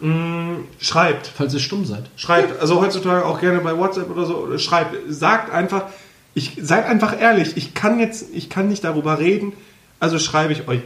mh, 0.01 0.57
schreibt. 0.79 1.27
falls 1.27 1.53
ihr 1.53 1.61
stumm 1.61 1.85
seid. 1.85 2.05
Schreibt, 2.17 2.61
also 2.61 2.81
heutzutage 2.81 3.27
auch 3.27 3.41
gerne 3.41 3.59
bei 3.61 3.77
WhatsApp 3.77 4.11
oder 4.11 4.25
so, 4.25 4.37
oder 4.37 4.59
schreibt, 4.59 4.97
sagt 5.09 5.53
einfach, 5.53 5.87
ich 6.35 6.57
seid 6.61 6.87
einfach 6.87 7.21
ehrlich, 7.21 7.57
ich 7.57 7.75
kann 7.75 7.99
jetzt, 7.99 8.27
ich 8.33 8.49
kann 8.51 8.69
nicht 8.69 8.85
darüber 8.85 9.19
reden, 9.19 9.53
also 10.01 10.19
schreibe 10.19 10.53
ich 10.53 10.69
euch. 10.69 10.81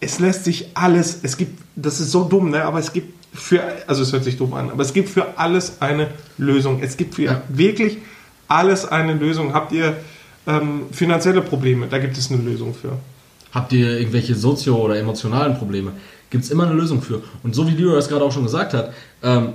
Es 0.00 0.18
lässt 0.18 0.44
sich 0.44 0.68
alles, 0.74 1.20
es 1.22 1.38
gibt, 1.38 1.62
das 1.74 2.00
ist 2.00 2.10
so 2.12 2.24
dumm, 2.24 2.50
ne, 2.50 2.64
aber 2.64 2.78
es 2.78 2.92
gibt 2.92 3.15
für, 3.36 3.62
also 3.86 4.02
es 4.02 4.12
hört 4.12 4.24
sich 4.24 4.36
dumm 4.36 4.54
an, 4.54 4.70
aber 4.70 4.82
es 4.82 4.92
gibt 4.92 5.08
für 5.08 5.38
alles 5.38 5.80
eine 5.80 6.08
Lösung. 6.38 6.80
Es 6.82 6.96
gibt 6.96 7.14
für 7.14 7.22
Ja. 7.22 7.42
wirklich 7.48 7.98
alles 8.48 8.86
eine 8.86 9.14
Lösung. 9.14 9.52
Habt 9.54 9.72
ihr 9.72 9.96
ähm, 10.46 10.82
finanzielle 10.92 11.42
Probleme, 11.42 11.86
da 11.88 11.98
gibt 11.98 12.16
es 12.16 12.30
eine 12.30 12.40
Lösung 12.42 12.74
für. 12.74 12.92
Habt 13.52 13.72
ihr 13.72 13.98
irgendwelche 13.98 14.34
sozio- 14.34 14.76
oder 14.76 14.96
emotionalen 14.98 15.56
Probleme? 15.58 15.92
Gibt 16.30 16.44
es 16.44 16.50
immer 16.50 16.64
eine 16.66 16.74
Lösung 16.74 17.02
für. 17.02 17.22
Und 17.42 17.54
so 17.54 17.66
wie 17.66 17.72
Leo 17.72 17.92
das 17.94 18.08
gerade 18.08 18.24
auch 18.24 18.32
schon 18.32 18.44
gesagt 18.44 18.74
hat, 18.74 18.92
ähm, 19.22 19.54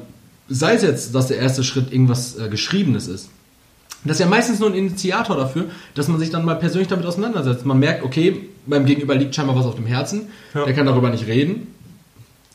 sei 0.50 0.74
es 0.74 0.82
jetzt, 0.82 1.16
dass 1.16 1.28
der 1.28 1.38
erste 1.38 1.64
Schritt 1.64 1.92
irgendwas 1.94 2.38
äh, 2.38 2.50
Geschriebenes 2.50 3.08
ist. 3.08 3.30
Das 4.04 4.14
ist 4.18 4.22
ja 4.22 4.26
meistens 4.28 4.60
nur 4.60 4.70
ein 4.70 4.76
Initiator 4.76 5.36
dafür, 5.38 5.66
dass 5.94 6.08
man 6.08 6.20
sich 6.20 6.32
dann 6.32 6.44
mal 6.44 6.56
persönlich 6.56 6.88
damit 6.88 7.06
auseinandersetzt. 7.06 7.66
Man 7.66 7.78
merkt, 7.80 8.04
okay, 8.04 8.50
beim 8.66 8.86
Gegenüber 8.86 9.14
liegt 9.16 9.36
scheinbar 9.36 9.56
was 9.56 9.66
auf 9.66 9.76
dem 9.76 9.86
Herzen, 9.86 10.24
Ja. 10.56 10.66
der 10.66 10.74
kann 10.74 10.88
darüber 10.88 11.10
nicht 11.12 11.28
reden. 11.28 11.68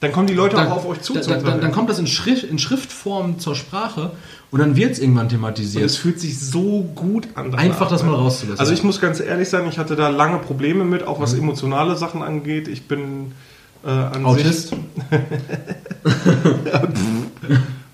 Dann 0.01 0.12
kommen 0.12 0.26
die 0.26 0.34
Leute 0.34 0.57
Dann, 0.57 0.68
auch 0.68 0.76
auf 0.76 0.86
euch 0.88 1.01
zu. 1.01 1.14
dann, 1.14 1.42
dann, 1.42 1.61
dann, 1.61 1.72
kommt 1.72 1.88
das 1.88 1.99
in, 1.99 2.07
Schrift, 2.07 2.44
in 2.44 2.59
Schriftform 2.59 3.38
zur 3.38 3.55
Sprache 3.55 4.11
und 4.51 4.59
dann 4.61 4.76
wird 4.76 4.92
es 4.92 4.99
irgendwann 4.99 5.24
Und 5.24 5.30
thematisiert. 5.30 5.84
es 5.84 5.97
fühlt 5.97 6.20
sich 6.20 6.38
so 6.38 6.82
gut 6.94 7.28
an. 7.34 7.55
Einfach 7.55 7.88
das 7.88 8.03
mal 8.03 8.14
rauszulassen. 8.14 8.61
Also 8.61 8.72
ich 8.74 8.82
muss 8.82 9.01
ganz 9.01 9.20
ehrlich 9.20 9.49
sein, 9.49 9.66
ich 9.68 9.78
hatte 9.78 9.97
da 9.97 10.09
lange 10.11 10.38
Probleme 10.38 10.84
mit, 10.84 11.07
auch 11.07 11.18
was 11.18 11.32
Mhm. 11.32 11.40
emotionale 11.44 11.97
Sachen 11.97 12.22
angeht. 12.22 12.68
Ich 12.68 12.86
bin 12.88 13.32
äh, 13.84 13.88
an 13.88 14.26
Autist? 14.26 14.68
sich 14.68 14.78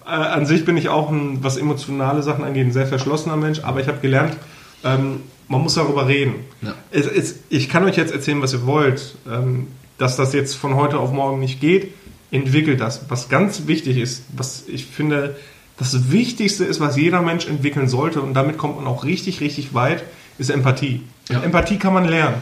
äh, 0.06 0.10
an 0.10 0.46
sich 0.46 0.64
bin 0.64 0.76
ich 0.76 0.88
auch 0.88 1.10
ein, 1.10 1.38
was 1.42 1.56
emotionale 1.56 2.22
Sachen 2.22 2.44
angeht, 2.44 2.66
ein 2.66 2.72
sehr 2.72 2.86
verschlossener 2.86 3.36
Mensch, 3.36 3.60
aber 3.62 3.80
ich 3.80 3.88
habe 3.88 3.98
gelernt, 4.00 4.36
ähm, 4.84 5.20
man 5.48 5.60
muss 5.62 5.74
darüber 5.74 6.08
reden. 6.08 6.34
Ja. 6.62 6.74
Es, 6.90 7.06
es, 7.06 7.34
ich 7.48 7.68
kann 7.68 7.84
euch 7.84 7.96
jetzt 7.96 8.12
erzählen, 8.12 8.40
was 8.42 8.52
ihr 8.54 8.66
wollt. 8.66 9.14
Ähm, 9.30 9.68
dass 9.98 10.16
das 10.16 10.32
jetzt 10.32 10.54
von 10.54 10.74
heute 10.74 10.98
auf 10.98 11.12
morgen 11.12 11.40
nicht 11.40 11.60
geht, 11.60 11.94
entwickelt 12.30 12.80
das. 12.80 13.08
Was 13.08 13.28
ganz 13.28 13.66
wichtig 13.66 13.98
ist, 13.98 14.24
was 14.36 14.64
ich 14.66 14.86
finde, 14.86 15.36
das 15.76 16.10
Wichtigste 16.10 16.64
ist, 16.64 16.80
was 16.80 16.96
jeder 16.96 17.22
Mensch 17.22 17.46
entwickeln 17.46 17.88
sollte, 17.88 18.20
und 18.20 18.34
damit 18.34 18.58
kommt 18.58 18.76
man 18.76 18.86
auch 18.86 19.04
richtig, 19.04 19.40
richtig 19.40 19.74
weit, 19.74 20.04
ist 20.38 20.50
Empathie. 20.50 21.02
Ja. 21.28 21.42
Empathie 21.42 21.78
kann 21.78 21.94
man 21.94 22.06
lernen. 22.06 22.36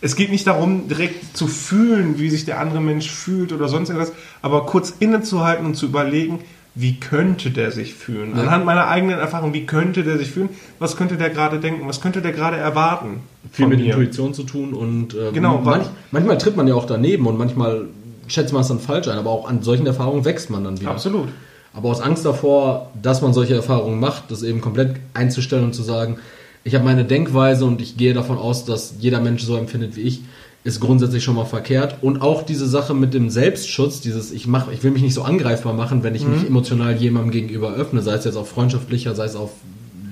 Es 0.00 0.14
geht 0.14 0.30
nicht 0.30 0.46
darum, 0.46 0.88
direkt 0.88 1.36
zu 1.36 1.46
fühlen, 1.46 2.18
wie 2.18 2.28
sich 2.28 2.44
der 2.44 2.60
andere 2.60 2.80
Mensch 2.80 3.10
fühlt 3.10 3.52
oder 3.52 3.68
sonst 3.68 3.88
irgendwas, 3.88 4.12
aber 4.42 4.66
kurz 4.66 4.92
innezuhalten 4.98 5.64
und 5.64 5.74
zu 5.74 5.86
überlegen, 5.86 6.40
wie 6.78 7.00
könnte 7.00 7.50
der 7.50 7.70
sich 7.72 7.94
fühlen? 7.94 8.34
Ja. 8.36 8.42
Anhand 8.42 8.66
meiner 8.66 8.86
eigenen 8.86 9.18
Erfahrung, 9.18 9.54
wie 9.54 9.64
könnte 9.64 10.04
der 10.04 10.18
sich 10.18 10.30
fühlen? 10.30 10.50
Was 10.78 10.96
könnte 10.96 11.16
der 11.16 11.30
gerade 11.30 11.58
denken? 11.58 11.88
Was 11.88 12.02
könnte 12.02 12.20
der 12.20 12.32
gerade 12.32 12.58
erwarten? 12.58 13.22
viel 13.50 13.66
mit 13.66 13.78
mir? 13.78 13.86
Intuition 13.86 14.34
zu 14.34 14.42
tun 14.42 14.74
und 14.74 15.14
äh, 15.14 15.32
Genau, 15.32 15.58
manch, 15.58 15.86
manchmal 16.10 16.36
tritt 16.36 16.56
man 16.56 16.68
ja 16.68 16.74
auch 16.74 16.84
daneben 16.86 17.26
und 17.26 17.38
manchmal 17.38 17.86
schätzt 18.28 18.52
man 18.52 18.60
es 18.60 18.68
dann 18.68 18.78
falsch 18.78 19.08
ein, 19.08 19.16
aber 19.16 19.30
auch 19.30 19.48
an 19.48 19.62
solchen 19.62 19.86
Erfahrungen 19.86 20.24
wächst 20.26 20.50
man 20.50 20.64
dann 20.64 20.78
wieder. 20.78 20.90
Absolut. 20.90 21.28
Aber 21.72 21.88
aus 21.88 22.02
Angst 22.02 22.26
davor, 22.26 22.90
dass 23.00 23.22
man 23.22 23.32
solche 23.32 23.54
Erfahrungen 23.54 23.98
macht, 23.98 24.30
das 24.30 24.42
eben 24.42 24.60
komplett 24.60 24.96
einzustellen 25.14 25.64
und 25.64 25.74
zu 25.74 25.82
sagen, 25.82 26.18
ich 26.62 26.74
habe 26.74 26.84
meine 26.84 27.04
Denkweise 27.04 27.64
und 27.64 27.80
ich 27.80 27.96
gehe 27.96 28.12
davon 28.12 28.36
aus, 28.36 28.64
dass 28.64 28.96
jeder 28.98 29.20
Mensch 29.20 29.42
so 29.42 29.56
empfindet 29.56 29.96
wie 29.96 30.02
ich, 30.02 30.22
ist 30.66 30.80
grundsätzlich 30.80 31.22
schon 31.22 31.36
mal 31.36 31.44
verkehrt. 31.44 31.98
Und 32.02 32.20
auch 32.22 32.42
diese 32.42 32.66
Sache 32.66 32.92
mit 32.92 33.14
dem 33.14 33.30
Selbstschutz, 33.30 34.00
dieses 34.00 34.32
ich 34.32 34.48
mach, 34.48 34.68
ich 34.72 34.82
will 34.82 34.90
mich 34.90 35.02
nicht 35.02 35.14
so 35.14 35.22
angreifbar 35.22 35.72
machen, 35.74 36.02
wenn 36.02 36.16
ich 36.16 36.26
mich 36.26 36.44
emotional 36.44 36.96
jemandem 36.96 37.30
gegenüber 37.30 37.72
öffne, 37.72 38.02
sei 38.02 38.14
es 38.14 38.24
jetzt 38.24 38.36
auf 38.36 38.48
freundschaftlicher, 38.48 39.14
sei 39.14 39.26
es 39.26 39.36
auf 39.36 39.50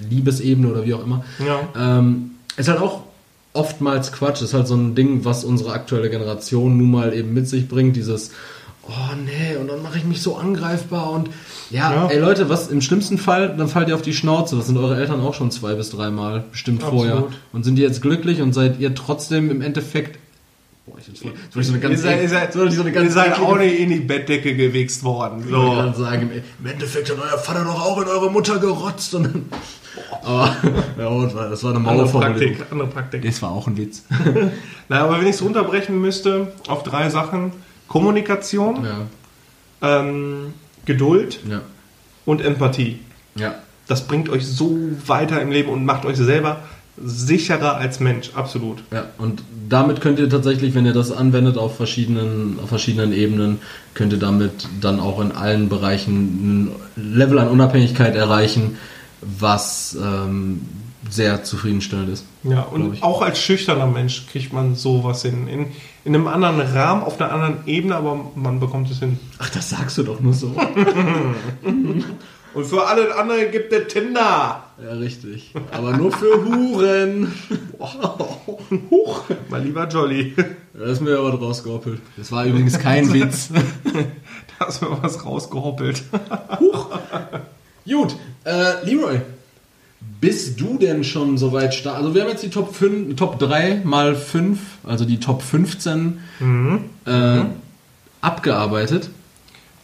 Liebesebene 0.08 0.68
oder 0.68 0.86
wie 0.86 0.94
auch 0.94 1.04
immer. 1.04 1.24
Ja. 1.44 1.98
Ähm, 1.98 2.30
ist 2.56 2.68
halt 2.68 2.80
auch 2.80 3.00
oftmals 3.52 4.12
Quatsch. 4.12 4.42
Ist 4.42 4.54
halt 4.54 4.68
so 4.68 4.76
ein 4.76 4.94
Ding, 4.94 5.24
was 5.24 5.44
unsere 5.44 5.72
aktuelle 5.72 6.08
Generation 6.08 6.78
nun 6.78 6.90
mal 6.92 7.12
eben 7.14 7.34
mit 7.34 7.48
sich 7.48 7.66
bringt. 7.66 7.96
Dieses, 7.96 8.30
oh 8.88 8.92
nee, 9.24 9.56
und 9.56 9.66
dann 9.68 9.82
mache 9.82 9.98
ich 9.98 10.04
mich 10.04 10.22
so 10.22 10.36
angreifbar 10.36 11.10
und 11.10 11.30
ja, 11.70 11.92
Ja. 11.92 12.06
ey 12.10 12.20
Leute, 12.20 12.48
was 12.48 12.68
im 12.68 12.80
schlimmsten 12.80 13.18
Fall, 13.18 13.56
dann 13.56 13.66
fallt 13.66 13.88
ihr 13.88 13.96
auf 13.96 14.02
die 14.02 14.14
Schnauze. 14.14 14.54
Das 14.54 14.66
sind 14.68 14.76
eure 14.76 14.96
Eltern 14.96 15.20
auch 15.20 15.34
schon 15.34 15.50
zwei 15.50 15.74
bis 15.74 15.90
dreimal 15.90 16.44
bestimmt 16.52 16.84
Absolut. 16.84 17.06
vorher. 17.08 17.24
Und 17.52 17.64
sind 17.64 17.74
die 17.74 17.82
jetzt 17.82 18.02
glücklich 18.02 18.40
und 18.40 18.52
seid 18.52 18.78
ihr 18.78 18.94
trotzdem 18.94 19.50
im 19.50 19.62
Endeffekt. 19.62 20.20
Boah, 20.86 20.98
ich 20.98 21.08
ich 21.08 21.18
so 21.18 21.26
eine 21.28 21.80
ganz 21.80 22.00
ich 22.00 22.76
so 22.76 22.82
eine 22.82 22.90
ihr 22.92 23.10
seid 23.10 23.32
eklige- 23.32 23.42
auch 23.46 23.56
nicht 23.56 23.78
in 23.80 23.88
die 23.90 24.00
Bettdecke 24.00 24.54
gewichst 24.54 25.02
worden. 25.02 25.40
ich 25.44 25.50
So. 25.50 25.60
gerade 25.70 25.96
sagen, 25.96 26.30
im 26.60 26.66
Endeffekt 26.66 27.10
hat 27.10 27.16
euer 27.18 27.38
Vater 27.38 27.64
doch 27.64 27.80
auch 27.82 28.02
in 28.02 28.08
eure 28.08 28.30
Mutter 28.30 28.58
gerotzt. 28.58 29.14
Und 29.14 29.22
dann, 29.24 29.44
aber, 30.22 30.54
ja, 30.98 31.06
und, 31.06 31.34
das 31.34 31.64
war 31.64 31.74
eine 31.74 31.88
Andere. 31.88 32.06
Praktik, 32.08 32.58
andere 32.70 32.88
Praktik. 32.88 33.22
Das 33.24 33.40
war 33.40 33.52
auch 33.52 33.66
ein 33.66 33.76
Witz. 33.78 34.02
Na, 34.90 35.04
aber 35.04 35.18
wenn 35.20 35.26
ich 35.26 35.36
es 35.36 35.42
runterbrechen 35.42 35.98
müsste 35.98 36.52
auf 36.68 36.82
drei 36.82 37.08
Sachen: 37.08 37.52
Kommunikation, 37.88 38.84
Ja, 38.84 40.00
ähm, 40.00 40.52
Geduld 40.84 41.40
ja, 41.48 41.62
und 42.26 42.42
Empathie. 42.42 43.00
ja. 43.36 43.54
Das 43.86 44.06
bringt 44.06 44.30
euch 44.30 44.46
so 44.46 44.78
weiter 45.06 45.42
im 45.42 45.50
Leben 45.50 45.68
und 45.68 45.84
macht 45.84 46.06
euch 46.06 46.16
selber 46.16 46.62
sicherer 46.96 47.76
als 47.76 48.00
Mensch. 48.00 48.30
Absolut. 48.34 48.82
Ja, 48.92 49.06
und 49.18 49.42
damit 49.68 50.00
könnt 50.00 50.18
ihr 50.18 50.28
tatsächlich, 50.28 50.74
wenn 50.74 50.86
ihr 50.86 50.92
das 50.92 51.10
anwendet 51.10 51.58
auf 51.58 51.76
verschiedenen, 51.76 52.58
auf 52.62 52.68
verschiedenen 52.68 53.12
Ebenen, 53.12 53.60
könnt 53.94 54.12
ihr 54.12 54.18
damit 54.18 54.68
dann 54.80 55.00
auch 55.00 55.20
in 55.20 55.32
allen 55.32 55.68
Bereichen 55.68 56.14
ein 56.14 56.70
Level 56.96 57.38
an 57.38 57.48
Unabhängigkeit 57.48 58.14
erreichen, 58.14 58.76
was 59.20 59.96
ähm, 60.00 60.60
sehr 61.10 61.42
zufriedenstellend 61.44 62.10
ist. 62.10 62.24
Ja, 62.44 62.62
und 62.62 63.02
auch 63.02 63.22
als 63.22 63.40
schüchterner 63.40 63.86
Mensch 63.86 64.26
kriegt 64.26 64.52
man 64.52 64.74
sowas 64.74 65.22
hin. 65.22 65.48
In, 65.48 65.66
in 66.04 66.14
einem 66.14 66.26
anderen 66.26 66.60
Rahmen, 66.60 67.02
auf 67.02 67.20
einer 67.20 67.32
anderen 67.32 67.66
Ebene, 67.66 67.96
aber 67.96 68.30
man 68.34 68.60
bekommt 68.60 68.90
es 68.90 69.00
hin. 69.00 69.18
Ach, 69.38 69.50
das 69.50 69.70
sagst 69.70 69.98
du 69.98 70.02
doch 70.02 70.20
nur 70.20 70.32
so. 70.32 70.54
Und 72.54 72.64
für 72.66 72.86
alle 72.86 73.14
anderen 73.16 73.50
gibt 73.50 73.72
es 73.72 73.92
Tinder. 73.92 74.62
ja, 74.82 74.92
richtig. 74.92 75.52
Aber 75.72 75.96
nur 75.96 76.12
für 76.12 76.44
Huren. 76.44 77.32
Huch, 78.90 79.24
mein 79.48 79.64
lieber 79.64 79.88
Jolly. 79.88 80.34
Da 80.72 80.84
ist 80.86 81.00
mir 81.00 81.18
aber 81.18 81.34
rausgehoppelt. 81.38 82.00
Das 82.16 82.30
war 82.32 82.44
übrigens 82.46 82.78
kein 82.78 83.12
Witz. 83.12 83.48
Da 84.58 84.66
hast 84.68 84.82
du 84.82 84.86
mir 84.86 85.02
was 85.02 85.24
rausgehoppelt. 85.24 86.04
Gut, 87.84 88.16
äh, 88.44 88.84
Leroy, 88.84 89.20
bist 90.20 90.60
du 90.60 90.78
denn 90.78 91.02
schon 91.02 91.38
soweit 91.38 91.74
stark? 91.74 91.96
Also 91.96 92.14
wir 92.14 92.22
haben 92.22 92.30
jetzt 92.30 92.44
die 92.44 92.50
Top 92.50 92.72
5, 92.74 93.16
Top 93.16 93.40
3 93.40 93.80
mal 93.82 94.14
5, 94.14 94.58
also 94.84 95.04
die 95.04 95.18
Top 95.18 95.42
15 95.42 96.20
Äh, 97.04 97.40
abgearbeitet. 98.20 99.10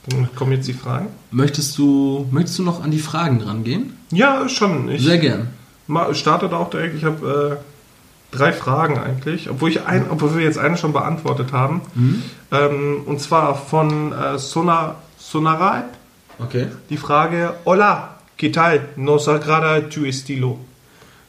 Dann 0.09 0.29
kommen 0.35 0.53
jetzt 0.53 0.67
die 0.67 0.73
Fragen. 0.73 1.09
Möchtest 1.31 1.77
du, 1.79 2.27
möchtest 2.31 2.59
du 2.59 2.63
noch 2.63 2.83
an 2.83 2.91
die 2.91 2.99
Fragen 2.99 3.39
dran 3.39 3.65
gehen? 3.65 3.93
Ja, 4.11 4.49
schon. 4.49 4.89
Ich 4.91 5.03
Sehr 5.03 5.19
gern. 5.19 5.49
ma- 5.87 6.13
starte 6.15 6.49
da 6.49 6.57
auch 6.57 6.71
direkt. 6.71 6.97
Ich 6.97 7.05
habe 7.05 7.61
äh, 7.61 8.37
drei 8.37 8.53
Fragen 8.53 8.99
eigentlich, 8.99 9.51
obwohl, 9.51 9.71
ich 9.71 9.85
ein, 9.85 10.07
obwohl 10.11 10.37
wir 10.37 10.43
jetzt 10.45 10.59
eine 10.59 10.77
schon 10.77 10.93
beantwortet 10.93 11.53
haben. 11.53 11.83
Ähm, 12.51 13.03
und 13.07 13.21
zwar 13.21 13.55
von 13.57 14.13
äh, 14.13 14.39
Sonar, 14.39 14.97
Sonaraib. 15.19 15.85
Okay. 16.39 16.69
Die 16.89 16.97
Frage, 16.97 17.53
hola, 17.67 18.17
¿qué 18.39 18.51
tal? 18.51 18.81
No 18.97 19.19
sagrada 19.19 19.81
tu 19.83 20.05
estilo. 20.07 20.59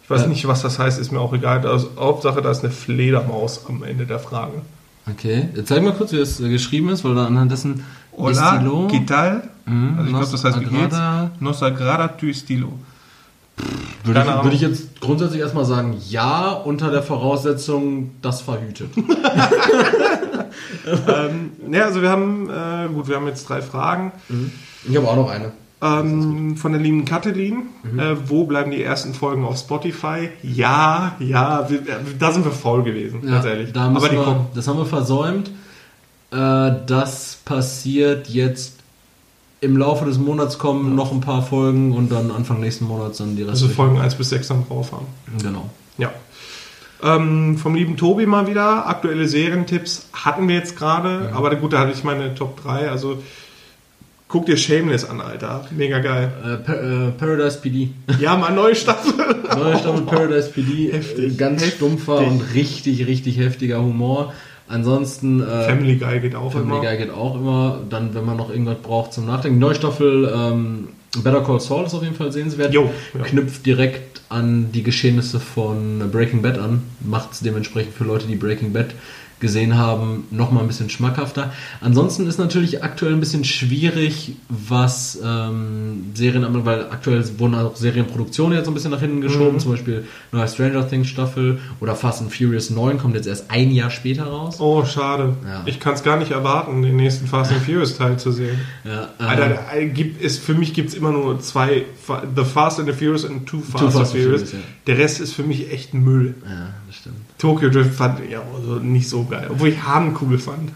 Ich 0.04 0.10
weiß 0.10 0.22
Ja. 0.22 0.28
nicht, 0.28 0.48
was 0.48 0.62
das 0.62 0.80
heißt, 0.80 1.00
ist 1.00 1.12
mir 1.12 1.20
auch 1.20 1.34
egal. 1.34 1.66
Also, 1.68 1.90
Hauptsache, 1.98 2.42
da 2.42 2.52
ist 2.52 2.64
eine 2.64 2.72
Fledermaus 2.72 3.66
am 3.68 3.84
Ende 3.84 4.06
der 4.06 4.20
Frage. 4.20 4.62
Okay. 5.10 5.50
Zeig 5.66 5.84
mal 5.84 5.94
kurz, 5.94 6.14
wie 6.14 6.18
das 6.20 6.40
äh, 6.40 6.48
geschrieben 6.50 6.90
ist, 6.90 7.04
weil 7.04 7.16
da 7.16 7.26
anhand 7.26 7.52
dessen 7.52 7.84
Hola, 8.18 8.56
Estilo- 8.56 8.88
¿qué 8.88 9.00
tal? 9.06 9.44
Mhm, 9.66 9.94
Also 9.98 10.04
ich 10.04 10.10
glaube, 10.10 10.28
das 10.32 10.44
heißt, 10.44 10.60
wie 10.62 10.66
geht's? 10.66 10.98
No 11.40 11.54
sagrada 11.54 12.08
tu 12.10 12.28
estilo. 12.28 12.70
Würde 14.04 14.22
ich, 14.22 14.44
würde 14.44 14.56
ich 14.56 14.62
jetzt 14.62 15.00
grundsätzlich 15.02 15.40
erstmal 15.42 15.66
sagen, 15.66 15.96
ja, 16.10 16.50
unter 16.52 16.90
der 16.90 17.04
Voraussetzung, 17.04 18.12
das 18.22 18.42
verhütet. 18.42 18.90
ähm, 20.86 21.52
ja, 21.72 21.86
also 21.86 22.02
wir 22.02 22.10
haben, 22.10 22.50
äh, 22.50 22.88
gut, 22.94 23.08
wir 23.08 23.16
haben 23.18 23.28
jetzt 23.28 23.48
drei 23.48 23.62
Fragen. 23.62 24.12
Ich 24.90 24.98
habe 24.98 25.08
auch 25.08 25.16
noch 25.16 25.30
eine. 25.30 25.52
Ähm, 25.84 26.58
von 26.58 26.72
der 26.74 26.82
lieben 26.82 27.06
Katalin. 27.06 27.64
Mhm. 27.84 28.00
Äh, 28.00 28.30
wo 28.30 28.46
bleiben 28.46 28.72
die 28.72 28.82
ersten 28.84 29.14
Folgen 29.14 29.46
auf 29.46 29.58
Spotify? 29.58 30.30
Ja, 30.44 31.16
ja, 31.20 31.68
wir, 31.70 31.80
äh, 31.82 31.84
da 32.20 32.32
sind 32.32 32.46
wir 32.46 32.52
faul 32.52 32.84
gewesen, 32.84 33.22
ganz 33.24 33.46
ehrlich. 33.46 33.76
Aber 33.76 34.10
die 34.10 34.16
wir, 34.16 34.24
kommen. 34.24 34.46
das 34.54 34.68
haben 34.68 34.78
wir 34.78 34.86
versäumt. 34.86 35.52
Äh, 36.32 36.72
das 36.88 37.38
passiert 37.46 38.28
jetzt 38.30 38.76
im 39.60 39.78
Laufe 39.78 40.06
des 40.06 40.18
Monats 40.18 40.58
kommen 40.58 40.96
noch 40.96 41.12
ein 41.12 41.22
paar 41.22 41.44
Folgen 41.44 41.92
und 41.92 42.12
dann 42.12 42.32
Anfang 42.32 42.60
nächsten 42.60 42.86
Monats 42.86 43.20
dann 43.20 43.36
die 43.36 43.44
Also 43.44 43.52
restlichen. 43.66 43.76
Folgen 43.76 44.00
1 44.00 44.16
bis 44.16 44.30
6 44.30 44.48
dann 44.48 44.66
drauf 44.68 44.92
haben. 44.92 45.06
Genau. 45.42 45.70
Ja. 45.98 46.12
Ähm, 47.04 47.58
vom 47.58 47.76
lieben 47.76 47.96
Tobi 47.98 48.26
mal 48.26 48.48
wieder. 48.48 48.88
Aktuelle 48.88 49.28
Serientipps 49.28 50.08
hatten 50.14 50.48
wir 50.48 50.56
jetzt 50.56 50.78
gerade. 50.78 51.30
Mhm. 51.30 51.36
Aber 51.38 51.56
gut, 51.56 51.74
da 51.74 51.80
hatte 51.80 51.92
ich 51.92 52.04
meine 52.04 52.34
Top 52.34 52.62
3. 52.64 52.90
Also 52.90 53.22
guck 54.28 54.46
dir 54.48 54.56
Shameless 54.58 55.08
an, 55.08 55.20
Alter. 55.22 55.66
Mega 55.72 56.00
geil. 56.00 56.32
Äh, 56.44 56.58
Pa- 56.58 56.74
äh, 56.74 57.12
Paradise 57.12 57.60
PD. 57.60 57.90
Ja, 58.20 58.38
mal 58.38 58.52
neue 58.54 58.76
Staffel. 58.76 59.14
Neue 59.56 59.78
Staffel 59.78 60.02
Paradise 60.04 60.50
PD. 60.50 60.92
Heftig. 60.94 61.34
Äh, 61.34 61.36
Ganz 61.36 61.62
Heftig. 61.62 61.76
stumpfer 61.78 62.20
und 62.20 62.42
richtig, 62.56 63.06
richtig 63.06 63.38
heftiger 63.38 63.82
Humor. 63.84 64.34
Ansonsten 64.72 65.42
äh, 65.42 65.66
Family 65.66 65.98
Guy 65.98 66.20
geht 66.20 66.36
auch 66.36 66.52
Family 66.52 66.78
immer. 66.78 66.82
Guy 66.82 66.98
geht 66.98 67.12
auch 67.12 67.36
immer. 67.36 67.80
Dann, 67.90 68.14
wenn 68.14 68.26
man 68.26 68.38
noch 68.38 68.50
irgendwas 68.50 68.78
braucht 68.78 69.14
zum 69.14 69.26
Nachdenken. 69.26 69.60
Neue 69.60 69.76
Staffel 69.76 70.32
ähm, 70.34 70.88
Better 71.24 71.42
Call 71.42 71.60
Saul 71.60 71.86
ist 71.86 71.94
auf 71.94 72.04
jeden 72.04 72.16
Fall 72.16 72.32
sehenswert. 72.32 72.74
Jo, 72.74 72.90
ja. 73.14 73.24
Knüpft 73.24 73.66
direkt 73.66 74.22
an 74.30 74.72
die 74.72 74.84
Geschehnisse 74.84 75.42
von 75.42 76.10
Breaking 76.10 76.42
Bad 76.42 76.58
an. 76.58 76.84
Macht 77.02 77.34
es 77.34 77.40
dementsprechend 77.42 77.94
für 77.94 78.06
Leute, 78.06 78.28
die 78.28 78.36
Breaking 78.36 78.72
Bad 78.72 78.96
gesehen 79.42 79.78
haben, 79.78 80.24
nochmal 80.32 80.64
ein 80.64 80.68
bisschen 80.68 80.90
schmackhafter. 80.90 81.52
Ansonsten 81.82 82.28
ist 82.28 82.38
natürlich 82.40 82.84
aktuell 82.84 83.12
ein 83.14 83.20
bisschen 83.20 83.44
schwierig, 83.44 84.36
was 84.48 85.20
ähm, 85.24 86.12
Serien 86.14 86.46
anbelangt, 86.46 86.66
weil 86.66 86.82
aktuell 86.92 87.24
wurden 87.40 87.56
auch 87.56 87.76
Serienproduktionen 87.76 88.56
jetzt 88.58 88.66
so 88.66 88.72
ein 88.72 88.74
bisschen 88.76 88.92
nach 88.92 89.02
hinten 89.02 89.20
geschoben, 89.20 89.56
Mhm. 89.56 89.60
zum 89.60 89.72
Beispiel 89.72 90.06
neue 90.32 90.48
Stranger 90.48 90.88
Things 90.88 91.08
Staffel 91.10 91.60
oder 91.82 91.96
Fast 91.96 92.22
and 92.22 92.34
Furious 92.34 92.70
9 92.70 92.98
kommt 93.00 93.16
jetzt 93.16 93.28
erst 93.28 93.50
ein 93.52 93.72
Jahr 93.72 93.90
später 93.90 94.24
raus. 94.26 94.58
Oh, 94.60 94.86
schade. 94.86 95.36
Ja. 95.46 95.64
Ich 95.66 95.80
kann 95.80 95.96
es 95.96 96.04
gar 96.04 96.18
nicht 96.18 96.32
erwarten, 96.32 96.82
den 96.84 96.96
nächsten 96.96 97.28
Fast 97.28 97.52
and 97.52 97.62
Furious 97.64 97.98
Teil 97.98 98.18
zu 98.18 98.32
sehen. 98.32 98.60
Ja, 98.86 99.10
ähm, 99.20 99.28
Alter, 99.28 99.50
da 99.50 99.84
gibt 99.86 100.22
es, 100.24 100.38
für 100.38 100.54
mich 100.54 100.74
gibt 100.74 100.90
es 100.90 100.96
immer 100.96 101.12
nur 101.12 101.40
zwei, 101.42 101.86
The 102.36 102.44
Fast 102.46 102.80
and 102.80 102.88
the 102.88 102.94
Furious 102.94 103.26
und 103.26 103.48
Two 103.48 103.60
Fast, 103.62 103.84
Fast 103.84 103.96
and 103.98 104.06
and 104.06 104.08
Furious. 104.10 104.42
Furious, 104.42 104.52
ja. 104.54 104.60
Der 104.88 104.98
Rest 105.00 105.20
ist 105.20 105.34
für 105.34 105.44
mich 105.44 105.72
echt 105.72 105.94
Müll. 105.94 106.36
ja, 106.46 106.68
das 106.88 106.96
stimmt. 106.98 107.16
Tokyo 107.42 107.70
Drift 107.70 107.96
fand 107.96 108.20
ich 108.20 108.30
ja 108.30 108.42
also 108.56 108.76
nicht 108.76 109.10
so 109.10 109.26
geil, 109.26 109.48
obwohl 109.50 109.70
ich 109.70 109.84
Hahn 109.84 110.16
cool 110.22 110.38
fand. 110.38 110.72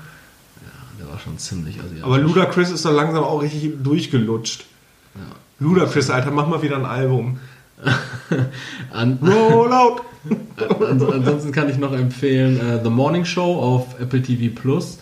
Der 1.00 1.08
war 1.08 1.20
schon 1.20 1.38
ziemlich 1.38 1.78
asiatisch. 1.80 2.04
Aber 2.04 2.18
Ludacris 2.18 2.72
ist 2.72 2.84
doch 2.86 2.92
langsam 2.92 3.24
auch 3.24 3.44
richtig 3.44 3.84
durchgelutscht. 3.84 4.66
Ludacris, 5.60 6.10
Alter, 6.10 6.32
mach 6.32 6.48
mal 6.48 6.64
wieder 6.64 6.76
ein 6.78 6.86
Album. 6.86 7.38
An, 8.92 9.20
Roll 9.22 9.72
out! 9.72 10.02
Ans 10.82 11.04
ansonsten 11.04 11.52
kann 11.52 11.70
ich 11.70 11.78
noch 11.78 11.94
empfehlen 11.94 12.60
äh, 12.60 12.84
The 12.84 12.90
Morning 12.90 13.26
Show 13.26 13.60
auf 13.60 14.00
Apple 14.00 14.24
TV 14.24 14.54
Plus, 14.60 14.98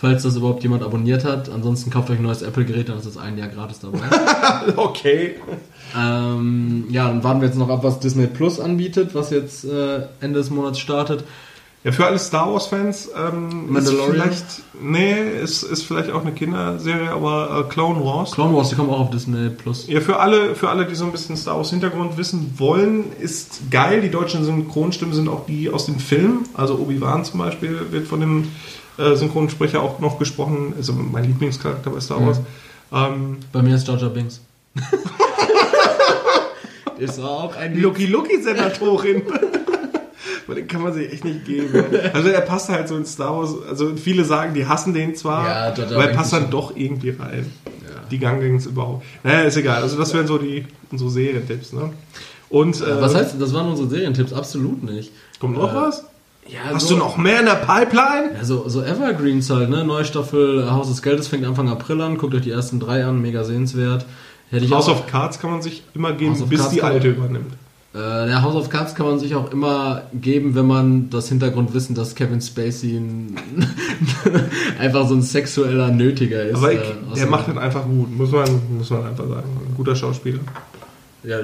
falls 0.00 0.22
das 0.22 0.36
überhaupt 0.36 0.62
jemand 0.62 0.82
abonniert 0.82 1.24
hat. 1.24 1.48
Ansonsten 1.48 1.90
kauft 1.90 2.10
euch 2.10 2.18
ein 2.18 2.22
neues 2.22 2.42
Apple-Gerät, 2.42 2.88
dann 2.88 2.98
ist 2.98 3.06
das 3.06 3.16
ein 3.16 3.36
Jahr 3.36 3.48
gratis 3.48 3.80
dabei. 3.80 3.98
Okay. 4.76 5.34
ähm, 5.96 6.84
ja, 6.90 7.08
dann 7.08 7.24
warten 7.24 7.40
wir 7.40 7.48
jetzt 7.48 7.58
noch 7.58 7.68
ab, 7.68 7.80
was 7.82 7.98
Disney 7.98 8.26
Plus 8.26 8.60
anbietet, 8.60 9.14
was 9.14 9.30
jetzt 9.30 9.64
äh, 9.64 10.02
Ende 10.20 10.38
des 10.38 10.50
Monats 10.50 10.78
startet. 10.78 11.24
Ja, 11.84 11.92
für 11.92 12.06
alle 12.06 12.18
Star 12.18 12.52
Wars-Fans, 12.52 13.10
ähm, 13.16 13.74
ist 13.76 13.90
vielleicht, 13.90 14.44
nee, 14.80 15.14
ist, 15.42 15.62
ist 15.62 15.84
vielleicht 15.84 16.10
auch 16.10 16.22
eine 16.22 16.32
Kinderserie, 16.32 17.10
aber 17.10 17.64
äh, 17.66 17.72
Clone 17.72 18.04
Wars. 18.04 18.32
Clone 18.32 18.54
Wars, 18.54 18.68
die 18.70 18.74
kommen 18.74 18.90
auch 18.90 19.00
auf 19.00 19.10
Disney 19.10 19.48
Plus. 19.50 19.86
Ja, 19.86 20.00
für 20.00 20.18
alle, 20.18 20.54
für 20.54 20.68
alle, 20.68 20.86
die 20.86 20.96
so 20.96 21.04
ein 21.04 21.12
bisschen 21.12 21.36
Star 21.36 21.56
Wars 21.56 21.70
Hintergrund 21.70 22.16
wissen 22.18 22.54
wollen, 22.56 23.12
ist 23.20 23.70
geil. 23.70 24.00
Die 24.00 24.10
deutschen 24.10 24.44
Synchronstimmen 24.44 25.14
sind 25.14 25.28
auch 25.28 25.46
die 25.46 25.70
aus 25.70 25.86
dem 25.86 25.98
Film. 25.98 26.44
Also 26.54 26.74
Obi-Wan 26.74 27.24
zum 27.24 27.38
Beispiel 27.38 27.78
wird 27.90 28.06
von 28.06 28.20
dem 28.20 28.48
äh, 28.98 29.14
Synchronsprecher 29.16 29.80
auch 29.82 29.98
noch 30.00 30.18
gesprochen. 30.18 30.74
Also 30.76 30.92
mein 30.92 31.24
Lieblingscharakter 31.24 31.90
bei 31.90 32.00
Star 32.00 32.24
Wars. 32.26 32.40
Ähm, 32.92 33.38
Bei 33.52 33.62
mir 33.62 33.74
ist 33.76 33.86
Jar 33.86 33.98
Jar 33.98 34.10
Binks. 34.10 34.40
ist 36.98 37.20
auch 37.20 37.54
ein 37.56 37.80
Lucky 37.80 38.06
Lucky 38.06 38.42
Senatorin. 38.42 39.22
Weil 40.46 40.56
den 40.56 40.66
kann 40.66 40.82
man 40.82 40.94
sich 40.94 41.12
echt 41.12 41.24
nicht 41.24 41.44
geben. 41.44 41.84
Also 42.14 42.28
er 42.28 42.40
passt 42.40 42.70
halt 42.70 42.88
so 42.88 42.96
in 42.96 43.04
Star 43.04 43.36
Wars. 43.38 43.50
Also 43.68 43.94
viele 43.96 44.24
sagen, 44.24 44.54
die 44.54 44.66
hassen 44.66 44.94
den 44.94 45.14
zwar, 45.14 45.46
Ja, 45.46 45.84
aber 45.84 46.08
er 46.08 46.14
passt 46.14 46.32
dann 46.32 46.42
schon- 46.42 46.50
doch 46.50 46.74
irgendwie 46.74 47.10
rein. 47.10 47.52
Die 48.10 48.18
Ganggangs 48.18 48.64
überhaupt. 48.64 49.04
Naja, 49.22 49.42
ist 49.42 49.58
egal. 49.58 49.82
Also 49.82 49.98
das 49.98 50.14
wären 50.14 50.26
so 50.26 50.38
die 50.38 50.64
unsere 50.90 51.10
Serientipps. 51.10 51.74
Ne? 51.74 51.90
Und 52.48 52.80
äh, 52.80 53.02
Was 53.02 53.14
heißt, 53.14 53.34
das 53.38 53.52
waren 53.52 53.68
unsere 53.68 53.86
Serientipps? 53.90 54.32
Absolut 54.32 54.82
nicht. 54.82 55.12
Kommt 55.38 55.58
noch 55.58 55.70
Äh, 55.70 55.76
was? 55.76 56.04
Ja, 56.48 56.74
Hast 56.74 56.88
so- 56.88 56.94
du 56.94 57.00
noch 57.00 57.16
mehr 57.18 57.40
in 57.40 57.46
der 57.46 57.56
Pipeline? 57.56 58.30
Ja, 58.36 58.44
so, 58.44 58.68
so 58.68 58.82
Evergreens 58.82 59.50
halt, 59.50 59.68
ne? 59.70 59.84
Neue 59.84 60.04
Staffel 60.04 60.70
Haus 60.70 60.88
des 60.88 61.02
Geldes 61.02 61.28
fängt 61.28 61.44
Anfang 61.46 61.68
April 61.68 62.00
an. 62.00 62.16
Guckt 62.18 62.34
euch 62.34 62.42
die 62.42 62.50
ersten 62.50 62.80
drei 62.80 63.04
an, 63.04 63.20
mega 63.20 63.44
sehenswert. 63.44 64.06
House 64.70 64.88
of 64.88 65.06
Cards 65.06 65.38
kann 65.40 65.50
man 65.50 65.60
sich 65.60 65.82
immer 65.94 66.12
geben, 66.12 66.32
bis 66.48 66.60
Cards 66.60 66.72
die 66.72 66.82
alte 66.82 67.08
übernimmt. 67.08 67.52
äh, 67.92 67.98
der 67.98 68.40
House 68.42 68.54
of 68.54 68.70
Cards 68.70 68.94
kann 68.94 69.04
man 69.04 69.18
sich 69.18 69.34
auch 69.34 69.52
immer 69.52 70.02
geben, 70.14 70.54
wenn 70.54 70.66
man 70.66 71.10
das 71.10 71.28
Hintergrundwissen, 71.28 71.94
dass 71.94 72.14
Kevin 72.14 72.40
Spacey 72.40 72.96
ein 72.96 73.36
einfach 74.80 75.06
so 75.06 75.14
ein 75.14 75.20
sexueller 75.22 75.88
Nötiger 75.90 76.44
ist. 76.44 76.56
Aber 76.56 76.72
ich, 76.72 76.78
äh, 76.78 77.14
dem- 77.20 77.28
macht 77.30 77.48
den 77.48 77.58
einfach 77.58 77.84
gut, 77.84 78.10
muss 78.16 78.30
man, 78.32 78.48
muss 78.78 78.88
man 78.88 79.04
einfach 79.06 79.28
sagen. 79.28 79.48
Ein 79.68 79.74
guter 79.76 79.94
Schauspieler. 79.94 80.40
Ja, 81.24 81.36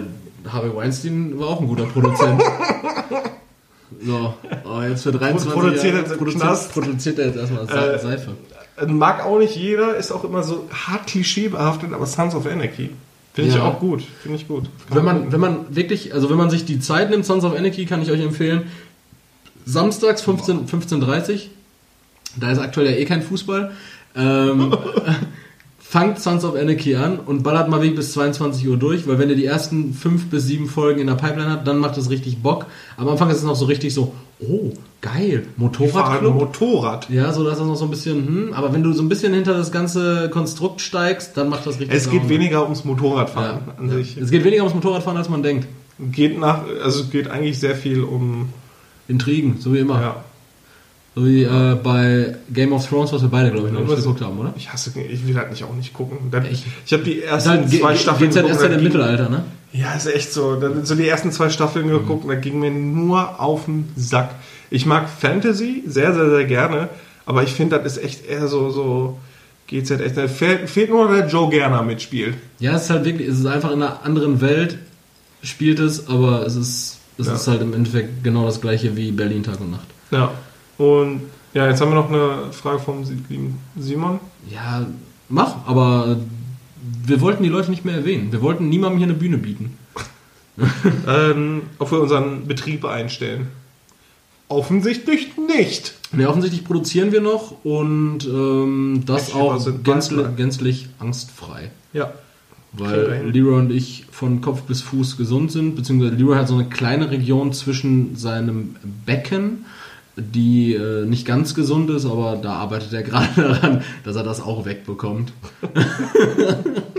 Harvey 0.50 0.74
Weinstein 0.74 1.38
war 1.38 1.48
auch 1.48 1.60
ein 1.60 1.68
guter 1.68 1.84
Produzent. 1.84 2.42
so, 4.04 4.34
aber 4.64 4.88
jetzt 4.88 5.02
für 5.02 5.12
23 5.12 5.52
Produziert 5.52 5.94
Jahre 5.94 6.16
produziert, 6.16 6.72
produziert 6.72 7.18
er 7.18 7.26
jetzt 7.26 7.36
erstmal 7.38 7.64
Äh, 7.68 7.98
Seife. 7.98 8.32
Äh, 8.76 8.86
Mag 8.86 9.24
auch 9.24 9.38
nicht 9.38 9.56
jeder, 9.56 9.96
ist 9.96 10.12
auch 10.12 10.24
immer 10.24 10.42
so 10.42 10.68
hart 10.72 11.06
klischeebehaftet, 11.06 11.92
aber 11.92 12.06
Sons 12.06 12.34
of 12.34 12.46
Anarchy. 12.46 12.90
Finde 13.34 13.50
ich 13.50 13.56
Ja. 13.56 13.64
auch 13.64 13.80
gut. 13.80 14.02
Finde 14.22 14.36
ich 14.36 14.46
gut. 14.46 14.64
Kann 14.88 14.96
Wenn 14.98 15.04
man, 15.04 15.16
gucken. 15.16 15.32
wenn 15.32 15.40
man 15.40 15.76
wirklich, 15.76 16.14
also 16.14 16.30
wenn 16.30 16.36
man 16.36 16.50
sich 16.50 16.64
die 16.64 16.78
Zeit 16.80 17.10
nimmt, 17.10 17.24
Sons 17.24 17.44
of 17.44 17.56
Anarchy, 17.56 17.86
kann 17.86 18.02
ich 18.02 18.10
euch 18.10 18.20
empfehlen. 18.20 18.62
Samstags 19.66 20.22
15 20.22 20.66
15.30 20.68 21.48
da 22.36 22.50
ist 22.50 22.58
aktuell 22.58 22.90
ja 22.90 22.96
eh 22.96 23.04
kein 23.04 23.22
Fußball. 23.22 23.72
Ähm, 24.16 24.76
fangt 25.94 26.18
Sons 26.18 26.44
of 26.44 26.56
Anarchy 26.56 26.96
an 26.96 27.20
und 27.20 27.44
ballert 27.44 27.68
mal 27.68 27.80
weg 27.80 27.94
bis 27.94 28.14
22 28.14 28.66
Uhr 28.66 28.76
durch, 28.76 29.06
weil 29.06 29.20
wenn 29.20 29.30
ihr 29.30 29.36
die 29.36 29.44
ersten 29.44 29.94
fünf 29.94 30.28
bis 30.28 30.44
sieben 30.44 30.66
Folgen 30.66 31.00
in 31.00 31.06
der 31.06 31.14
Pipeline 31.14 31.52
habt, 31.52 31.68
dann 31.68 31.78
macht 31.78 31.96
es 31.96 32.10
richtig 32.10 32.42
Bock. 32.42 32.66
Am 32.96 33.06
Anfang 33.06 33.30
ist 33.30 33.36
es 33.36 33.44
noch 33.44 33.54
so 33.54 33.66
richtig 33.66 33.94
so, 33.94 34.12
oh, 34.40 34.72
geil, 35.00 35.46
Motorradclub. 35.56 36.34
Motorrad. 36.34 37.08
Ja, 37.10 37.32
so 37.32 37.44
dass 37.44 37.58
das 37.58 37.68
noch 37.68 37.76
so 37.76 37.84
ein 37.84 37.92
bisschen, 37.92 38.26
hm, 38.26 38.54
aber 38.54 38.72
wenn 38.72 38.82
du 38.82 38.92
so 38.92 39.04
ein 39.04 39.08
bisschen 39.08 39.32
hinter 39.34 39.54
das 39.54 39.70
ganze 39.70 40.30
Konstrukt 40.30 40.80
steigst, 40.80 41.36
dann 41.36 41.48
macht 41.48 41.64
das 41.64 41.78
richtig 41.78 41.96
Es 41.96 42.10
geht 42.10 42.22
Laune. 42.22 42.28
weniger 42.28 42.64
ums 42.64 42.84
Motorradfahren 42.84 43.60
ja, 43.64 43.74
an 43.78 43.88
ja. 43.88 43.94
sich. 43.94 44.16
Es 44.16 44.32
geht 44.32 44.42
weniger 44.42 44.62
ums 44.64 44.74
Motorradfahren, 44.74 45.16
als 45.16 45.28
man 45.28 45.44
denkt. 45.44 45.68
Geht 46.10 46.40
nach, 46.40 46.62
also 46.82 47.02
es 47.02 47.10
geht 47.10 47.30
eigentlich 47.30 47.60
sehr 47.60 47.76
viel 47.76 48.02
um, 48.02 48.48
Intrigen, 49.06 49.60
so 49.60 49.72
wie 49.72 49.78
immer. 49.78 50.00
ja. 50.00 50.24
So 51.14 51.24
wie 51.24 51.44
äh, 51.44 51.76
bei 51.82 52.34
Game 52.52 52.72
of 52.72 52.88
Thrones, 52.88 53.12
was 53.12 53.22
wir 53.22 53.28
beide, 53.28 53.50
glaube 53.52 53.68
ich, 53.68 53.72
noch 53.72 53.80
nicht 53.86 53.96
geguckt 53.96 54.20
haben, 54.20 54.36
oder? 54.38 54.52
Ich 54.56 54.72
hasse, 54.72 54.90
ich 54.98 55.26
will 55.26 55.36
halt 55.36 55.50
nicht 55.50 55.62
auch 55.62 55.74
nicht 55.74 55.92
gucken. 55.92 56.18
Da, 56.32 56.38
Echt? 56.42 56.64
ich 56.84 56.92
habe 56.92 57.04
die 57.04 57.22
ersten 57.22 57.70
ge- 57.70 57.80
zwei 57.80 57.94
Staffeln 57.94 58.30
geht's 58.30 58.36
halt 58.36 58.48
erst 58.48 58.60
da 58.62 58.68
seit 58.68 58.78
im 58.78 58.82
Mittelalter, 58.84 59.28
ne? 59.28 59.44
Ja, 59.72 59.92
ist 59.94 60.06
echt 60.06 60.32
so. 60.32 60.56
Dann 60.56 60.84
so 60.84 60.94
die 60.96 61.06
ersten 61.08 61.30
zwei 61.32 61.50
Staffeln 61.50 61.88
geguckt, 61.88 62.28
da 62.28 62.34
ging 62.34 62.58
mir 62.58 62.70
nur 62.70 63.40
auf 63.40 63.66
den 63.66 63.88
Sack. 63.96 64.30
Ich 64.70 64.86
mag 64.86 65.08
Fantasy 65.08 65.84
sehr, 65.86 66.14
sehr, 66.14 66.30
sehr 66.30 66.44
gerne, 66.46 66.88
aber 67.26 67.42
ich 67.44 67.50
finde, 67.52 67.78
das 67.78 67.96
ist 67.96 68.04
echt 68.04 68.26
eher 68.26 68.48
so, 68.48 68.70
so 68.70 69.18
GZ. 69.68 70.16
Da 70.16 70.26
fehlt, 70.28 70.68
fehlt 70.68 70.90
nur, 70.90 71.08
der 71.14 71.28
Joe 71.28 71.48
Gerner 71.48 71.82
mitspielt. 71.82 72.34
Ja, 72.58 72.74
es 72.74 72.84
ist 72.84 72.90
halt 72.90 73.04
wirklich, 73.04 73.28
es 73.28 73.38
ist 73.38 73.46
einfach 73.46 73.70
in 73.70 73.82
einer 73.82 74.04
anderen 74.04 74.40
Welt, 74.40 74.78
spielt 75.42 75.78
es, 75.78 76.08
aber 76.08 76.44
es 76.46 76.56
ist, 76.56 76.98
es 77.18 77.26
Ja. 77.28 77.34
ist 77.34 77.46
halt 77.46 77.62
im 77.62 77.72
Endeffekt 77.72 78.24
genau 78.24 78.46
das 78.46 78.60
gleiche 78.60 78.96
wie 78.96 79.12
Berlin 79.12 79.42
Tag 79.44 79.60
und 79.60 79.70
Nacht. 79.70 79.86
Ja. 80.10 80.32
Und 80.78 81.22
ja, 81.52 81.68
jetzt 81.68 81.80
haben 81.80 81.90
wir 81.90 81.94
noch 81.94 82.08
eine 82.08 82.52
Frage 82.52 82.80
vom 82.80 83.04
Simon. 83.78 84.20
Ja, 84.50 84.86
mach, 85.28 85.66
aber 85.66 86.16
wir 87.06 87.20
wollten 87.20 87.42
die 87.42 87.48
Leute 87.48 87.70
nicht 87.70 87.84
mehr 87.84 87.94
erwähnen. 87.94 88.32
Wir 88.32 88.42
wollten 88.42 88.68
niemandem 88.68 88.98
hier 88.98 89.06
eine 89.06 89.16
Bühne 89.16 89.38
bieten. 89.38 89.78
Ähm, 91.06 91.62
ob 91.78 91.92
wir 91.92 92.00
unseren 92.00 92.46
Betrieb 92.46 92.84
einstellen? 92.84 93.48
Offensichtlich 94.48 95.32
nicht. 95.36 95.94
Ne, 96.12 96.28
offensichtlich 96.28 96.64
produzieren 96.64 97.12
wir 97.12 97.20
noch 97.20 97.64
und 97.64 98.26
ähm, 98.26 99.02
das 99.06 99.34
Mensch, 99.34 99.36
auch 99.36 99.66
gänzlich, 99.82 100.26
gänzlich 100.36 100.88
angstfrei. 100.98 101.70
Ja. 101.92 102.12
Weil. 102.72 103.30
Leroy 103.32 103.58
und 103.58 103.70
ich 103.70 104.04
von 104.10 104.40
Kopf 104.40 104.62
bis 104.62 104.82
Fuß 104.82 105.16
gesund 105.16 105.50
sind, 105.50 105.76
beziehungsweise 105.76 106.14
Leroy 106.14 106.36
hat 106.36 106.48
so 106.48 106.54
eine 106.54 106.68
kleine 106.68 107.10
Region 107.10 107.52
zwischen 107.52 108.16
seinem 108.16 108.76
Becken, 109.06 109.64
die 110.16 110.74
äh, 110.74 111.04
nicht 111.06 111.26
ganz 111.26 111.54
gesund 111.54 111.90
ist, 111.90 112.06
aber 112.06 112.36
da 112.40 112.52
arbeitet 112.54 112.92
er 112.92 113.02
gerade 113.08 113.28
daran, 113.36 113.82
dass 114.04 114.16
er 114.16 114.22
das 114.22 114.40
auch 114.40 114.64
wegbekommt. 114.64 115.32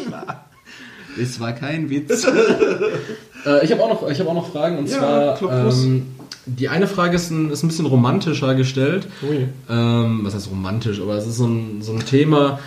Es 1.18 1.39
war 1.39 1.53
kein 1.53 1.89
Witz. 1.89 2.26
äh, 3.45 3.63
ich 3.63 3.72
habe 3.72 3.82
auch, 3.84 4.01
noch- 4.01 4.09
ich 4.09 4.20
hab 4.20 4.28
auch 4.28 4.34
noch 4.34 4.51
Fragen 4.51 4.78
und 4.80 4.89
Ja, 4.89 5.36
zwar 5.38 5.70
ähm, 5.72 6.07
die 6.45 6.68
eine 6.68 6.88
Frage 6.88 7.16
ist 7.16 7.32
ein, 7.32 7.51
ist 7.51 7.63
ein 7.63 7.70
bisschen 7.70 7.86
romantischer 7.86 8.53
gestellt. 8.53 9.07
Ui. 9.28 9.47
Ähm, 9.70 10.20
was 10.24 10.36
heißt 10.36 10.49
romantisch, 10.51 10.99
aber 10.99 11.16
es 11.16 11.26
ist 11.26 11.38
so 11.38 11.47
ein, 11.47 11.82
so 11.82 11.93
ein 11.93 12.05
Thema, 12.05 12.59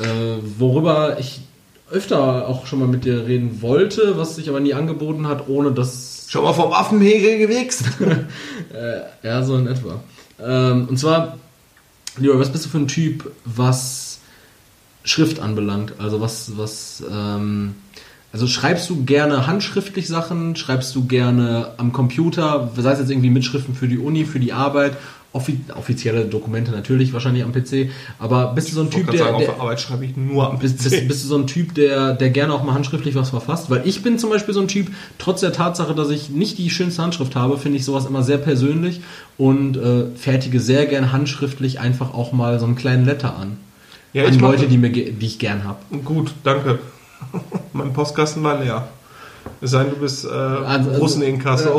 äh, 0.00 0.04
worüber 0.58 1.18
ich 1.20 1.42
öfter 1.90 2.48
auch 2.48 2.66
schon 2.66 2.80
mal 2.80 2.88
mit 2.88 3.04
dir 3.04 3.26
reden 3.26 3.62
wollte, 3.62 4.18
was 4.18 4.34
sich 4.36 4.48
aber 4.48 4.58
nie 4.58 4.74
angeboten 4.74 5.28
hat, 5.28 5.48
ohne 5.48 5.70
dass. 5.70 6.13
Schon 6.26 6.44
mal 6.44 6.52
vom 6.52 6.72
Affenhegel 6.72 7.38
gewichst. 7.38 7.84
Äh, 8.72 9.02
ja, 9.22 9.44
so 9.44 9.56
in 9.56 9.68
etwa. 9.68 10.02
Ähm, 10.40 10.88
und 10.88 10.98
zwar, 10.98 11.38
Leroy, 12.16 12.40
was 12.40 12.50
bist 12.50 12.64
du 12.64 12.68
für 12.68 12.78
ein 12.78 12.88
Typ, 12.88 13.30
was 13.44 14.18
Schrift 15.04 15.38
anbelangt? 15.38 15.94
Also 15.98 16.20
was, 16.20 16.56
was, 16.56 17.04
ähm, 17.08 17.76
also 18.32 18.48
schreibst 18.48 18.90
du 18.90 19.04
gerne 19.04 19.46
handschriftlich 19.46 20.08
Sachen? 20.08 20.56
Schreibst 20.56 20.92
du 20.96 21.06
gerne 21.06 21.74
am 21.76 21.92
Computer? 21.92 22.72
Sei 22.76 22.90
es 22.90 22.98
jetzt 22.98 23.10
irgendwie 23.10 23.30
Mitschriften 23.30 23.76
für 23.76 23.86
die 23.86 23.98
Uni, 23.98 24.24
für 24.24 24.40
die 24.40 24.52
Arbeit? 24.52 24.96
Offi 25.34 25.58
offizielle 25.74 26.26
Dokumente 26.26 26.70
natürlich, 26.70 27.12
wahrscheinlich 27.12 27.42
am 27.42 27.52
PC. 27.52 27.90
Aber 28.20 28.52
bist 28.54 28.70
du 28.70 28.76
so 28.76 28.82
ein 28.82 28.90
Typ, 28.90 29.10
der, 29.10 29.18
sagen, 29.18 29.38
der 29.38 29.48
auf 29.48 29.54
der 29.56 29.60
Arbeit 29.60 29.80
schreibe 29.80 30.04
ich 30.04 30.16
nur 30.16 30.48
am 30.48 30.60
bist, 30.60 30.82
bist, 30.82 31.08
bist 31.08 31.24
du 31.24 31.28
so 31.28 31.36
ein 31.36 31.48
Typ, 31.48 31.74
der, 31.74 32.12
der 32.12 32.30
gerne 32.30 32.54
auch 32.54 32.62
mal 32.62 32.72
handschriftlich 32.72 33.16
was 33.16 33.30
verfasst? 33.30 33.68
Weil 33.68 33.82
ich 33.84 34.04
bin 34.04 34.16
zum 34.20 34.30
Beispiel 34.30 34.54
so 34.54 34.60
ein 34.60 34.68
Typ, 34.68 34.92
trotz 35.18 35.40
der 35.40 35.52
Tatsache, 35.52 35.92
dass 35.92 36.10
ich 36.10 36.30
nicht 36.30 36.58
die 36.58 36.70
schönste 36.70 37.02
Handschrift 37.02 37.34
habe, 37.34 37.58
finde 37.58 37.78
ich 37.78 37.84
sowas 37.84 38.06
immer 38.06 38.22
sehr 38.22 38.38
persönlich 38.38 39.00
und 39.36 39.76
äh, 39.76 40.06
fertige 40.14 40.60
sehr 40.60 40.86
gern 40.86 41.10
handschriftlich 41.10 41.80
einfach 41.80 42.14
auch 42.14 42.32
mal 42.32 42.60
so 42.60 42.66
einen 42.66 42.76
kleinen 42.76 43.04
Letter 43.04 43.36
an. 43.36 43.58
Ja, 44.12 44.26
an 44.26 44.32
ich 44.32 44.40
Leute, 44.40 44.68
die, 44.68 44.78
mir, 44.78 44.90
die 44.90 45.26
ich 45.26 45.40
gern 45.40 45.64
habe. 45.64 45.78
Gut, 46.04 46.32
danke. 46.44 46.78
mein 47.72 47.92
Postkasten 47.92 48.44
war 48.44 48.62
leer. 48.62 48.86
Es 49.64 49.70
sei 49.70 49.84
denn, 49.84 49.94
du 49.94 50.00
bist 50.00 50.24
äh, 50.26 50.28
Also- 50.28 50.66
also- 50.66 50.90
Russen 51.00 51.22
in 51.22 51.38
Kassel. 51.38 51.72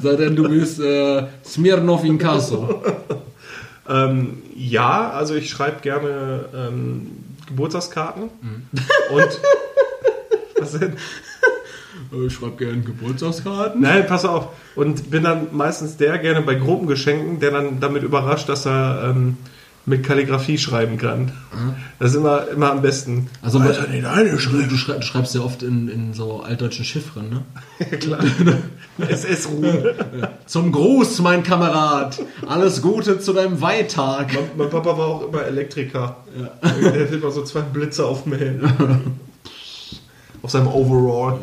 Sei 0.00 0.14
denn, 0.16 0.36
du 0.36 0.48
bist 0.48 0.78
äh, 0.80 1.24
Smirnov 1.44 2.04
in 2.04 2.18
Caso. 2.18 2.82
Ähm, 3.90 4.42
ja, 4.54 5.12
also 5.12 5.34
ich 5.34 5.48
schreibe 5.48 5.80
gerne 5.80 6.44
ähm, 6.54 7.06
Geburtstagskarten. 7.46 8.24
Mhm. 8.42 8.62
Und 9.16 9.40
was 10.60 10.72
denn? 10.78 10.92
Ich 12.26 12.34
schreibe 12.34 12.56
gerne 12.62 12.82
Geburtstagskarten. 12.82 13.80
Nein, 13.80 14.06
pass 14.06 14.26
auf. 14.26 14.48
Und 14.76 15.10
bin 15.10 15.22
dann 15.24 15.46
meistens 15.52 15.96
der 15.96 16.18
gerne 16.18 16.42
bei 16.42 16.56
Gruppengeschenken, 16.56 17.40
der 17.40 17.50
dann 17.50 17.80
damit 17.80 18.02
überrascht, 18.02 18.50
dass 18.50 18.66
er 18.66 19.10
ähm, 19.16 19.38
mit 19.88 20.04
Kalligrafie 20.04 20.58
schreiben 20.58 20.98
kann. 20.98 21.32
Das 21.98 22.10
ist 22.10 22.16
immer, 22.16 22.48
immer 22.48 22.70
am 22.70 22.82
besten. 22.82 23.28
Also, 23.42 23.58
Alter, 23.58 23.86
nee, 23.90 24.00
deine 24.00 24.30
Du, 24.30 24.38
Schrift. 24.38 24.70
du, 24.70 24.76
schrei 24.76 24.94
du 24.94 25.02
schreibst 25.02 25.34
ja 25.34 25.40
oft 25.40 25.62
in, 25.62 25.88
in 25.88 26.14
so 26.14 26.42
altdeutschen 26.42 26.84
Chiffren, 26.84 27.28
ne? 27.30 27.42
Klar. 27.98 28.20
SS-Ruhe. 28.98 29.94
Zum 30.46 30.72
Gruß, 30.72 31.20
mein 31.20 31.42
Kamerad. 31.42 32.18
Alles 32.46 32.82
Gute 32.82 33.18
zu 33.18 33.32
deinem 33.32 33.60
Weihttag. 33.60 34.36
Mein 34.56 34.70
Papa 34.70 34.96
war 34.98 35.06
auch 35.06 35.28
immer 35.28 35.42
Elektriker. 35.42 36.16
Der 36.64 37.04
hat 37.04 37.12
immer 37.12 37.30
so 37.30 37.42
zwei 37.44 37.60
Blitze 37.60 38.04
auf 38.04 38.24
dem 38.24 38.34
Helm. 38.34 38.68
auf 40.42 40.50
seinem 40.50 40.68
Overall. 40.68 41.38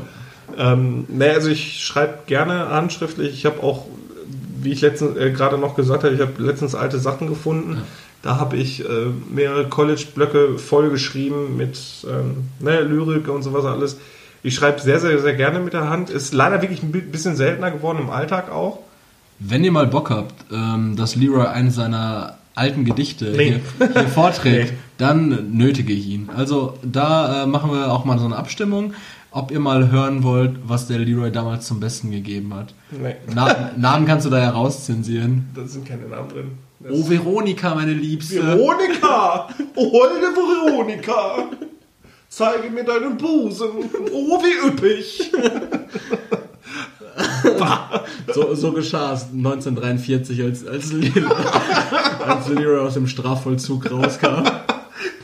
Ähm, 0.58 1.06
nee, 1.08 1.30
also 1.30 1.50
ich 1.50 1.84
schreibe 1.84 2.20
gerne 2.28 2.70
handschriftlich. 2.70 3.34
Ich 3.34 3.46
habe 3.46 3.62
auch, 3.64 3.86
wie 4.62 4.72
ich 4.72 4.82
letztens 4.82 5.18
äh, 5.18 5.32
gerade 5.32 5.58
noch 5.58 5.76
gesagt 5.76 6.04
habe, 6.04 6.14
ich 6.14 6.22
habe 6.22 6.42
letztens 6.42 6.76
alte 6.76 7.00
Sachen 7.00 7.28
gefunden. 7.28 7.82
Da 8.26 8.38
habe 8.40 8.58
ich 8.58 8.84
äh, 8.84 8.88
mehrere 9.32 9.70
College-Blöcke 9.70 10.58
vollgeschrieben 10.58 11.56
mit 11.58 11.78
ähm, 12.10 12.46
ne, 12.60 12.82
Lyrik 12.82 13.28
und 13.30 13.44
sowas 13.44 13.66
alles. 13.66 13.98
Ich 14.42 14.56
schreibe 14.56 14.82
sehr, 14.82 15.00
sehr, 15.00 15.20
sehr 15.20 15.36
gerne 15.36 15.60
mit 15.60 15.74
der 15.74 15.90
Hand. 15.92 16.10
Ist 16.10 16.34
leider 16.34 16.60
wirklich 16.64 16.82
ein 16.82 16.92
bi- 16.92 17.02
bisschen 17.02 17.36
seltener 17.36 17.70
geworden 17.70 18.00
im 18.02 18.10
Alltag 18.10 18.52
auch. 18.52 18.80
Wenn 19.38 19.64
ihr 19.64 19.72
mal 19.72 19.86
Bock 19.86 20.10
habt, 20.10 20.34
ähm, 20.52 20.96
dass 20.96 21.16
Leroy 21.16 21.46
eines 21.46 21.76
seiner 21.76 22.38
alten 22.56 22.84
Gedichte 22.84 23.26
Nee. 23.26 23.60
hier, 23.80 23.90
hier 23.94 24.08
vorträgt, 24.08 24.72
Nee. 24.72 24.78
dann 24.98 25.56
nötige 25.56 25.94
ich 25.94 26.08
ihn. 26.08 26.30
Also 26.36 26.80
da 26.82 27.44
äh, 27.44 27.46
machen 27.46 27.70
wir 27.72 27.92
auch 27.92 28.06
mal 28.06 28.18
so 28.18 28.26
eine 28.26 28.38
Abstimmung, 28.38 28.94
ob 29.30 29.52
ihr 29.52 29.60
mal 29.60 29.92
hören 29.92 30.24
wollt, 30.24 30.54
was 30.66 30.88
der 30.88 30.98
Leroy 30.98 31.32
damals 31.32 31.68
zum 31.68 31.80
Besten 31.80 32.10
gegeben 32.10 32.56
hat. 32.56 32.74
Nee, 32.90 33.18
Na, 33.36 33.70
Namen 33.78 34.08
kannst 34.08 34.26
du 34.26 34.32
da 34.32 34.40
ja 34.40 34.50
rauszensieren. 34.50 35.50
da 35.54 35.68
sind 35.68 35.86
keine 35.86 36.08
Namen 36.08 36.30
drin. 36.30 36.52
Oh, 36.90 37.10
Veronika, 37.10 37.74
meine 37.74 37.94
Liebste. 37.94 38.46
Veronika! 38.46 39.48
Oh, 39.76 39.92
holde 39.92 40.28
Veronika! 40.36 41.50
Zeige 42.30 42.70
mir 42.70 42.84
deinen 42.84 43.18
Busen! 43.18 43.70
Oh, 44.14 44.40
wie 44.44 44.68
üppig! 44.68 45.32
So, 48.34 48.54
so 48.56 48.72
geschah 48.74 49.14
es 49.14 49.28
1943, 49.34 50.42
als, 50.44 50.68
als, 50.68 50.92
Leroy, 50.92 52.80
als 52.80 52.88
aus 52.88 52.94
dem 52.96 53.08
Strafvollzug 53.08 53.90
rauskam. 53.90 54.44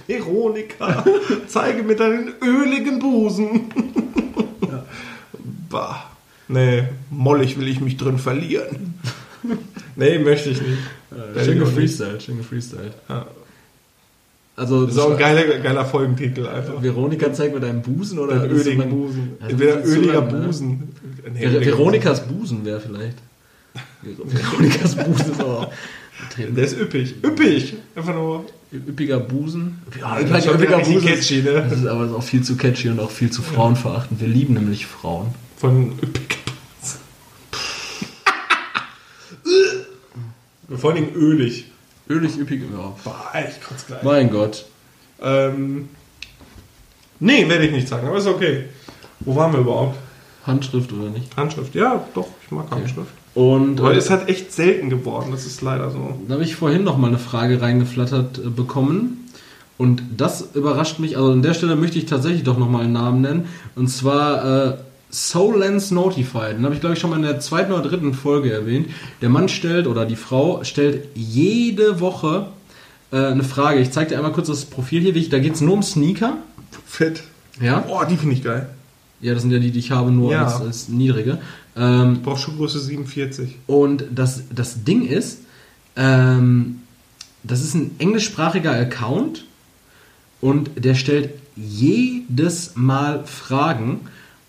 Veronika! 0.07 1.03
Zeige 1.47 1.83
mir 1.83 1.95
deinen 1.95 2.33
öligen 2.41 2.99
Busen! 2.99 3.71
Bah. 5.69 6.05
Nee, 6.47 6.83
mollig 7.09 7.59
will 7.59 7.67
ich 7.67 7.81
mich 7.81 7.97
drin 7.97 8.17
verlieren. 8.17 8.95
Nee, 9.95 10.19
möchte 10.19 10.49
ich 10.49 10.61
nicht. 10.61 10.79
Schön 11.43 11.59
gefreestylt, 11.59 12.23
schön 12.23 12.37
gefreestylt. 12.37 12.93
Ja. 13.09 13.27
Also, 14.55 14.85
Das 14.85 14.95
ist 14.95 14.99
auch 15.01 15.11
ein 15.11 15.17
geiler, 15.17 15.43
geiler 15.59 15.85
Folgentitel 15.85 16.45
einfach. 16.47 16.81
Veronika 16.83 17.33
zeigt 17.33 17.53
mit 17.53 17.63
deinem 17.63 17.81
Busen 17.81 18.19
oder 18.19 18.45
ist 18.45 18.65
öligen 18.65 18.77
mein- 18.79 18.89
Busen. 18.89 19.31
Also 19.39 19.51
Entweder 19.53 19.75
das 19.77 19.85
ist 19.87 19.93
zu 19.93 19.99
öliger 19.99 20.21
ne? 20.21 20.45
Busen. 20.45 20.89
Nee, 21.33 21.47
Ver 21.49 21.65
Veronikas 21.65 22.27
Busen 22.27 22.65
wäre 22.65 22.79
vielleicht. 22.79 23.17
Veronikas 24.03 24.95
Busen 24.95 25.31
ist 25.31 25.39
aber 25.39 25.55
Busen. 26.37 26.55
Der 26.55 26.63
ist 26.65 26.79
üppig. 26.79 27.15
Üppig! 27.23 27.73
Einfach 27.95 28.13
nur. 28.13 28.45
üppiger 28.71 29.19
Busen. 29.19 29.79
Ja, 29.99 30.21
das 30.21 30.45
ist 30.45 30.51
schon 30.51 30.61
wieder 30.61 30.77
richtig 30.77 31.03
catchy, 31.05 31.41
ne? 31.41 31.65
Das 31.69 31.79
ist 31.79 31.87
aber 31.87 32.15
auch 32.15 32.21
viel 32.23 32.43
zu 32.43 32.55
catchy 32.57 32.89
und 32.89 32.99
auch 32.99 33.09
viel 33.09 33.31
zu 33.31 33.41
frauenverachtend. 33.41 34.21
Wir 34.21 34.27
lieben 34.27 34.53
nämlich 34.53 34.85
Frauen. 34.85 35.33
Von 35.57 35.93
üppig. 36.03 36.37
Vor 40.75 40.91
allem 40.91 41.13
ölig. 41.15 41.65
Ölig, 42.09 42.37
üppig, 42.37 42.61
ja. 42.61 42.93
Boah, 43.03 43.31
ich 43.33 43.61
kotze 43.61 43.85
gleich. 43.87 44.03
Mein 44.03 44.29
Gott. 44.29 44.65
Ähm, 45.21 45.89
nee, 47.19 47.47
werde 47.47 47.65
ich 47.65 47.71
nicht 47.71 47.87
sagen, 47.87 48.07
aber 48.07 48.17
ist 48.17 48.27
okay. 48.27 48.65
Wo 49.21 49.35
waren 49.35 49.53
wir 49.53 49.59
überhaupt? 49.59 49.97
Handschrift 50.45 50.91
oder 50.91 51.09
nicht? 51.09 51.35
Handschrift. 51.37 51.75
Ja, 51.75 52.03
doch, 52.13 52.27
ich 52.43 52.51
mag 52.51 52.69
Handschrift. 52.71 53.11
Und 53.33 53.79
Aber 53.79 53.93
äh, 53.93 53.97
ist 53.97 54.09
halt 54.09 54.27
echt 54.27 54.51
selten 54.51 54.89
geworden, 54.89 55.29
das 55.31 55.45
ist 55.45 55.61
leider 55.61 55.89
so. 55.91 56.17
Da 56.27 56.33
habe 56.33 56.43
ich 56.43 56.55
vorhin 56.55 56.83
noch 56.83 56.97
mal 56.97 57.07
eine 57.07 57.19
Frage 57.19 57.61
reingeflattert 57.61 58.39
äh, 58.39 58.49
bekommen. 58.49 59.29
Und 59.77 60.03
das 60.17 60.49
überrascht 60.53 60.99
mich. 60.99 61.17
Also 61.17 61.31
an 61.31 61.41
der 61.41 61.53
Stelle 61.53 61.75
möchte 61.75 61.97
ich 61.97 62.05
tatsächlich 62.05 62.43
doch 62.43 62.57
noch 62.57 62.69
mal 62.69 62.83
einen 62.83 62.93
Namen 62.93 63.21
nennen. 63.21 63.47
Und 63.75 63.87
zwar 63.87 64.73
äh, 64.73 64.77
Soul 65.11 65.59
Lens 65.59 65.91
Notified. 65.91 66.57
Den 66.57 66.63
habe 66.65 66.73
ich, 66.73 66.79
glaube 66.81 66.93
ich, 66.95 66.99
schon 66.99 67.09
mal 67.09 67.17
in 67.17 67.21
der 67.23 67.39
zweiten 67.39 67.71
oder 67.71 67.83
dritten 67.87 68.13
Folge 68.13 68.51
erwähnt. 68.51 68.87
Der 69.21 69.29
Mann 69.29 69.49
stellt 69.49 69.87
oder 69.87 70.05
die 70.05 70.15
Frau 70.15 70.63
stellt 70.63 71.09
jede 71.15 71.99
Woche 71.99 72.47
äh, 73.11 73.17
eine 73.17 73.43
Frage. 73.43 73.79
Ich 73.79 73.91
zeige 73.91 74.09
dir 74.11 74.17
einmal 74.17 74.31
kurz 74.31 74.47
das 74.47 74.65
Profil 74.65 75.01
hier. 75.01 75.29
Da 75.29 75.39
geht 75.39 75.53
es 75.55 75.61
nur 75.61 75.73
um 75.73 75.83
Sneaker. 75.83 76.37
Fett. 76.85 77.23
Ja? 77.61 77.79
Boah, 77.79 78.05
die 78.05 78.15
finde 78.17 78.35
ich 78.35 78.43
geil. 78.43 78.69
Ja, 79.19 79.33
das 79.33 79.43
sind 79.43 79.51
ja 79.51 79.59
die, 79.59 79.71
die 79.71 79.79
ich 79.79 79.91
habe, 79.91 80.11
nur 80.11 80.31
Ja. 80.31 80.45
als, 80.45 80.61
als 80.61 80.87
niedrige. 80.89 81.37
Ähm, 81.75 82.13
Ich 82.15 82.21
brauche 82.23 82.39
Schuhgröße 82.39 82.79
47. 82.79 83.55
Und 83.67 84.05
das, 84.15 84.43
das 84.53 84.83
Ding 84.83 85.05
ist, 85.05 85.39
ähm, 85.95 86.81
das 87.43 87.61
ist 87.61 87.75
ein 87.75 87.91
englischsprachiger 87.99 88.71
Account 88.71 89.45
und 90.41 90.71
der 90.83 90.95
stellt 90.95 91.31
jedes 91.55 92.73
Mal 92.75 93.23
Fragen. 93.25 94.01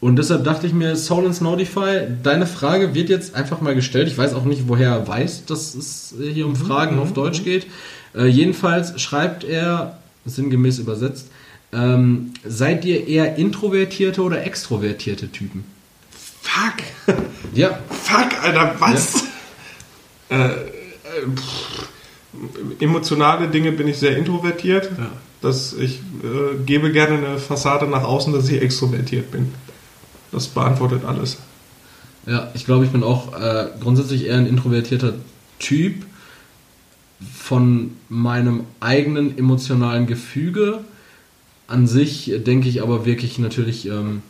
Und 0.02 0.16
deshalb 0.16 0.42
dachte 0.42 0.66
ich 0.66 0.72
mir, 0.72 0.96
Solens 0.96 1.40
Notify, 1.40 2.08
deine 2.24 2.48
Frage 2.48 2.92
wird 2.92 3.08
jetzt 3.08 3.36
einfach 3.36 3.60
mal 3.60 3.76
gestellt. 3.76 4.08
Ich 4.08 4.18
weiß 4.18 4.34
auch 4.34 4.44
nicht, 4.44 4.64
woher 4.66 4.90
er 4.90 5.06
weiß, 5.06 5.44
dass 5.44 5.76
es 5.76 6.12
hier 6.20 6.44
um 6.44 6.56
Fragen 6.56 6.98
auf 6.98 7.12
Deutsch 7.12 7.44
geht. 7.44 7.68
Äh, 8.12 8.26
jedenfalls 8.26 9.00
schreibt 9.00 9.44
er, 9.44 9.98
sinngemäß 10.26 10.80
übersetzt, 10.80 11.28
Ähm, 11.72 12.34
seid 12.44 12.84
ihr 12.84 13.06
eher 13.06 13.36
introvertierte 13.36 14.22
oder 14.22 14.44
extrovertierte 14.44 15.30
Typen? 15.30 15.64
Fuck! 16.42 16.82
Ja. 17.54 17.78
Fuck, 17.88 18.42
Alter, 18.42 18.74
was? 18.80 19.24
Äh, 20.30 20.36
äh, 20.36 20.50
pff, 21.36 21.88
emotionale 22.80 23.48
Dinge 23.48 23.70
bin 23.72 23.86
ich 23.86 23.98
sehr 23.98 24.16
introvertiert. 24.16 24.90
Ja. 24.98 25.12
Dass 25.42 25.74
ich 25.74 26.00
äh, 26.24 26.56
gebe 26.66 26.90
gerne 26.90 27.18
eine 27.18 27.38
Fassade 27.38 27.86
nach 27.86 28.02
außen, 28.04 28.32
dass 28.32 28.48
ich 28.48 28.60
extrovertiert 28.60 29.30
bin. 29.30 29.52
Das 30.32 30.48
beantwortet 30.48 31.04
alles. 31.04 31.36
Ja, 32.26 32.50
ich 32.54 32.64
glaube, 32.64 32.84
ich 32.84 32.90
bin 32.90 33.02
auch 33.02 33.38
äh, 33.38 33.66
grundsätzlich 33.80 34.26
eher 34.26 34.36
ein 34.36 34.46
introvertierter 34.46 35.14
Typ 35.58 36.04
von 37.34 37.92
meinem 38.08 38.64
eigenen 38.80 39.36
emotionalen 39.36 40.06
Gefüge. 40.06 40.80
An 41.66 41.86
sich 41.86 42.32
denke 42.44 42.68
ich 42.68 42.82
aber 42.82 43.06
wirklich 43.06 43.38
natürlich 43.38 43.86
ähm, 43.86 44.22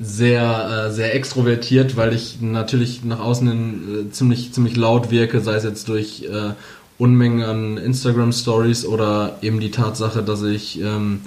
sehr, 0.00 0.86
äh, 0.88 0.92
sehr 0.92 1.14
extrovertiert, 1.14 1.96
weil 1.96 2.12
ich 2.12 2.40
natürlich 2.40 3.04
nach 3.04 3.20
außen 3.20 3.48
hin 3.48 4.08
äh, 4.08 4.10
ziemlich, 4.10 4.52
ziemlich 4.52 4.76
laut 4.76 5.10
wirke, 5.10 5.40
sei 5.40 5.54
es 5.54 5.64
jetzt 5.64 5.88
durch 5.88 6.24
äh, 6.24 6.54
Unmengen 6.98 7.42
an 7.42 7.78
Instagram-Stories 7.78 8.84
oder 8.84 9.38
eben 9.42 9.60
die 9.60 9.70
Tatsache, 9.70 10.22
dass 10.22 10.42
ich 10.42 10.80
ähm, 10.80 11.22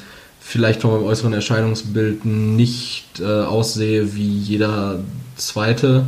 vielleicht 0.48 0.82
von 0.82 0.92
meinem 0.92 1.06
äußeren 1.06 1.34
Erscheinungsbild 1.34 2.24
nicht 2.24 3.20
äh, 3.20 3.26
aussehe 3.26 4.16
wie 4.16 4.38
jeder 4.38 5.00
Zweite. 5.36 6.06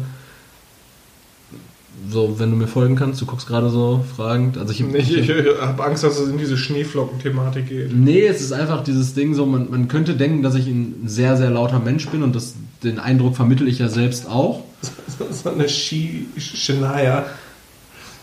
So, 2.07 2.39
wenn 2.39 2.51
du 2.51 2.55
mir 2.55 2.67
folgen 2.67 2.95
kannst, 2.95 3.19
du 3.19 3.25
guckst 3.25 3.47
gerade 3.47 3.71
so 3.71 4.05
fragend. 4.15 4.59
Also 4.59 4.71
ich, 4.71 4.81
Ich, 4.81 5.29
ich, 5.29 5.59
habe 5.59 5.83
Angst, 5.83 6.03
dass 6.03 6.19
es 6.19 6.29
in 6.29 6.37
diese 6.37 6.55
Schneeflocken-Thematik 6.55 7.67
geht. 7.67 7.93
Nee, 7.93 8.27
es 8.27 8.39
ist 8.39 8.53
einfach 8.53 8.83
dieses 8.83 9.15
Ding 9.15 9.33
so, 9.33 9.47
man, 9.47 9.71
man 9.71 9.87
könnte 9.87 10.15
denken, 10.15 10.43
dass 10.43 10.53
ich 10.53 10.67
ein 10.67 11.07
sehr, 11.07 11.35
sehr 11.35 11.49
lauter 11.49 11.79
Mensch 11.79 12.07
bin 12.07 12.21
und 12.21 12.35
das, 12.35 12.53
den 12.83 12.99
Eindruck 12.99 13.35
vermittel 13.35 13.67
ich 13.67 13.79
ja 13.79 13.89
selbst 13.89 14.29
auch. 14.29 14.63
So 15.31 15.49
eine 15.49 15.67
Ski 15.67 16.27
Shania. 16.37 17.25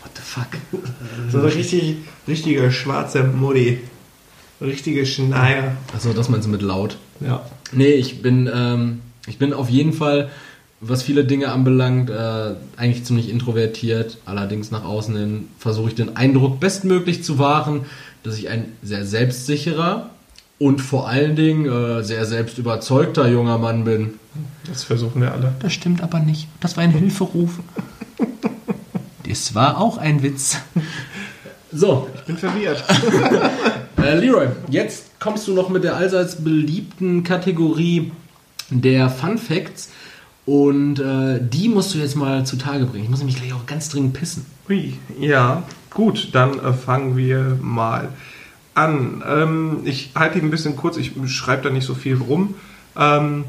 What 0.01 0.11
the 0.15 0.21
fuck? 0.21 0.47
So 1.29 1.39
eine 1.39 1.53
richtig, 1.53 1.97
richtige 2.25 2.71
schwarze 2.71 3.23
Mutti. 3.23 3.79
Richtige 4.61 5.05
Shania. 5.05 5.75
Achso, 5.93 6.13
das 6.13 6.29
meinst 6.29 6.47
du 6.47 6.51
mit 6.51 6.61
laut? 6.61 6.97
Ja. 7.19 7.45
Nee, 7.71 7.91
ich 7.93 8.21
bin, 8.21 8.49
ähm, 8.53 9.01
ich 9.27 9.37
bin 9.37 9.53
auf 9.53 9.69
jeden 9.69 9.93
Fall, 9.93 10.29
was 10.81 11.03
viele 11.03 11.25
Dinge 11.25 11.51
anbelangt, 11.51 12.09
äh, 12.09 12.53
eigentlich 12.77 13.03
ziemlich 13.05 13.29
introvertiert. 13.29 14.17
Allerdings 14.25 14.71
nach 14.71 14.83
außen 14.85 15.15
hin 15.15 15.47
versuche 15.59 15.89
ich 15.89 15.95
den 15.95 16.15
Eindruck 16.15 16.59
bestmöglich 16.59 17.23
zu 17.23 17.39
wahren, 17.39 17.81
dass 18.23 18.37
ich 18.37 18.49
ein 18.49 18.65
sehr 18.81 19.05
selbstsicherer 19.05 20.09
und 20.57 20.79
vor 20.79 21.09
allen 21.09 21.35
Dingen 21.35 21.65
äh, 21.65 22.03
sehr 22.03 22.25
selbstüberzeugter 22.25 23.27
junger 23.27 23.57
Mann 23.57 23.83
bin. 23.83 24.13
Das 24.67 24.83
versuchen 24.83 25.21
wir 25.21 25.31
alle. 25.33 25.53
Das 25.59 25.73
stimmt 25.73 26.01
aber 26.01 26.19
nicht. 26.19 26.47
Das 26.59 26.77
war 26.77 26.83
ein 26.83 26.91
Hilferuf. 26.91 27.59
Das 29.27 29.53
war 29.53 29.79
auch 29.79 29.97
ein 29.97 30.23
Witz. 30.23 30.57
So, 31.77 32.07
Ich 32.15 32.21
bin 32.21 32.37
verwirrt. 32.37 32.81
Äh, 34.05 34.19
Leroy, 34.19 34.49
jetzt 34.69 35.19
kommst 35.19 35.47
du 35.47 35.53
noch 35.55 35.69
mit 35.69 35.83
der 35.83 35.95
allseits 35.95 36.35
beliebten 36.35 37.23
Kategorie 37.23 38.11
der 38.69 39.09
Fun 39.09 39.39
Facts 39.39 39.89
und 40.45 40.99
äh, 40.99 41.39
die 41.41 41.69
musst 41.69 41.95
du 41.95 41.97
jetzt 41.97 42.15
mal 42.15 42.45
zutage 42.45 42.85
bringen. 42.85 43.05
Ich 43.05 43.09
muss 43.09 43.17
nämlich 43.17 43.37
gleich 43.37 43.53
auch 43.53 43.65
ganz 43.65 43.89
dringend 43.89 44.13
pissen. 44.13 44.45
Ui, 44.69 44.93
ja, 45.19 45.63
gut, 45.89 46.29
dann 46.33 46.59
äh, 46.59 46.73
fangen 46.73 47.17
wir 47.17 47.57
mal 47.59 48.09
an. 48.75 49.23
Ähm, 49.27 49.79
ich 49.85 50.11
halte 50.13 50.37
ihn 50.37 50.45
ein 50.45 50.51
bisschen 50.51 50.75
kurz, 50.75 50.97
ich 50.97 51.13
schreibe 51.25 51.63
da 51.63 51.69
nicht 51.71 51.87
so 51.87 51.95
viel 51.95 52.17
rum. 52.17 52.53
Ähm, 52.95 53.45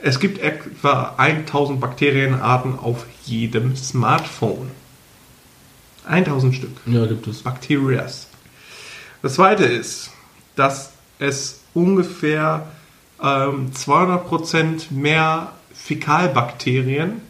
es 0.00 0.20
gibt 0.20 0.38
etwa 0.38 1.16
1000 1.16 1.80
Bakterienarten 1.80 2.78
auf 2.78 3.06
jedem 3.24 3.74
Smartphone. 3.74 4.70
1000 6.06 6.54
Stück. 6.54 6.76
Ja, 6.86 7.06
gibt 7.06 7.26
es. 7.26 7.42
Bacterias. 7.42 8.29
Das 9.22 9.34
zweite 9.34 9.64
ist, 9.64 10.10
dass 10.56 10.92
es 11.18 11.60
ungefähr 11.74 12.66
ähm, 13.22 13.72
200% 13.72 14.92
mehr 14.92 15.52
Fäkalbakterien 15.74 17.20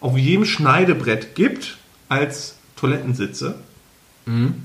auf 0.00 0.16
jedem 0.16 0.44
Schneidebrett 0.44 1.34
gibt 1.34 1.78
als 2.08 2.56
Toilettensitze. 2.76 3.56
Mhm. 4.26 4.64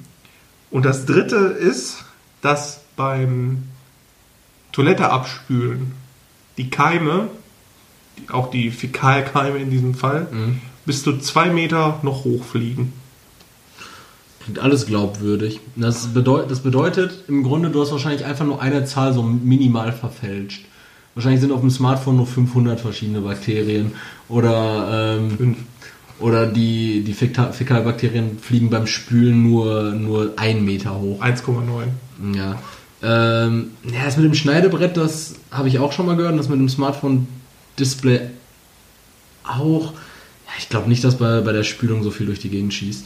Und 0.71 0.86
das 0.86 1.05
dritte 1.05 1.36
ist, 1.38 2.03
dass 2.41 2.82
beim 2.95 3.63
Toilette 4.71 5.09
abspülen 5.09 5.93
die 6.57 6.69
Keime, 6.69 7.30
auch 8.32 8.51
die 8.51 8.69
Fäkalkeime 8.71 9.57
in 9.59 9.69
diesem 9.69 9.95
Fall, 9.95 10.27
Mhm. 10.32 10.61
bis 10.86 11.03
zu 11.03 11.17
zwei 11.19 11.49
Meter 11.49 11.99
noch 12.03 12.23
hochfliegen. 12.25 12.93
Klingt 14.43 14.59
alles 14.59 14.85
glaubwürdig. 14.85 15.59
Das, 15.75 16.07
bedeut, 16.07 16.49
das 16.49 16.59
bedeutet 16.61 17.23
im 17.27 17.43
Grunde, 17.43 17.69
du 17.69 17.81
hast 17.81 17.91
wahrscheinlich 17.91 18.25
einfach 18.25 18.45
nur 18.45 18.61
eine 18.61 18.85
Zahl 18.85 19.13
so 19.13 19.21
minimal 19.21 19.91
verfälscht. 19.91 20.65
Wahrscheinlich 21.15 21.41
sind 21.41 21.51
auf 21.51 21.59
dem 21.61 21.69
Smartphone 21.69 22.15
nur 22.17 22.27
500 22.27 22.79
verschiedene 22.79 23.21
Bakterien. 23.21 23.91
Oder, 24.29 25.17
ähm, 25.19 25.55
oder 26.19 26.45
die, 26.45 27.03
die 27.03 27.13
Fäka- 27.13 27.51
Fäkalbakterien 27.51 28.39
fliegen 28.39 28.69
beim 28.69 28.87
Spülen 28.87 29.43
nur, 29.43 29.91
nur 29.91 30.33
einen 30.37 30.63
Meter 30.63 30.99
hoch. 30.99 31.21
1,9. 31.21 32.35
Ja. 32.35 32.59
Ähm, 33.01 33.71
ja, 33.91 34.05
das 34.05 34.17
mit 34.17 34.25
dem 34.25 34.33
Schneidebrett, 34.35 34.97
das 34.97 35.35
habe 35.51 35.67
ich 35.67 35.79
auch 35.79 35.91
schon 35.91 36.05
mal 36.05 36.15
gehört. 36.15 36.37
Das 36.37 36.49
mit 36.49 36.59
dem 36.59 36.69
Smartphone-Display 36.69 38.21
auch. 39.43 39.93
Ja, 39.93 40.51
ich 40.57 40.69
glaube 40.69 40.89
nicht, 40.89 41.03
dass 41.03 41.17
bei, 41.17 41.41
bei 41.41 41.51
der 41.53 41.63
Spülung 41.63 42.03
so 42.03 42.11
viel 42.11 42.25
durch 42.27 42.39
die 42.39 42.49
Gegend 42.49 42.73
schießt. 42.73 43.05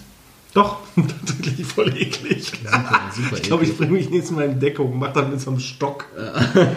Doch, 0.54 0.78
tatsächlich 1.28 1.66
voll 1.66 1.90
eklig. 1.98 2.46
Super, 2.64 3.02
super 3.16 3.36
Ich 3.38 3.42
glaube, 3.44 3.64
ich 3.64 3.76
bringe 3.78 3.94
mich 3.94 4.10
nächstes 4.10 4.36
Mal 4.36 4.46
in 4.46 4.60
Deckung, 4.60 4.98
mach 5.00 5.12
das 5.14 5.28
mit 5.30 5.42
so 5.42 5.52
einem 5.52 5.60
Stock. 5.60 6.06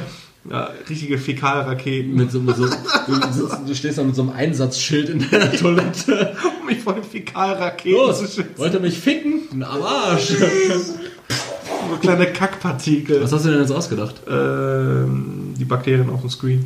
Ja, 0.49 0.70
richtige 0.89 1.18
Fäkalraketen. 1.18 2.14
Mit 2.14 2.31
so, 2.31 2.39
mit 2.39 2.55
so, 2.55 2.66
du, 2.66 3.33
sitzt, 3.33 3.57
du 3.66 3.74
stehst 3.74 3.99
da 3.99 4.05
mit 4.05 4.14
so 4.14 4.22
einem 4.22 4.31
Einsatzschild 4.31 5.09
in 5.09 5.29
der 5.29 5.51
Toilette. 5.51 6.37
um 6.61 6.66
mich 6.66 6.79
vor 6.79 6.93
den 6.95 7.03
Fäkalraketen 7.03 7.91
Los, 7.99 8.18
zu 8.20 8.27
schützen. 8.29 8.53
wollt 8.57 8.72
ihr 8.72 8.79
mich 8.79 8.97
ficken? 8.97 9.41
Am 9.55 9.83
Arsch. 9.83 10.29
So 10.29 11.97
kleine 12.01 12.27
Kackpartikel. 12.27 13.24
Was 13.24 13.33
hast 13.33 13.45
du 13.45 13.51
denn 13.51 13.61
jetzt 13.61 13.72
ausgedacht? 13.72 14.14
Ähm, 14.31 15.55
die 15.59 15.64
Bakterien 15.64 16.11
auf 16.11 16.20
dem 16.20 16.31
Screen. 16.31 16.64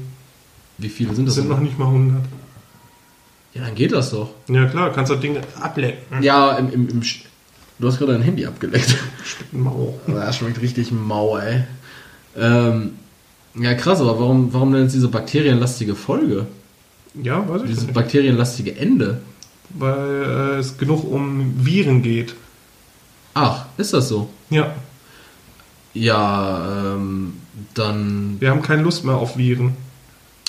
Wie 0.76 0.90
viele 0.90 1.14
sind 1.14 1.26
Das 1.26 1.36
das? 1.36 1.42
sind 1.44 1.50
noch 1.50 1.60
nicht 1.60 1.78
mal 1.78 1.86
100. 1.86 2.16
Ja, 3.54 3.62
dann 3.64 3.74
geht 3.74 3.92
das 3.92 4.10
doch. 4.10 4.30
Ja 4.48 4.66
klar, 4.66 4.92
kannst 4.92 5.10
das 5.12 5.20
Ding 5.20 5.36
ablecken. 5.60 6.22
Ja, 6.22 6.56
im, 6.56 6.72
im, 6.72 6.88
im 6.88 7.00
Sch- 7.02 7.22
du 7.78 7.88
hast 7.88 7.98
gerade 7.98 8.12
dein 8.12 8.22
Handy 8.22 8.46
abgeleckt. 8.46 8.96
Mau. 9.52 9.98
Das 10.06 10.36
schmeckt 10.36 10.60
richtig 10.60 10.92
mau, 10.92 11.36
ey. 11.38 11.64
Ähm, 12.36 12.92
ja, 13.56 13.74
krass, 13.74 14.00
aber 14.00 14.20
warum, 14.20 14.52
warum 14.52 14.72
denn 14.72 14.84
jetzt 14.84 14.94
diese 14.94 15.08
bakterienlastige 15.08 15.96
Folge? 15.96 16.46
Ja, 17.20 17.48
weiß 17.48 17.62
ich 17.62 17.68
Dieses 17.70 17.84
nicht. 17.86 17.94
bakterienlastige 17.94 18.76
Ende? 18.76 19.20
Weil 19.70 20.22
äh, 20.54 20.58
es 20.58 20.78
genug 20.78 21.02
um 21.10 21.52
Viren 21.64 22.02
geht. 22.02 22.34
Ach, 23.34 23.66
ist 23.76 23.92
das 23.92 24.08
so? 24.08 24.28
Ja, 24.50 24.74
Ja, 25.92 26.94
ähm, 26.94 27.34
dann. 27.74 28.36
wir 28.40 28.50
haben 28.50 28.62
keine 28.62 28.82
Lust 28.82 29.04
mehr 29.04 29.16
auf 29.16 29.36
Viren. 29.36 29.72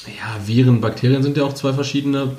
Ja, 0.05 0.47
Viren, 0.47 0.81
Bakterien 0.81 1.23
sind 1.23 1.37
ja 1.37 1.43
auch 1.43 1.53
zwei 1.53 1.73
verschiedene, 1.73 2.31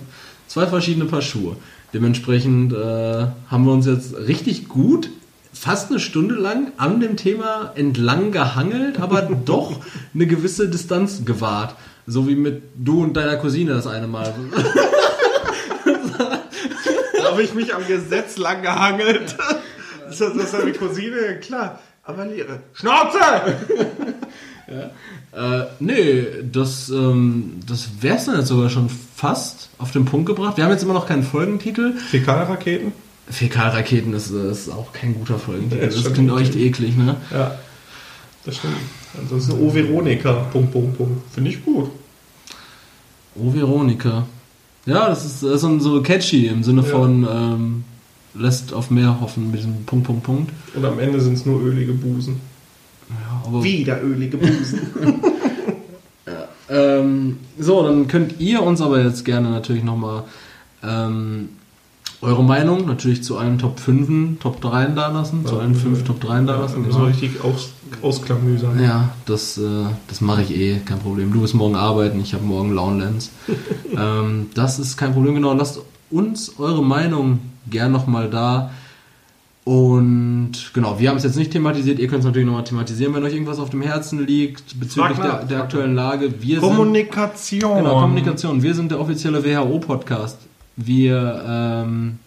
zwei 0.52 0.66
verschiedene 0.66 1.06
Paar 1.06 1.22
Schuhe. 1.22 1.56
Dementsprechend 1.94 2.72
äh, 2.72 2.76
haben 2.76 3.64
wir 3.64 3.72
uns 3.72 3.86
jetzt 3.86 4.14
richtig 4.16 4.68
gut 4.68 5.08
fast 5.54 5.90
eine 5.90 6.00
Stunde 6.00 6.34
lang 6.34 6.72
an 6.76 7.00
dem 7.00 7.16
Thema 7.16 7.72
entlang 7.74 8.32
gehangelt, 8.32 9.00
aber 9.00 9.22
doch 9.44 9.80
eine 10.14 10.26
gewisse 10.26 10.68
Distanz 10.68 11.24
gewahrt. 11.24 11.74
So 12.06 12.28
wie 12.28 12.34
mit 12.34 12.62
du 12.76 13.02
und 13.02 13.16
deiner 13.16 13.36
Cousine 13.36 13.72
das 13.72 13.86
eine 13.86 14.08
Mal. 14.08 14.34
Da 17.16 17.30
habe 17.30 17.42
ich 17.42 17.54
mich 17.54 17.74
am 17.74 17.86
Gesetz 17.86 18.36
lang 18.36 18.62
gehangelt. 18.62 19.36
Das 20.04 20.20
ist 20.20 20.36
das 20.36 20.54
eine 20.54 20.72
Cousine? 20.74 21.38
Klar. 21.40 21.78
Aber 22.02 22.26
Lehre. 22.26 22.60
Schnauze! 22.74 23.18
Äh, 24.68 25.64
nee, 25.80 26.24
das, 26.50 26.88
ähm, 26.90 27.54
das 27.66 27.88
wär's 28.00 28.26
dann 28.26 28.38
jetzt 28.38 28.48
sogar 28.48 28.70
schon 28.70 28.88
fast 28.88 29.70
auf 29.78 29.90
den 29.92 30.04
Punkt 30.04 30.26
gebracht. 30.26 30.56
Wir 30.56 30.64
haben 30.64 30.70
jetzt 30.72 30.82
immer 30.82 30.94
noch 30.94 31.06
keinen 31.06 31.22
Folgentitel. 31.24 31.92
Fäkalraketen? 31.94 32.92
Fäkalraketen 33.28 34.12
ist, 34.14 34.30
ist 34.30 34.68
auch 34.70 34.92
kein 34.92 35.14
guter 35.14 35.38
Folgentitel. 35.38 35.86
Das 35.86 36.00
schon 36.02 36.12
klingt 36.12 36.30
okay. 36.32 36.42
echt 36.42 36.56
eklig, 36.56 36.96
ne? 36.96 37.16
Ja. 37.30 37.56
Das 38.44 38.56
stimmt. 38.56 38.74
Das 39.30 39.44
ist 39.44 39.50
eine 39.50 39.60
O 39.60 39.72
Veronika. 39.72 40.32
Punkt, 40.52 40.72
Punkt, 40.72 40.96
Punkt. 40.98 41.32
Finde 41.32 41.50
ich 41.50 41.64
gut. 41.64 41.90
Oh, 43.34 43.52
Veronika. 43.54 44.26
Ja, 44.84 45.08
das 45.08 45.24
ist, 45.24 45.42
das 45.42 45.52
ist 45.54 45.60
so- 45.60 45.78
so 45.78 46.02
catchy 46.02 46.46
im 46.48 46.62
Sinne 46.64 46.82
Ja. 46.82 46.88
von 46.88 47.26
ähm, 47.30 47.84
lässt 48.34 48.72
auf 48.72 48.90
mehr 48.90 49.20
hoffen 49.20 49.50
mit 49.50 49.60
diesem 49.60 49.84
Punkt, 49.84 50.06
Punkt, 50.06 50.22
Punkt. 50.24 50.52
Und 50.74 50.84
am 50.84 50.98
Ende 50.98 51.20
sind 51.20 51.34
es 51.34 51.46
nur 51.46 51.60
ölige 51.62 51.92
Busen. 51.92 52.40
Ja. 53.42 53.48
aber 53.48 53.62
Wieder 53.62 54.02
ölige 54.02 54.36
Busen. 54.36 54.80
Ähm, 56.72 57.36
so, 57.58 57.82
dann 57.82 58.08
könnt 58.08 58.40
ihr 58.40 58.62
uns 58.62 58.80
aber 58.80 59.02
jetzt 59.02 59.26
gerne 59.26 59.50
natürlich 59.50 59.84
nochmal 59.84 60.24
ähm, 60.82 61.50
eure 62.22 62.42
Meinung 62.42 62.86
natürlich 62.86 63.22
zu 63.22 63.36
allen 63.36 63.58
Top 63.58 63.78
5, 63.78 64.38
Top 64.40 64.60
3 64.60 64.86
da 64.86 65.08
lassen, 65.08 65.44
zu 65.44 65.58
allen 65.58 65.74
5 65.74 66.04
Top 66.04 66.20
3 66.20 66.42
da 66.42 66.60
lassen. 66.60 66.86
so 66.90 67.04
richtig 67.04 67.44
aus, 67.44 67.72
ausklamüsern. 68.00 68.82
Ja, 68.82 69.10
das, 69.26 69.58
äh, 69.58 69.84
das 70.08 70.20
mache 70.22 70.42
ich 70.42 70.56
eh, 70.56 70.78
kein 70.84 71.00
Problem. 71.00 71.32
Du 71.32 71.42
bist 71.42 71.54
morgen 71.54 71.76
arbeiten, 71.76 72.20
ich 72.20 72.32
habe 72.32 72.44
morgen 72.44 72.72
Launlands. 72.72 73.30
ähm, 73.96 74.46
das 74.54 74.78
ist 74.78 74.96
kein 74.96 75.12
Problem, 75.12 75.34
genau. 75.34 75.52
Lasst 75.52 75.80
uns 76.10 76.58
eure 76.58 76.82
Meinung 76.82 77.40
gern 77.68 77.92
nochmal 77.92 78.30
da. 78.30 78.70
Und 79.64 80.52
genau, 80.74 80.98
wir 80.98 81.08
haben 81.08 81.16
es 81.16 81.22
jetzt 81.22 81.36
nicht 81.36 81.52
thematisiert. 81.52 82.00
Ihr 82.00 82.08
könnt 82.08 82.20
es 82.20 82.26
natürlich 82.26 82.46
nochmal 82.46 82.64
thematisieren, 82.64 83.14
wenn 83.14 83.22
euch 83.22 83.32
irgendwas 83.32 83.60
auf 83.60 83.70
dem 83.70 83.82
Herzen 83.82 84.26
liegt 84.26 84.78
bezüglich 84.80 85.18
der, 85.18 85.44
der 85.44 85.62
aktuellen 85.62 85.94
Lage. 85.94 86.42
Wir 86.42 86.60
sind, 86.60 86.68
Kommunikation. 86.68 87.78
Genau, 87.78 88.00
Kommunikation. 88.00 88.62
Wir 88.62 88.74
sind 88.74 88.90
der 88.90 88.98
offizielle 88.98 89.44
WHO-Podcast. 89.44 90.38
Wir 90.74 91.44
ähm, 91.46 92.18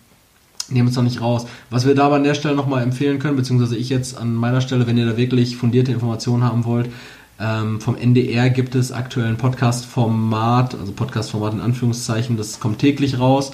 nehmen 0.69 0.87
uns 0.87 0.95
da 0.95 1.01
nicht 1.01 1.19
raus. 1.19 1.45
Was 1.69 1.85
wir 1.85 1.93
da 1.93 2.05
aber 2.05 2.15
an 2.15 2.23
der 2.23 2.35
Stelle 2.35 2.55
nochmal 2.55 2.83
empfehlen 2.83 3.19
können, 3.19 3.35
beziehungsweise 3.35 3.75
ich 3.75 3.89
jetzt 3.89 4.17
an 4.17 4.33
meiner 4.33 4.61
Stelle, 4.61 4.87
wenn 4.87 4.97
ihr 4.97 5.05
da 5.05 5.17
wirklich 5.17 5.57
fundierte 5.57 5.91
Informationen 5.91 6.43
haben 6.43 6.63
wollt, 6.63 6.89
ähm, 7.37 7.81
vom 7.81 7.97
NDR 7.97 8.49
gibt 8.49 8.75
es 8.75 8.93
aktuell 8.93 9.27
ein 9.27 9.37
Podcast-Format, 9.37 10.75
also 10.79 10.93
Podcast-Format 10.93 11.53
in 11.53 11.59
Anführungszeichen, 11.59 12.37
das 12.37 12.61
kommt 12.61 12.79
täglich 12.79 13.19
raus. 13.19 13.51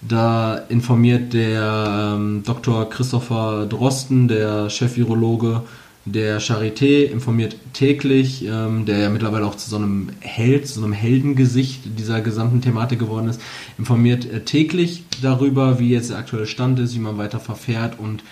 Da 0.00 0.56
informiert 0.68 1.32
der 1.32 2.14
ähm, 2.16 2.42
Dr. 2.44 2.88
Christopher 2.88 3.66
Drosten, 3.66 4.28
der 4.28 4.70
Chef-Virologe 4.70 5.62
der 6.04 6.40
Charité, 6.40 7.04
informiert 7.04 7.56
täglich, 7.72 8.44
ähm, 8.46 8.86
der 8.86 8.98
ja 8.98 9.10
mittlerweile 9.10 9.44
auch 9.44 9.56
zu 9.56 9.68
so 9.68 9.76
einem 9.76 10.10
Held, 10.20 10.66
zu 10.66 10.80
so 10.80 10.84
einem 10.84 10.94
Heldengesicht 10.94 11.80
dieser 11.98 12.20
gesamten 12.20 12.62
Thematik 12.62 12.98
geworden 12.98 13.28
ist, 13.28 13.40
informiert 13.76 14.24
äh, 14.24 14.40
täglich 14.40 15.04
darüber, 15.20 15.78
wie 15.78 15.90
jetzt 15.90 16.10
der 16.10 16.18
aktuelle 16.18 16.46
Stand 16.46 16.78
ist, 16.78 16.94
wie 16.94 17.00
man 17.00 17.18
weiter 17.18 17.40
verfährt 17.40 17.98
und 17.98 18.22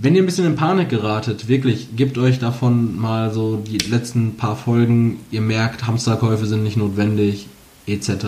wenn 0.00 0.14
ihr 0.14 0.22
ein 0.22 0.26
bisschen 0.26 0.46
in 0.46 0.54
Panik 0.54 0.90
geratet, 0.90 1.48
wirklich, 1.48 1.96
gebt 1.96 2.18
euch 2.18 2.38
davon 2.38 2.96
mal 3.00 3.32
so 3.32 3.56
die 3.56 3.78
letzten 3.78 4.36
paar 4.36 4.54
Folgen, 4.54 5.18
ihr 5.32 5.40
merkt, 5.40 5.88
Hamsterkäufe 5.88 6.46
sind 6.46 6.62
nicht 6.62 6.76
notwendig, 6.76 7.48
etc., 7.86 8.26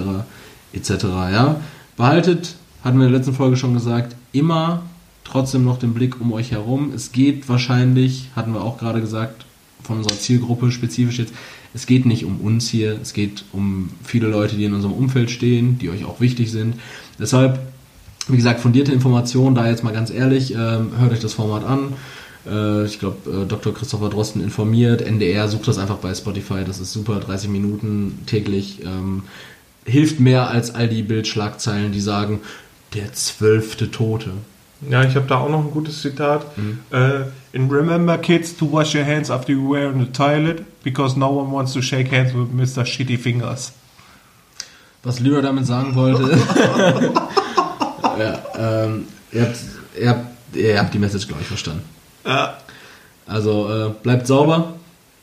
etc., 0.73 0.91
ja. 1.33 1.61
Behaltet, 1.97 2.57
hatten 2.83 2.99
wir 2.99 3.07
in 3.07 3.13
der 3.13 3.19
letzten 3.19 3.35
Folge 3.35 3.57
schon 3.57 3.75
gesagt, 3.75 4.17
immer 4.33 4.83
trotzdem 5.25 5.65
noch 5.65 5.79
den 5.79 5.95
Blick 5.95 6.21
um 6.21 6.33
euch 6.33 6.51
herum. 6.51 6.93
Es 6.95 7.13
geht 7.13 7.49
wahrscheinlich, 7.49 8.29
hatten 8.35 8.53
wir 8.53 8.63
auch 8.63 8.79
gerade 8.79 9.01
gesagt, 9.01 9.45
von 9.83 9.99
unserer 9.99 10.19
Zielgruppe 10.19 10.71
spezifisch 10.73 11.19
jetzt, 11.19 11.33
es 11.73 11.87
geht 11.87 12.05
nicht 12.05 12.25
um 12.25 12.41
uns 12.41 12.69
hier, 12.69 12.99
es 13.01 13.13
geht 13.13 13.45
um 13.53 13.91
viele 14.03 14.29
Leute, 14.29 14.57
die 14.57 14.65
in 14.65 14.75
unserem 14.75 14.95
Umfeld 14.95 15.31
stehen, 15.31 15.79
die 15.79 15.89
euch 15.89 16.05
auch 16.05 16.21
wichtig 16.21 16.51
sind. 16.51 16.75
Deshalb, 17.19 17.61
wie 18.29 18.37
gesagt, 18.37 18.61
fundierte 18.61 18.93
Informationen, 18.93 19.55
da 19.55 19.69
jetzt 19.69 19.85
mal 19.85 19.93
ganz 19.93 20.11
ehrlich, 20.11 20.53
ähm, 20.53 20.91
hört 20.99 21.13
euch 21.13 21.21
das 21.21 21.35
Format 21.35 21.65
an. 21.65 21.93
Äh, 22.47 22.87
ich 22.87 22.99
glaube, 22.99 23.31
äh, 23.31 23.47
Dr. 23.47 23.73
Christopher 23.73 24.11
Drosten 24.11 24.43
informiert, 24.43 25.03
NDR, 25.03 25.49
sucht 25.49 25.69
das 25.69 25.79
einfach 25.79 25.99
bei 25.99 26.13
Spotify, 26.13 26.65
das 26.67 26.81
ist 26.81 26.93
super, 26.93 27.21
30 27.21 27.51
Minuten 27.51 28.19
täglich. 28.27 28.81
Ähm, 28.85 29.23
hilft 29.85 30.21
mehr 30.21 30.49
als 30.49 30.75
all 30.75 30.89
die 30.89 31.03
Bildschlagzeilen, 31.03 31.93
die 31.93 32.01
sagen, 32.01 32.41
der 32.95 33.13
zwölfte 33.13 33.91
Tote. 33.91 34.31
Ja, 34.89 35.03
ich 35.05 35.15
habe 35.15 35.27
da 35.27 35.39
auch 35.39 35.49
noch 35.51 35.61
ein 35.65 35.71
gutes 35.71 36.01
Zitat. 36.01 36.47
Äh, 36.91 37.21
in 37.53 37.71
Remember 37.71 38.17
Kids 38.19 38.57
to 38.57 38.71
wash 38.73 38.95
your 38.95 39.05
hands 39.05 39.31
after 39.31 39.53
you 39.53 39.71
wear 39.73 39.91
in 39.91 40.01
the 40.01 40.11
toilet 40.11 40.65
because 40.83 41.19
no 41.19 41.29
one 41.29 41.53
wants 41.53 41.73
to 41.75 41.83
shake 41.83 42.11
hands 42.11 42.33
with 42.35 42.49
Mr. 42.53 42.87
Shitty 42.87 43.19
Fingers. 43.19 43.73
Was 45.03 45.21
Lyra 45.21 45.43
damit 45.43 45.67
sagen 45.67 45.95
wollte. 45.95 46.23
ja, 48.19 48.39
ähm, 48.57 49.07
ihr, 49.33 49.43
habt, 49.43 49.57
ihr, 49.99 50.09
habt, 50.09 50.27
ihr 50.57 50.79
habt 50.79 50.95
die 50.95 50.99
Message, 50.99 51.27
glaube 51.27 51.43
ich, 51.43 51.49
verstanden. 51.49 51.83
Ja. 52.27 52.57
Also 53.27 53.69
äh, 53.71 53.91
bleibt 54.03 54.27
sauber. 54.27 54.75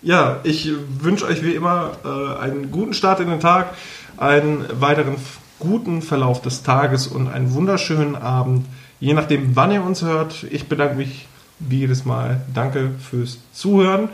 Ja, 0.02 0.40
ich 0.44 0.70
wünsche 1.00 1.26
euch 1.26 1.44
wie 1.44 1.54
immer 1.54 1.92
äh, 2.06 2.40
einen 2.42 2.72
guten 2.72 2.94
Start 2.94 3.20
in 3.20 3.30
den 3.30 3.40
Tag, 3.40 3.74
einen 4.18 4.66
weiteren 4.80 5.16
f- 5.16 5.40
guten 5.60 6.02
Verlauf 6.02 6.42
des 6.42 6.64
Tages 6.64 7.08
und 7.08 7.28
einen 7.28 7.54
wunderschönen 7.54 8.16
Abend. 8.16 8.66
Je 9.00 9.14
nachdem, 9.14 9.56
wann 9.56 9.72
ihr 9.72 9.84
uns 9.84 10.02
hört. 10.02 10.46
Ich 10.50 10.68
bedanke 10.68 10.96
mich 10.96 11.28
wie 11.60 11.80
jedes 11.80 12.06
Mal. 12.06 12.42
Danke 12.54 12.92
fürs 13.00 13.40
Zuhören. 13.54 14.10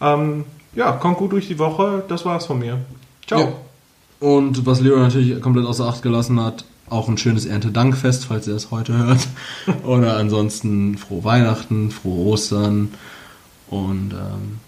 Ähm, 0.00 0.44
ja, 0.74 0.92
kommt 0.92 1.18
gut 1.18 1.32
durch 1.32 1.48
die 1.48 1.58
Woche. 1.58 2.04
Das 2.08 2.24
war's 2.24 2.46
von 2.46 2.58
mir. 2.58 2.78
Ciao. 3.26 3.40
Ja. 3.40 3.52
Und 4.20 4.66
was 4.66 4.80
Lyra 4.80 5.00
natürlich 5.00 5.40
komplett 5.40 5.66
außer 5.66 5.86
Acht 5.86 6.02
gelassen 6.02 6.40
hat, 6.40 6.64
auch 6.88 7.08
ein 7.08 7.18
schönes 7.18 7.46
Erntedankfest, 7.46 8.26
falls 8.26 8.46
ihr 8.46 8.54
es 8.54 8.70
heute 8.70 8.96
hört. 8.96 9.26
Oder 9.84 10.16
ansonsten 10.16 10.96
frohe 10.98 11.24
Weihnachten, 11.24 11.90
frohe 11.90 12.32
Ostern. 12.32 12.90
Und 13.68 14.12
ähm, 14.12 14.58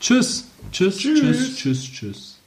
tschüss. 0.00 0.46
Tschüss, 0.72 0.98
Tschüss. 0.98 1.20
tschüss, 1.20 1.56
tschüss, 1.56 1.92
tschüss. 1.92 2.37